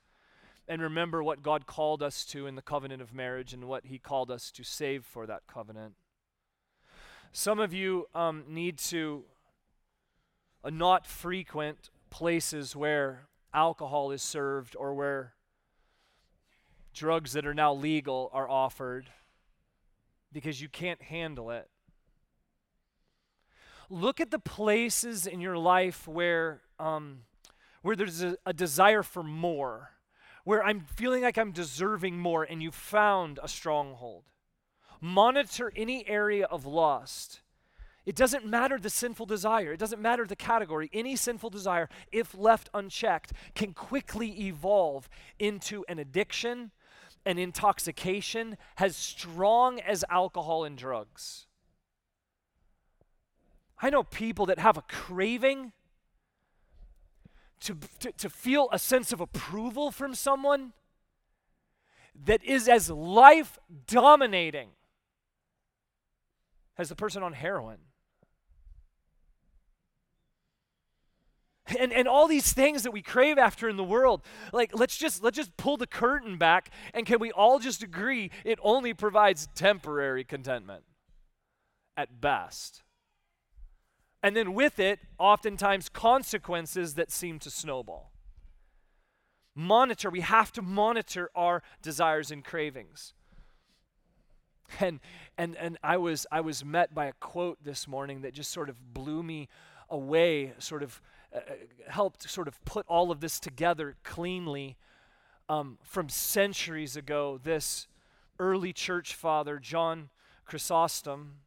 and 0.67 0.81
remember 0.81 1.21
what 1.21 1.43
God 1.43 1.65
called 1.65 2.01
us 2.01 2.23
to 2.25 2.47
in 2.47 2.55
the 2.55 2.61
covenant 2.61 3.01
of 3.01 3.13
marriage 3.13 3.53
and 3.53 3.65
what 3.65 3.87
He 3.87 3.97
called 3.97 4.31
us 4.31 4.51
to 4.51 4.63
save 4.63 5.03
for 5.03 5.25
that 5.27 5.41
covenant. 5.47 5.95
Some 7.33 7.59
of 7.59 7.73
you 7.73 8.07
um, 8.15 8.43
need 8.47 8.77
to 8.77 9.23
uh, 10.63 10.69
not 10.69 11.05
frequent 11.05 11.89
places 12.09 12.75
where 12.75 13.27
alcohol 13.53 14.11
is 14.11 14.21
served 14.21 14.75
or 14.77 14.93
where 14.93 15.33
drugs 16.93 17.33
that 17.33 17.45
are 17.45 17.53
now 17.53 17.73
legal 17.73 18.29
are 18.33 18.49
offered 18.49 19.09
because 20.31 20.61
you 20.61 20.69
can't 20.69 21.01
handle 21.01 21.51
it. 21.51 21.69
Look 23.91 24.21
at 24.21 24.31
the 24.31 24.39
places 24.39 25.27
in 25.27 25.41
your 25.41 25.57
life 25.57 26.07
where, 26.07 26.61
um, 26.79 27.23
where 27.81 27.93
there's 27.93 28.23
a, 28.23 28.37
a 28.45 28.53
desire 28.53 29.03
for 29.03 29.21
more, 29.21 29.89
where 30.45 30.63
I'm 30.63 30.79
feeling 30.79 31.23
like 31.23 31.37
I'm 31.37 31.51
deserving 31.51 32.17
more 32.17 32.45
and 32.45 32.63
you've 32.63 32.73
found 32.73 33.37
a 33.43 33.49
stronghold. 33.49 34.23
Monitor 35.01 35.73
any 35.75 36.07
area 36.07 36.45
of 36.45 36.65
lust. 36.65 37.41
It 38.05 38.15
doesn't 38.15 38.45
matter 38.45 38.79
the 38.79 38.89
sinful 38.89 39.25
desire, 39.25 39.73
it 39.73 39.79
doesn't 39.79 40.01
matter 40.01 40.25
the 40.25 40.37
category. 40.37 40.89
Any 40.93 41.17
sinful 41.17 41.49
desire, 41.49 41.89
if 42.13 42.33
left 42.33 42.69
unchecked, 42.73 43.33
can 43.55 43.73
quickly 43.73 44.47
evolve 44.47 45.09
into 45.37 45.83
an 45.89 45.99
addiction, 45.99 46.71
an 47.25 47.37
intoxication, 47.37 48.55
as 48.77 48.95
strong 48.95 49.81
as 49.81 50.05
alcohol 50.09 50.63
and 50.63 50.77
drugs. 50.77 51.47
I 53.81 53.89
know 53.89 54.03
people 54.03 54.45
that 54.47 54.59
have 54.59 54.77
a 54.77 54.83
craving 54.83 55.71
to, 57.61 57.77
to, 57.99 58.11
to 58.11 58.29
feel 58.29 58.69
a 58.71 58.79
sense 58.79 59.11
of 59.11 59.21
approval 59.21 59.91
from 59.91 60.13
someone 60.13 60.73
that 62.25 62.43
is 62.43 62.67
as 62.67 62.89
life 62.89 63.57
dominating 63.87 64.69
as 66.77 66.89
the 66.89 66.95
person 66.95 67.23
on 67.23 67.33
heroin. 67.33 67.77
And, 71.79 71.93
and 71.93 72.07
all 72.07 72.27
these 72.27 72.51
things 72.51 72.83
that 72.83 72.91
we 72.91 73.01
crave 73.01 73.37
after 73.37 73.69
in 73.69 73.77
the 73.77 73.83
world 73.83 74.23
like 74.51 74.71
let's 74.77 74.97
just 74.97 75.23
let's 75.23 75.37
just 75.37 75.55
pull 75.55 75.77
the 75.77 75.87
curtain 75.87 76.37
back 76.37 76.69
and 76.93 77.05
can 77.05 77.17
we 77.19 77.31
all 77.31 77.59
just 77.59 77.81
agree 77.81 78.29
it 78.43 78.59
only 78.61 78.93
provides 78.93 79.47
temporary 79.55 80.25
contentment 80.25 80.83
at 81.95 82.19
best 82.19 82.83
and 84.23 84.35
then 84.35 84.53
with 84.53 84.79
it, 84.79 84.99
oftentimes 85.17 85.89
consequences 85.89 86.93
that 86.95 87.11
seem 87.11 87.39
to 87.39 87.49
snowball. 87.49 88.11
Monitor, 89.55 90.09
we 90.09 90.21
have 90.21 90.51
to 90.53 90.61
monitor 90.61 91.29
our 91.35 91.61
desires 91.81 92.31
and 92.31 92.43
cravings. 92.43 93.13
And 94.79 95.01
and 95.37 95.57
and 95.57 95.77
I 95.83 95.97
was 95.97 96.25
I 96.31 96.39
was 96.39 96.63
met 96.63 96.93
by 96.93 97.07
a 97.07 97.13
quote 97.13 97.57
this 97.61 97.89
morning 97.89 98.21
that 98.21 98.33
just 98.33 98.51
sort 98.51 98.69
of 98.69 98.93
blew 98.93 99.21
me 99.21 99.49
away, 99.89 100.53
sort 100.59 100.81
of 100.81 101.01
uh, 101.35 101.39
uh 101.39 101.53
helped 101.89 102.29
sort 102.29 102.47
of 102.47 102.63
put 102.63 102.85
all 102.87 103.11
of 103.11 103.19
this 103.19 103.37
together 103.37 103.97
cleanly 104.03 104.77
um, 105.49 105.77
from 105.83 106.07
centuries 106.07 106.95
ago. 106.95 107.37
This 107.43 107.87
early 108.39 108.71
church 108.71 109.13
father, 109.13 109.59
John 109.59 110.09
Chrysostom, 110.45 111.41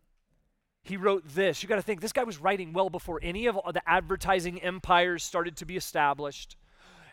he 0.85 0.99
wrote 0.99 1.27
this. 1.27 1.63
You 1.63 1.69
got 1.69 1.77
to 1.77 1.83
think, 1.83 2.01
this 2.01 2.13
guy 2.13 2.25
was 2.25 2.39
writing 2.39 2.73
well 2.73 2.91
before 2.91 3.19
any 3.23 3.47
of 3.47 3.59
the 3.73 3.83
advertising 3.87 4.63
empires 4.63 5.25
started 5.25 5.57
to 5.57 5.67
be 5.67 5.77
established, 5.77 6.57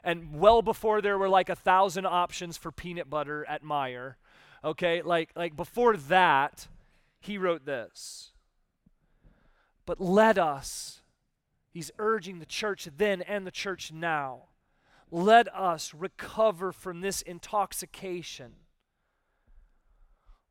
and 0.04 0.40
well 0.40 0.62
before 0.62 1.02
there 1.02 1.18
were 1.18 1.30
like 1.30 1.50
a 1.50 1.56
thousand 1.56 2.06
options 2.06 2.58
for 2.58 2.72
peanut 2.72 3.10
butter 3.10 3.46
at 3.48 3.64
Meijer. 3.64 4.16
Okay, 4.64 5.02
like, 5.02 5.32
like 5.36 5.56
before 5.56 5.96
that, 5.96 6.68
he 7.20 7.38
wrote 7.38 7.66
this. 7.66 8.32
But 9.86 10.02
let 10.02 10.38
us, 10.38 11.02
he's 11.72 11.92
urging 11.98 12.40
the 12.40 12.46
church 12.46 12.88
then 12.98 13.22
and 13.22 13.48
the 13.48 13.52
church 13.52 13.92
now, 13.92 14.50
let 15.10 15.54
us 15.56 15.94
recover 15.94 16.72
from 16.72 17.02
this 17.02 17.22
intoxication 17.22 18.54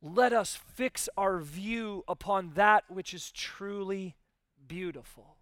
let 0.03 0.33
us 0.33 0.57
fix 0.75 1.09
our 1.17 1.39
view 1.39 2.05
upon 2.09 2.53
that 2.55 2.85
which 2.89 3.13
is 3.13 3.31
truly 3.31 4.17
beautiful. 4.67 5.37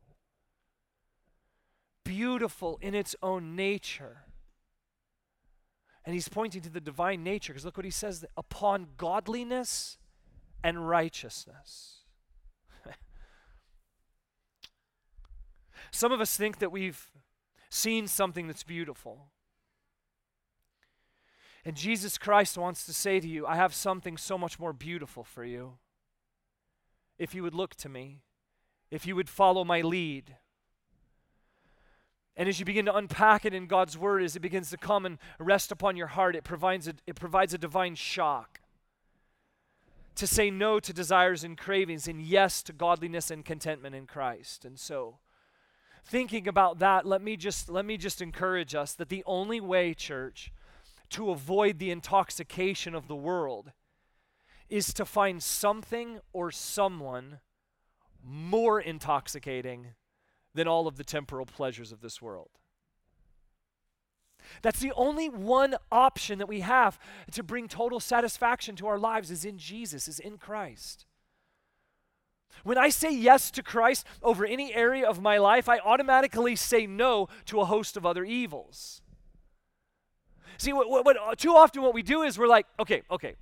Beautiful 2.05 2.79
in 2.81 2.95
its 2.95 3.15
own 3.23 3.55
nature. 3.55 4.25
And 6.05 6.15
he's 6.15 6.29
pointing 6.29 6.63
to 6.63 6.71
the 6.71 6.81
divine 6.81 7.23
nature 7.23 7.53
because 7.53 7.65
look 7.65 7.77
what 7.77 7.85
he 7.85 7.91
says 7.91 8.25
upon 8.37 8.89
godliness 8.97 9.99
and 10.65 10.89
righteousness. 10.89 11.99
Some 15.91 16.11
of 16.11 16.21
us 16.21 16.37
think 16.37 16.59
that 16.59 16.73
we've 16.73 17.11
seen 17.71 18.09
something 18.09 18.47
that's 18.47 18.65
beautiful. 18.65 19.29
And 21.69 21.77
Jesus 21.77 22.17
Christ 22.17 22.57
wants 22.57 22.87
to 22.87 22.95
say 22.95 23.21
to 23.21 23.29
you, 23.29 23.47
I 23.47 23.57
have 23.57 23.75
something 23.75 24.17
so 24.17 24.39
much 24.39 24.59
more 24.59 24.73
beautiful 24.73 25.23
for 25.23 25.45
you. 25.45 25.75
If 27.19 27.35
you 27.35 27.43
would 27.43 27.55
look 27.55 27.75
to 27.75 27.91
me, 27.91 28.23
if 28.91 29.07
you 29.07 29.15
would 29.15 29.29
follow 29.29 29.65
my 29.65 29.83
lead. 29.83 30.37
And 32.39 32.49
as 32.49 32.59
you 32.59 32.65
begin 32.65 32.87
to 32.87 32.97
unpack 32.97 33.45
it 33.45 33.53
in 33.53 33.67
God's 33.67 33.99
word, 33.99 34.23
as 34.23 34.35
it 34.35 34.41
begins 34.41 34.71
to 34.71 34.79
come 34.79 35.05
and 35.05 35.19
rest 35.39 35.71
upon 35.71 35.95
your 35.95 36.07
heart, 36.07 36.35
it 36.35 36.43
provides 36.43 36.89
a, 36.89 36.95
it 37.07 37.17
provides 37.17 37.53
a 37.53 37.59
divine 37.59 37.97
shock 37.97 38.61
to 40.15 40.27
say 40.27 40.51
no 40.51 40.81
to 40.81 40.95
desires 40.95 41.45
and 41.45 41.59
cravings 41.59 42.09
and 42.09 42.23
yes 42.23 42.63
to 42.63 42.73
godliness 42.73 43.31
and 43.31 43.45
contentment 43.45 43.95
in 43.95 44.07
Christ. 44.07 44.65
And 44.65 44.79
so, 44.79 45.19
thinking 46.03 46.49
about 46.49 46.79
that, 46.79 47.05
let 47.05 47.21
me 47.21 47.37
just 47.37 47.69
let 47.69 47.85
me 47.85 47.99
just 47.99 48.23
encourage 48.23 48.75
us 48.75 48.95
that 48.95 49.11
the 49.11 49.23
only 49.27 49.61
way, 49.61 49.93
church, 49.93 50.51
to 51.11 51.31
avoid 51.31 51.79
the 51.79 51.91
intoxication 51.91 52.95
of 52.95 53.09
the 53.09 53.17
world 53.17 53.73
is 54.69 54.93
to 54.95 55.05
find 55.05 55.43
something 55.43 56.21
or 56.33 56.51
someone 56.51 57.41
more 58.23 58.81
intoxicating 58.81 59.89
than 60.55 60.69
all 60.69 60.87
of 60.87 60.97
the 60.97 61.05
temporal 61.05 61.47
pleasures 61.47 61.93
of 61.93 62.01
this 62.01 62.21
world. 62.21 62.51
That's 64.63 64.81
the 64.81 64.93
only 64.93 65.29
one 65.29 65.77
option 65.91 66.39
that 66.39 66.49
we 66.49 66.61
have 66.61 66.99
to 67.33 67.43
bring 67.43 67.69
total 67.69 68.01
satisfaction 68.01 68.77
to 68.77 68.87
our 68.87 68.99
lives 68.99 69.31
is 69.31 69.45
in 69.45 69.59
Jesus, 69.59 70.09
is 70.09 70.19
in 70.19 70.39
Christ. 70.39 71.07
When 72.65 72.79
I 72.79 72.89
say 72.89 73.15
yes 73.15 73.51
to 73.53 73.63
Christ 73.63 74.07
over 74.23 74.45
any 74.45 74.75
area 74.75 75.09
of 75.09 75.21
my 75.21 75.39
life, 75.39 75.69
I 75.69 75.79
automatically 75.79 76.57
say 76.57 76.87
no 76.87 77.29
to 77.47 77.61
a 77.61 77.67
host 77.67 77.97
of 77.97 78.05
other 78.05 78.25
evils. 78.25 79.01
See, 80.59 80.73
what, 80.73 80.91
what, 80.91 81.05
what, 81.05 81.17
uh, 81.17 81.35
too 81.37 81.55
often 81.55 81.83
what 81.83 81.95
we 81.95 82.03
do 82.03 82.23
is 82.23 82.39
we're 82.39 82.49
like, 82.49 82.67
okay, 82.81 83.03
okay, 83.11 83.37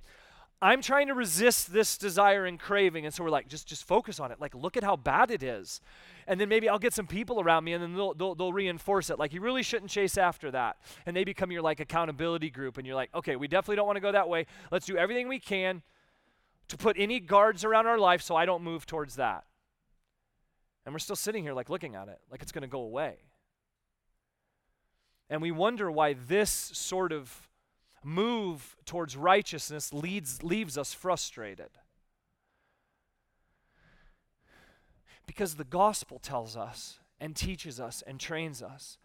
I'm 0.61 0.81
trying 0.81 1.07
to 1.07 1.13
resist 1.13 1.73
this 1.73 1.97
desire 1.97 2.45
and 2.45 2.59
craving, 2.59 3.05
and 3.05 3.13
so 3.13 3.23
we're 3.23 3.29
like, 3.29 3.47
just 3.47 3.67
just 3.67 3.83
focus 3.83 4.19
on 4.19 4.31
it. 4.31 4.39
Like, 4.39 4.55
look 4.55 4.77
at 4.77 4.83
how 4.83 4.95
bad 4.95 5.29
it 5.29 5.43
is, 5.43 5.81
and 6.27 6.39
then 6.39 6.49
maybe 6.49 6.69
I'll 6.69 6.79
get 6.79 6.93
some 6.93 7.05
people 7.05 7.39
around 7.39 7.63
me, 7.63 7.73
and 7.73 7.83
then 7.83 7.95
they'll 7.95 8.13
they'll, 8.13 8.33
they'll 8.33 8.53
reinforce 8.53 9.09
it. 9.09 9.19
Like, 9.19 9.33
you 9.33 9.41
really 9.41 9.61
shouldn't 9.61 9.91
chase 9.91 10.17
after 10.17 10.49
that, 10.51 10.77
and 11.05 11.15
they 11.15 11.23
become 11.23 11.51
your 11.51 11.61
like 11.61 11.79
accountability 11.79 12.49
group, 12.49 12.77
and 12.77 12.87
you're 12.87 12.95
like, 12.95 13.13
okay, 13.13 13.35
we 13.35 13.47
definitely 13.47 13.75
don't 13.75 13.87
want 13.87 13.97
to 13.97 14.01
go 14.01 14.11
that 14.11 14.29
way. 14.29 14.45
Let's 14.71 14.85
do 14.85 14.97
everything 14.97 15.27
we 15.27 15.39
can 15.39 15.83
to 16.69 16.77
put 16.77 16.97
any 16.99 17.19
guards 17.19 17.63
around 17.63 17.87
our 17.87 17.99
life 17.99 18.21
so 18.21 18.35
I 18.35 18.45
don't 18.45 18.63
move 18.63 18.85
towards 18.85 19.15
that. 19.15 19.45
And 20.85 20.93
we're 20.93 20.99
still 20.99 21.15
sitting 21.15 21.43
here 21.43 21.53
like 21.53 21.69
looking 21.69 21.95
at 21.95 22.07
it, 22.07 22.19
like 22.31 22.41
it's 22.41 22.51
going 22.51 22.63
to 22.63 22.67
go 22.67 22.81
away. 22.81 23.17
And 25.29 25.41
we 25.41 25.51
wonder 25.51 25.91
why 25.91 26.13
this 26.13 26.49
sort 26.49 27.11
of 27.11 27.47
move 28.03 28.77
towards 28.85 29.17
righteousness 29.17 29.93
leads, 29.93 30.41
leaves 30.43 30.77
us 30.77 30.93
frustrated. 30.93 31.69
Because 35.25 35.55
the 35.55 35.65
gospel 35.65 36.19
tells 36.19 36.55
us 36.55 36.99
and 37.19 37.35
teaches 37.35 37.79
us 37.79 38.03
and 38.07 38.19
trains 38.19 38.61
us 38.61 38.97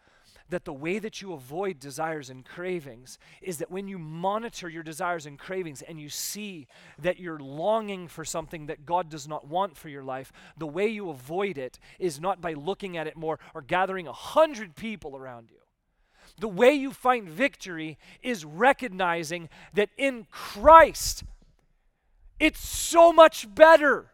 that 0.49 0.65
the 0.65 0.73
way 0.73 0.99
that 0.99 1.21
you 1.21 1.33
avoid 1.33 1.79
desires 1.79 2.29
and 2.29 2.45
cravings 2.45 3.17
is 3.41 3.57
that 3.57 3.71
when 3.71 3.87
you 3.87 3.97
monitor 3.97 4.69
your 4.69 4.83
desires 4.83 5.25
and 5.25 5.39
cravings 5.39 5.81
and 5.81 5.99
you 5.99 6.09
see 6.09 6.67
that 6.99 7.19
you're 7.19 7.39
longing 7.39 8.07
for 8.07 8.23
something 8.23 8.67
that 8.67 8.85
God 8.85 9.09
does 9.09 9.27
not 9.27 9.47
want 9.47 9.77
for 9.77 9.89
your 9.89 10.03
life, 10.03 10.31
the 10.57 10.67
way 10.67 10.87
you 10.87 11.09
avoid 11.09 11.57
it 11.57 11.79
is 11.97 12.19
not 12.19 12.41
by 12.41 12.53
looking 12.53 12.97
at 12.97 13.07
it 13.07 13.17
more 13.17 13.39
or 13.53 13.61
gathering 13.61 14.07
a 14.07 14.13
hundred 14.13 14.75
people 14.75 15.17
around 15.17 15.49
you. 15.49 15.62
The 16.39 16.47
way 16.47 16.73
you 16.73 16.91
find 16.91 17.29
victory 17.29 17.97
is 18.21 18.43
recognizing 18.43 19.49
that 19.73 19.89
in 19.97 20.27
Christ, 20.31 21.23
it's 22.39 22.67
so 22.67 23.13
much 23.13 23.53
better. 23.53 24.11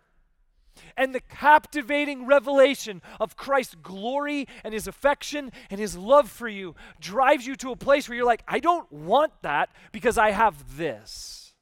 And 0.96 1.16
the 1.16 1.22
captivating 1.22 2.26
revelation 2.26 3.02
of 3.20 3.38
Christ's 3.38 3.76
glory 3.76 4.48
and 4.64 4.74
his 4.74 4.88
affection 4.88 5.52
and 5.70 5.80
his 5.80 5.96
love 5.98 6.30
for 6.30 6.48
you 6.48 6.76
drives 7.00 7.48
you 7.48 7.56
to 7.58 7.72
a 7.72 7.76
place 7.76 8.08
where 8.08 8.16
you're 8.16 8.26
like, 8.26 8.44
I 8.48 8.60
don't 8.60 8.92
want 8.92 9.34
that 9.42 9.70
because 9.92 10.18
I 10.18 10.32
have 10.32 10.78
this. 10.78 11.54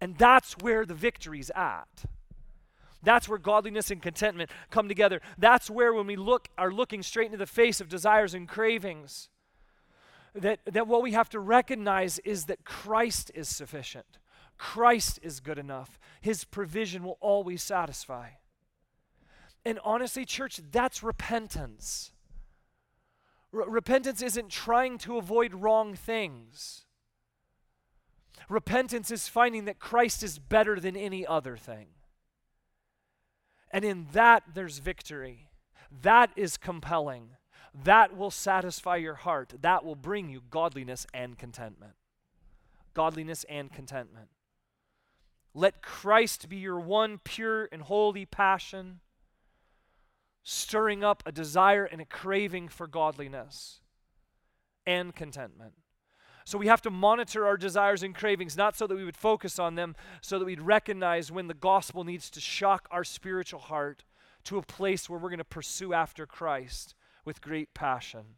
And 0.00 0.16
that's 0.18 0.54
where 0.60 0.84
the 0.84 0.94
victory's 0.94 1.50
at. 1.54 2.04
That's 3.02 3.28
where 3.28 3.38
godliness 3.38 3.90
and 3.90 4.02
contentment 4.02 4.50
come 4.70 4.88
together. 4.88 5.20
That's 5.38 5.70
where 5.70 5.92
when 5.92 6.06
we 6.06 6.16
look 6.16 6.48
are 6.58 6.72
looking 6.72 7.02
straight 7.02 7.26
into 7.26 7.38
the 7.38 7.46
face 7.46 7.80
of 7.80 7.88
desires 7.88 8.34
and 8.34 8.48
cravings 8.48 9.28
that, 10.34 10.60
that 10.66 10.86
what 10.86 11.02
we 11.02 11.12
have 11.12 11.28
to 11.30 11.40
recognize 11.40 12.18
is 12.20 12.46
that 12.46 12.64
Christ 12.64 13.30
is 13.34 13.48
sufficient. 13.48 14.18
Christ 14.58 15.18
is 15.22 15.40
good 15.40 15.58
enough. 15.58 15.98
His 16.20 16.44
provision 16.44 17.04
will 17.04 17.18
always 17.20 17.62
satisfy. 17.62 18.28
And 19.64 19.78
honestly, 19.84 20.24
church, 20.24 20.60
that's 20.70 21.02
repentance. 21.02 22.12
R- 23.52 23.68
repentance 23.68 24.22
isn't 24.22 24.50
trying 24.50 24.98
to 24.98 25.18
avoid 25.18 25.54
wrong 25.54 25.94
things. 25.94 26.84
Repentance 28.48 29.10
is 29.10 29.28
finding 29.28 29.64
that 29.64 29.78
Christ 29.78 30.22
is 30.22 30.38
better 30.38 30.78
than 30.78 30.96
any 30.96 31.26
other 31.26 31.56
thing. 31.56 31.88
And 33.76 33.84
in 33.84 34.06
that, 34.12 34.42
there's 34.54 34.78
victory. 34.78 35.50
That 36.00 36.30
is 36.34 36.56
compelling. 36.56 37.32
That 37.84 38.16
will 38.16 38.30
satisfy 38.30 38.96
your 38.96 39.16
heart. 39.16 39.52
That 39.60 39.84
will 39.84 39.94
bring 39.94 40.30
you 40.30 40.40
godliness 40.48 41.06
and 41.12 41.36
contentment. 41.36 41.92
Godliness 42.94 43.44
and 43.50 43.70
contentment. 43.70 44.28
Let 45.52 45.82
Christ 45.82 46.48
be 46.48 46.56
your 46.56 46.80
one 46.80 47.20
pure 47.22 47.68
and 47.70 47.82
holy 47.82 48.24
passion, 48.24 49.00
stirring 50.42 51.04
up 51.04 51.22
a 51.26 51.30
desire 51.30 51.84
and 51.84 52.00
a 52.00 52.06
craving 52.06 52.68
for 52.68 52.86
godliness 52.86 53.80
and 54.86 55.14
contentment. 55.14 55.74
So 56.46 56.58
we 56.58 56.68
have 56.68 56.82
to 56.82 56.90
monitor 56.90 57.44
our 57.44 57.56
desires 57.56 58.04
and 58.04 58.14
cravings, 58.14 58.56
not 58.56 58.76
so 58.76 58.86
that 58.86 58.94
we 58.94 59.04
would 59.04 59.16
focus 59.16 59.58
on 59.58 59.74
them, 59.74 59.96
so 60.20 60.38
that 60.38 60.44
we'd 60.44 60.60
recognize 60.60 61.32
when 61.32 61.48
the 61.48 61.54
gospel 61.54 62.04
needs 62.04 62.30
to 62.30 62.40
shock 62.40 62.86
our 62.92 63.02
spiritual 63.02 63.58
heart 63.58 64.04
to 64.44 64.56
a 64.56 64.62
place 64.62 65.10
where 65.10 65.18
we're 65.18 65.28
going 65.28 65.38
to 65.38 65.44
pursue 65.44 65.92
after 65.92 66.24
Christ 66.24 66.94
with 67.24 67.40
great 67.40 67.74
passion. 67.74 68.36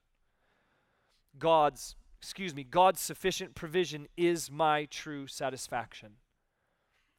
God's, 1.39 1.97
excuse 2.19 2.55
me, 2.55 2.65
God's 2.65 3.03
sufficient 3.03 3.55
provision 3.55 4.09
is 4.17 4.51
my 4.51 4.87
true 4.87 5.27
satisfaction. 5.27 6.13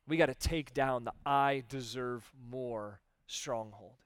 We 0.07 0.17
got 0.17 0.25
to 0.25 0.33
take 0.33 0.73
down 0.73 1.03
the 1.03 1.13
I 1.23 1.63
deserve 1.69 2.31
more 2.49 3.01
stronghold. 3.27 3.97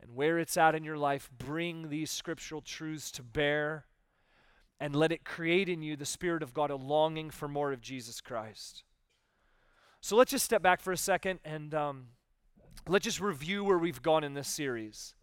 And 0.00 0.16
where 0.16 0.38
it's 0.38 0.56
at 0.56 0.74
in 0.74 0.84
your 0.84 0.96
life, 0.96 1.28
bring 1.36 1.90
these 1.90 2.10
scriptural 2.10 2.62
truths 2.62 3.10
to 3.10 3.22
bear 3.22 3.84
and 4.78 4.94
let 4.94 5.12
it 5.12 5.24
create 5.24 5.68
in 5.68 5.82
you 5.82 5.96
the 5.96 6.04
Spirit 6.04 6.42
of 6.42 6.52
God, 6.52 6.70
a 6.70 6.76
longing 6.76 7.30
for 7.30 7.48
more 7.48 7.72
of 7.72 7.80
Jesus 7.80 8.20
Christ. 8.20 8.84
So 10.00 10.16
let's 10.16 10.30
just 10.30 10.44
step 10.44 10.62
back 10.62 10.80
for 10.80 10.92
a 10.92 10.96
second 10.96 11.40
and 11.44 11.74
um, 11.74 12.06
let's 12.86 13.04
just 13.04 13.20
review 13.20 13.64
where 13.64 13.78
we've 13.78 14.02
gone 14.02 14.22
in 14.22 14.34
this 14.34 14.48
series. 14.48 15.14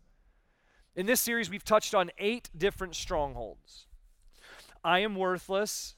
In 0.95 1.05
this 1.05 1.21
series, 1.21 1.49
we've 1.49 1.63
touched 1.63 1.95
on 1.95 2.11
eight 2.17 2.49
different 2.55 2.95
strongholds. 2.95 3.87
I 4.83 4.99
am 4.99 5.15
worthless, 5.15 5.95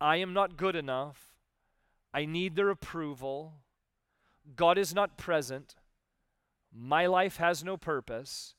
I 0.00 0.16
am 0.16 0.32
not 0.32 0.56
good 0.56 0.74
enough, 0.74 1.32
I 2.12 2.24
need 2.24 2.56
their 2.56 2.70
approval, 2.70 3.54
God 4.56 4.78
is 4.78 4.92
not 4.92 5.16
present, 5.16 5.76
my 6.72 7.06
life 7.06 7.36
has 7.36 7.62
no 7.62 7.76
purpose, 7.76 8.54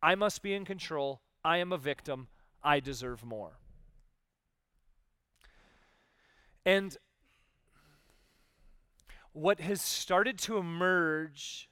I 0.00 0.14
must 0.14 0.40
be 0.40 0.54
in 0.54 0.64
control, 0.64 1.20
I 1.44 1.58
am 1.58 1.72
a 1.72 1.78
victim, 1.78 2.28
I 2.66 2.80
deserve 2.80 3.24
more. 3.24 3.52
And 6.66 6.96
what 9.32 9.60
has 9.60 9.80
started 9.80 10.36
to 10.40 10.56
emerge, 10.56 11.68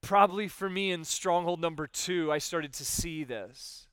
probably 0.00 0.46
for 0.46 0.70
me 0.70 0.92
in 0.92 1.02
stronghold 1.02 1.60
number 1.60 1.88
two, 1.88 2.30
I 2.30 2.38
started 2.38 2.72
to 2.74 2.84
see 2.84 3.24
this. 3.24 3.88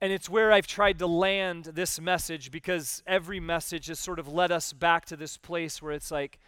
And 0.00 0.12
it's 0.12 0.30
where 0.30 0.52
I've 0.52 0.68
tried 0.68 1.00
to 1.00 1.08
land 1.08 1.64
this 1.64 2.00
message 2.00 2.52
because 2.52 3.02
every 3.08 3.40
message 3.40 3.88
has 3.88 3.98
sort 3.98 4.20
of 4.20 4.28
led 4.28 4.52
us 4.52 4.72
back 4.72 5.04
to 5.06 5.16
this 5.16 5.36
place 5.36 5.82
where 5.82 5.92
it's 5.92 6.12
like, 6.12 6.38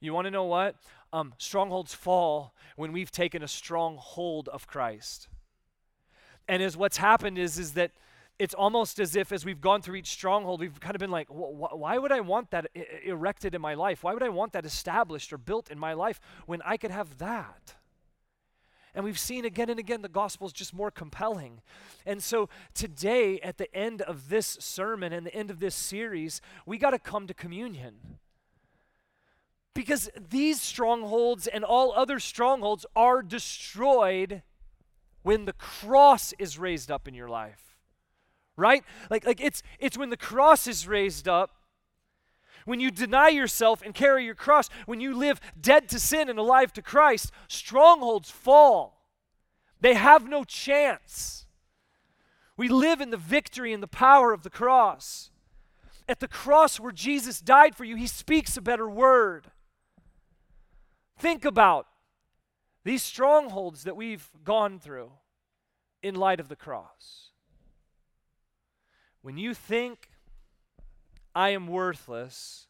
you 0.00 0.14
want 0.14 0.24
to 0.24 0.30
know 0.30 0.44
what? 0.44 0.76
Um, 1.12 1.34
strongholds 1.36 1.92
fall 1.92 2.54
when 2.76 2.92
we've 2.92 3.10
taken 3.10 3.42
a 3.42 3.48
strong 3.48 3.98
hold 3.98 4.48
of 4.48 4.66
Christ. 4.66 5.28
And 6.48 6.62
as 6.62 6.76
what's 6.76 6.96
happened 6.96 7.38
is, 7.38 7.58
is 7.58 7.72
that 7.72 7.92
it's 8.38 8.54
almost 8.54 8.98
as 8.98 9.14
if 9.14 9.32
as 9.32 9.44
we've 9.44 9.60
gone 9.60 9.80
through 9.80 9.96
each 9.96 10.10
stronghold, 10.10 10.60
we've 10.60 10.80
kind 10.80 10.96
of 10.96 11.00
been 11.00 11.10
like, 11.10 11.28
why 11.28 11.98
would 11.98 12.10
I 12.10 12.20
want 12.20 12.50
that 12.50 12.66
erected 13.04 13.54
in 13.54 13.60
my 13.60 13.74
life? 13.74 14.02
Why 14.02 14.12
would 14.12 14.22
I 14.22 14.28
want 14.28 14.52
that 14.52 14.66
established 14.66 15.32
or 15.32 15.38
built 15.38 15.70
in 15.70 15.78
my 15.78 15.92
life 15.92 16.20
when 16.46 16.60
I 16.62 16.76
could 16.76 16.90
have 16.90 17.18
that? 17.18 17.76
And 18.94 19.04
we've 19.04 19.18
seen 19.18 19.44
again 19.44 19.70
and 19.70 19.78
again 19.78 20.02
the 20.02 20.08
gospel 20.08 20.46
is 20.46 20.52
just 20.52 20.74
more 20.74 20.90
compelling. 20.90 21.60
And 22.06 22.22
so 22.22 22.48
today, 22.74 23.40
at 23.40 23.58
the 23.58 23.72
end 23.74 24.02
of 24.02 24.28
this 24.28 24.56
sermon 24.60 25.12
and 25.12 25.26
the 25.26 25.34
end 25.34 25.50
of 25.50 25.60
this 25.60 25.74
series, 25.74 26.40
we 26.66 26.78
got 26.78 26.90
to 26.90 26.98
come 26.98 27.26
to 27.26 27.34
communion. 27.34 28.18
Because 29.74 30.08
these 30.16 30.60
strongholds 30.60 31.48
and 31.48 31.64
all 31.64 31.92
other 31.92 32.20
strongholds 32.20 32.86
are 32.94 33.22
destroyed 33.22 34.42
when 35.24 35.46
the 35.46 35.52
cross 35.54 36.32
is 36.38 36.58
raised 36.58 36.90
up 36.90 37.08
in 37.08 37.14
your 37.14 37.28
life. 37.28 37.76
Right? 38.56 38.84
Like, 39.10 39.26
like 39.26 39.40
it's, 39.40 39.64
it's 39.80 39.98
when 39.98 40.10
the 40.10 40.16
cross 40.16 40.68
is 40.68 40.86
raised 40.86 41.26
up, 41.26 41.50
when 42.66 42.78
you 42.78 42.90
deny 42.90 43.28
yourself 43.28 43.82
and 43.82 43.94
carry 43.94 44.24
your 44.24 44.36
cross, 44.36 44.68
when 44.86 45.00
you 45.00 45.16
live 45.16 45.40
dead 45.60 45.88
to 45.88 45.98
sin 45.98 46.28
and 46.28 46.38
alive 46.38 46.72
to 46.74 46.82
Christ, 46.82 47.32
strongholds 47.48 48.30
fall. 48.30 49.02
They 49.80 49.94
have 49.94 50.28
no 50.28 50.44
chance. 50.44 51.46
We 52.56 52.68
live 52.68 53.00
in 53.00 53.10
the 53.10 53.16
victory 53.16 53.72
and 53.72 53.82
the 53.82 53.88
power 53.88 54.32
of 54.32 54.42
the 54.42 54.50
cross. 54.50 55.30
At 56.06 56.20
the 56.20 56.28
cross 56.28 56.78
where 56.78 56.92
Jesus 56.92 57.40
died 57.40 57.74
for 57.74 57.84
you, 57.84 57.96
he 57.96 58.06
speaks 58.06 58.56
a 58.56 58.62
better 58.62 58.88
word. 58.88 59.46
Think 61.18 61.44
about 61.44 61.86
these 62.84 63.02
strongholds 63.02 63.84
that 63.84 63.96
we've 63.96 64.30
gone 64.44 64.78
through 64.78 65.12
in 66.02 66.14
light 66.14 66.38
of 66.38 66.48
the 66.48 66.56
cross. 66.56 67.30
When 69.22 69.38
you 69.38 69.54
think, 69.54 70.10
I 71.34 71.48
am 71.50 71.66
worthless, 71.66 72.66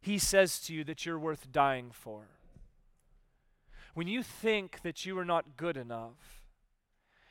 he 0.00 0.16
says 0.16 0.60
to 0.60 0.74
you 0.74 0.84
that 0.84 1.04
you're 1.04 1.18
worth 1.18 1.50
dying 1.50 1.90
for. 1.92 2.28
When 3.94 4.06
you 4.06 4.22
think 4.22 4.82
that 4.82 5.04
you 5.04 5.18
are 5.18 5.24
not 5.24 5.56
good 5.56 5.76
enough, 5.76 6.44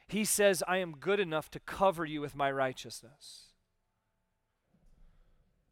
he 0.08 0.26
says, 0.26 0.62
I 0.68 0.78
am 0.78 0.98
good 0.98 1.22
enough 1.22 1.50
to 1.52 1.60
cover 1.60 2.04
you 2.04 2.20
with 2.20 2.36
my 2.36 2.52
righteousness. 2.52 3.54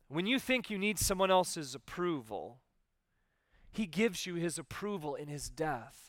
When 0.07 0.25
you 0.25 0.39
think 0.39 0.69
you 0.69 0.77
need 0.77 0.97
someone 0.97 1.29
else's 1.29 1.75
approval, 1.75 2.61
he 3.69 3.85
gives 3.85 4.25
you 4.25 4.35
his 4.35 4.57
approval 4.57 5.13
in 5.13 5.27
his 5.27 5.49
death. 5.49 6.08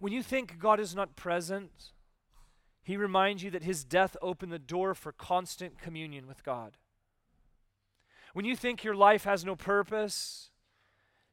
When 0.00 0.12
you 0.12 0.22
think 0.22 0.58
God 0.58 0.80
is 0.80 0.94
not 0.94 1.14
present, 1.14 1.92
he 2.82 2.96
reminds 2.96 3.42
you 3.42 3.50
that 3.50 3.62
his 3.62 3.84
death 3.84 4.16
opened 4.20 4.50
the 4.50 4.58
door 4.58 4.94
for 4.94 5.12
constant 5.12 5.78
communion 5.78 6.26
with 6.26 6.42
God. 6.42 6.78
When 8.32 8.46
you 8.46 8.56
think 8.56 8.82
your 8.82 8.94
life 8.94 9.24
has 9.24 9.44
no 9.44 9.54
purpose, 9.54 10.50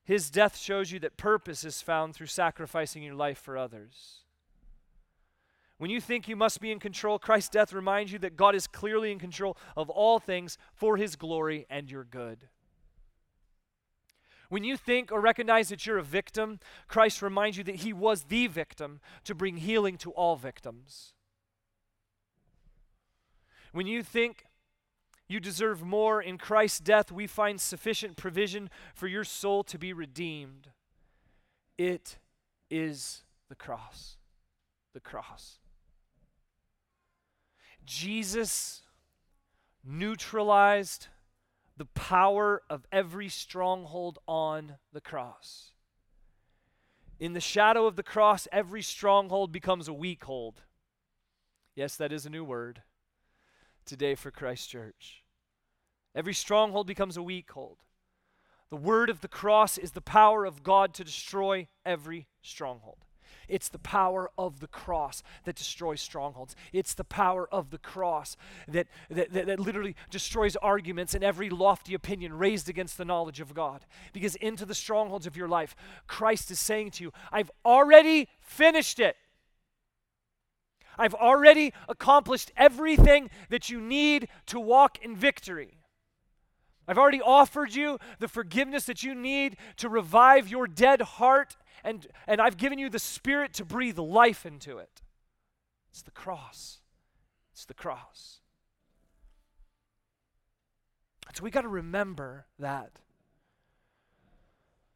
his 0.03 0.29
death 0.29 0.57
shows 0.57 0.91
you 0.91 0.99
that 0.99 1.17
purpose 1.17 1.63
is 1.63 1.81
found 1.81 2.13
through 2.13 2.27
sacrificing 2.27 3.03
your 3.03 3.15
life 3.15 3.37
for 3.37 3.57
others. 3.57 4.23
When 5.77 5.89
you 5.89 6.01
think 6.01 6.27
you 6.27 6.35
must 6.35 6.59
be 6.59 6.71
in 6.71 6.79
control, 6.79 7.19
Christ's 7.19 7.49
death 7.49 7.71
reminds 7.71 8.11
you 8.11 8.19
that 8.19 8.35
God 8.35 8.55
is 8.55 8.67
clearly 8.67 9.11
in 9.11 9.19
control 9.19 9.55
of 9.77 9.89
all 9.89 10.19
things 10.19 10.57
for 10.73 10.97
his 10.97 11.15
glory 11.15 11.65
and 11.69 11.89
your 11.89 12.03
good. 12.03 12.49
When 14.49 14.63
you 14.63 14.77
think 14.77 15.11
or 15.11 15.19
recognize 15.19 15.69
that 15.69 15.85
you're 15.85 15.97
a 15.97 16.03
victim, 16.03 16.59
Christ 16.87 17.21
reminds 17.21 17.57
you 17.57 17.63
that 17.65 17.77
he 17.77 17.91
was 17.91 18.23
the 18.23 18.47
victim 18.47 18.99
to 19.25 19.35
bring 19.35 19.57
healing 19.57 19.97
to 19.97 20.11
all 20.11 20.35
victims. 20.35 21.13
When 23.73 23.87
you 23.87 24.01
think 24.01 24.45
you 25.27 25.39
deserve 25.39 25.83
more 25.83 26.21
in 26.21 26.37
Christ's 26.37 26.79
death, 26.79 27.11
we 27.11 27.27
find 27.27 27.59
sufficient 27.59 28.15
provision 28.15 28.69
for 28.95 29.07
your 29.07 29.25
soul 29.25 29.63
to 29.65 29.77
be 29.77 29.91
redeemed. 29.91 30.69
It 31.77 32.17
is 32.69 33.23
the 33.49 33.55
cross. 33.55 34.17
The 34.93 35.01
cross. 35.01 35.59
Jesus 37.85 38.83
neutralized 39.83 41.07
the 41.77 41.85
power 41.85 42.63
of 42.69 42.85
every 42.91 43.29
stronghold 43.29 44.17
on 44.27 44.77
the 44.91 45.01
cross. 45.01 45.71
In 47.19 47.33
the 47.33 47.39
shadow 47.39 47.85
of 47.85 47.95
the 47.95 48.03
cross, 48.03 48.47
every 48.51 48.81
stronghold 48.81 49.51
becomes 49.51 49.87
a 49.87 49.93
weak 49.93 50.23
hold. 50.23 50.63
Yes, 51.75 51.95
that 51.95 52.11
is 52.11 52.25
a 52.25 52.29
new 52.29 52.43
word 52.43 52.81
today 53.85 54.15
for 54.15 54.31
Christ 54.31 54.69
Church. 54.69 55.23
Every 56.15 56.33
stronghold 56.33 56.87
becomes 56.87 57.17
a 57.17 57.23
weak 57.23 57.51
hold. 57.51 57.77
The 58.69 58.75
word 58.75 59.09
of 59.09 59.21
the 59.21 59.27
cross 59.27 59.77
is 59.77 59.91
the 59.91 60.01
power 60.01 60.45
of 60.45 60.63
God 60.63 60.93
to 60.95 61.03
destroy 61.03 61.67
every 61.85 62.27
stronghold. 62.41 63.05
It's 63.47 63.69
the 63.69 63.79
power 63.79 64.29
of 64.37 64.59
the 64.59 64.67
cross 64.67 65.23
that 65.45 65.55
destroys 65.55 66.01
strongholds. 66.01 66.55
It's 66.73 66.93
the 66.93 67.03
power 67.03 67.47
of 67.51 67.69
the 67.69 67.77
cross 67.77 68.37
that, 68.67 68.87
that, 69.09 69.31
that, 69.31 69.45
that, 69.47 69.59
literally 69.59 69.95
destroys 70.09 70.55
arguments 70.57 71.13
and 71.13 71.23
every 71.23 71.49
lofty 71.49 71.93
opinion 71.93 72.37
raised 72.37 72.69
against 72.69 72.97
the 72.97 73.05
knowledge 73.05 73.39
of 73.39 73.53
God. 73.53 73.85
Because 74.13 74.35
into 74.35 74.65
the 74.65 74.75
strongholds 74.75 75.27
of 75.27 75.37
your 75.37 75.47
life, 75.47 75.75
Christ 76.07 76.51
is 76.51 76.59
saying 76.59 76.91
to 76.91 77.03
you, 77.03 77.13
I've 77.31 77.51
already 77.65 78.27
finished 78.39 78.99
it. 78.99 79.15
I've 80.97 81.13
already 81.13 81.73
accomplished 81.87 82.51
everything 82.57 83.29
that 83.49 83.69
you 83.69 83.79
need 83.79 84.27
to 84.47 84.59
walk 84.59 84.97
in 85.03 85.15
victory. 85.15 85.77
I've 86.87 86.97
already 86.97 87.21
offered 87.21 87.75
you 87.75 87.99
the 88.19 88.29
forgiveness 88.29 88.85
that 88.85 89.03
you 89.03 89.13
need 89.13 89.57
to 89.77 89.89
revive 89.89 90.47
your 90.47 90.67
dead 90.67 91.01
heart, 91.01 91.57
and, 91.87 92.07
and 92.27 92.41
I've 92.41 92.57
given 92.57 92.79
you 92.79 92.89
the 92.89 92.99
Spirit 92.99 93.53
to 93.53 93.65
breathe 93.65 93.97
life 93.97 94.45
into 94.45 94.77
it. 94.77 95.01
It's 95.89 96.01
the 96.01 96.11
cross. 96.11 96.79
It's 97.53 97.65
the 97.65 97.73
cross. 97.73 98.41
So 101.33 101.43
we 101.43 101.51
got 101.51 101.61
to 101.61 101.67
remember 101.67 102.45
that. 102.57 102.91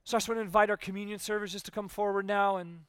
So 0.04 0.18
I 0.18 0.20
just 0.20 0.28
want 0.28 0.40
to 0.40 0.42
invite 0.42 0.70
our 0.72 0.78
communion 0.78 1.20
just 1.20 1.66
to 1.66 1.72
come 1.72 1.88
forward 1.88 2.26
now 2.26 2.58
and 2.58 2.82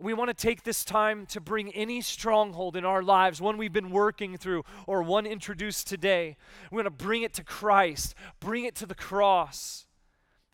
we 0.00 0.14
want 0.14 0.28
to 0.28 0.34
take 0.34 0.62
this 0.62 0.82
time 0.82 1.26
to 1.26 1.40
bring 1.40 1.70
any 1.72 2.00
stronghold 2.00 2.74
in 2.74 2.86
our 2.86 3.02
lives, 3.02 3.40
one 3.40 3.58
we've 3.58 3.72
been 3.72 3.90
working 3.90 4.38
through 4.38 4.64
or 4.86 5.02
one 5.02 5.26
introduced 5.26 5.88
today. 5.88 6.36
We 6.70 6.76
want 6.76 6.86
to 6.86 7.04
bring 7.04 7.22
it 7.22 7.34
to 7.34 7.44
Christ, 7.44 8.14
bring 8.40 8.64
it 8.64 8.74
to 8.76 8.86
the 8.86 8.94
cross. 8.94 9.86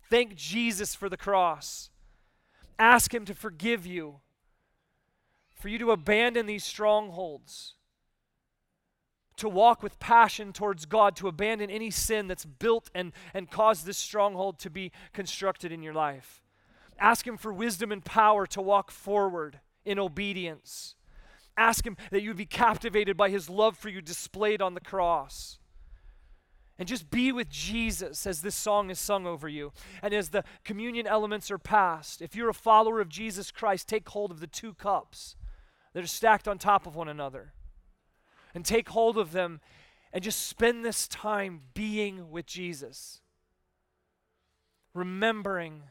Thank 0.09 0.37
Jesus 0.37 0.95
for 0.95 1.09
the 1.09 1.17
cross. 1.17 1.91
Ask 2.79 3.13
Him 3.13 3.25
to 3.25 3.35
forgive 3.35 3.87
you, 3.87 4.21
for 5.55 5.69
you 5.69 5.79
to 5.79 5.91
abandon 5.91 6.47
these 6.47 6.65
strongholds, 6.65 7.75
to 9.37 9.49
walk 9.49 9.83
with 9.83 9.99
passion 9.99 10.53
towards 10.53 10.87
God, 10.87 11.17
to 11.17 11.29
abandon 11.29 11.71
any 11.71 11.91
sin 11.91 12.29
that's 12.29 12.45
built 12.45 12.91
and, 12.95 13.13
and 13.35 13.51
caused 13.51 13.85
this 13.85 13.99
stronghold 13.99 14.59
to 14.61 14.71
be 14.71 14.93
constructed 15.13 15.73
in 15.73 15.83
your 15.83 15.95
life. 15.95 16.43
Ask 16.99 17.27
Him 17.27 17.37
for 17.37 17.53
wisdom 17.53 17.93
and 17.93 18.05
power 18.05 18.47
to 18.47 18.63
walk 18.63 18.91
forward 18.91 19.61
in 19.85 19.99
obedience. 19.99 20.95
Ask 21.57 21.87
Him 21.87 21.97
that 22.11 22.23
you 22.23 22.33
be 22.35 22.47
captivated 22.47 23.17
by 23.17 23.31
His 23.31 23.51
love 23.51 23.77
for 23.77 23.89
you 23.89 24.01
displayed 24.01 24.63
on 24.63 24.75
the 24.75 24.81
cross. 24.81 25.59
And 26.79 26.87
just 26.87 27.11
be 27.11 27.33
with 27.33 27.49
Jesus 27.49 28.27
as 28.27 28.43
this 28.43 28.55
song 28.55 28.91
is 28.91 28.99
sung 28.99 29.27
over 29.27 29.49
you. 29.49 29.73
And 30.03 30.13
as 30.13 30.29
the 30.29 30.45
communion 30.63 31.07
elements 31.07 31.51
are 31.51 31.59
passed, 31.59 32.21
if 32.21 32.37
you're 32.37 32.51
a 32.51 32.55
follower 32.55 33.01
of 33.01 33.09
Jesus 33.09 33.51
Christ, 33.51 33.89
take 33.89 34.09
hold 34.09 34.31
of 34.31 34.41
the 34.41 34.47
two 34.47 34.75
cups 34.75 35.37
that 35.95 36.05
are 36.05 36.09
stacked 36.09 36.47
on 36.47 36.59
top 36.59 36.87
of 36.87 36.95
one 36.95 37.09
another. 37.09 37.55
And 38.55 38.65
take 38.65 38.91
hold 38.91 39.17
of 39.17 39.33
them 39.33 39.61
and 40.13 40.23
just 40.23 40.47
spend 40.47 40.85
this 40.85 41.09
time 41.09 41.63
being 41.75 42.31
with 42.31 42.47
Jesus. 42.47 43.21
Remembering 44.95 45.83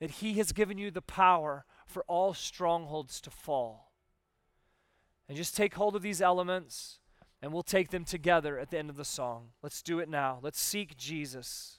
that 0.00 0.12
He 0.12 0.34
has 0.34 0.52
given 0.52 0.78
you 0.78 0.90
the 0.90 1.02
power 1.02 1.64
for 1.86 2.04
all 2.08 2.34
strongholds 2.34 3.20
to 3.20 3.30
fall. 3.30 3.92
And 5.28 5.36
just 5.36 5.56
take 5.56 5.74
hold 5.74 5.94
of 5.94 6.02
these 6.02 6.22
elements, 6.22 6.98
and 7.40 7.52
we'll 7.52 7.62
take 7.62 7.90
them 7.90 8.04
together 8.04 8.58
at 8.58 8.70
the 8.70 8.78
end 8.78 8.90
of 8.90 8.96
the 8.96 9.04
song. 9.04 9.50
Let's 9.62 9.82
do 9.82 9.98
it 10.00 10.08
now. 10.08 10.38
Let's 10.42 10.60
seek 10.60 10.96
Jesus. 10.96 11.78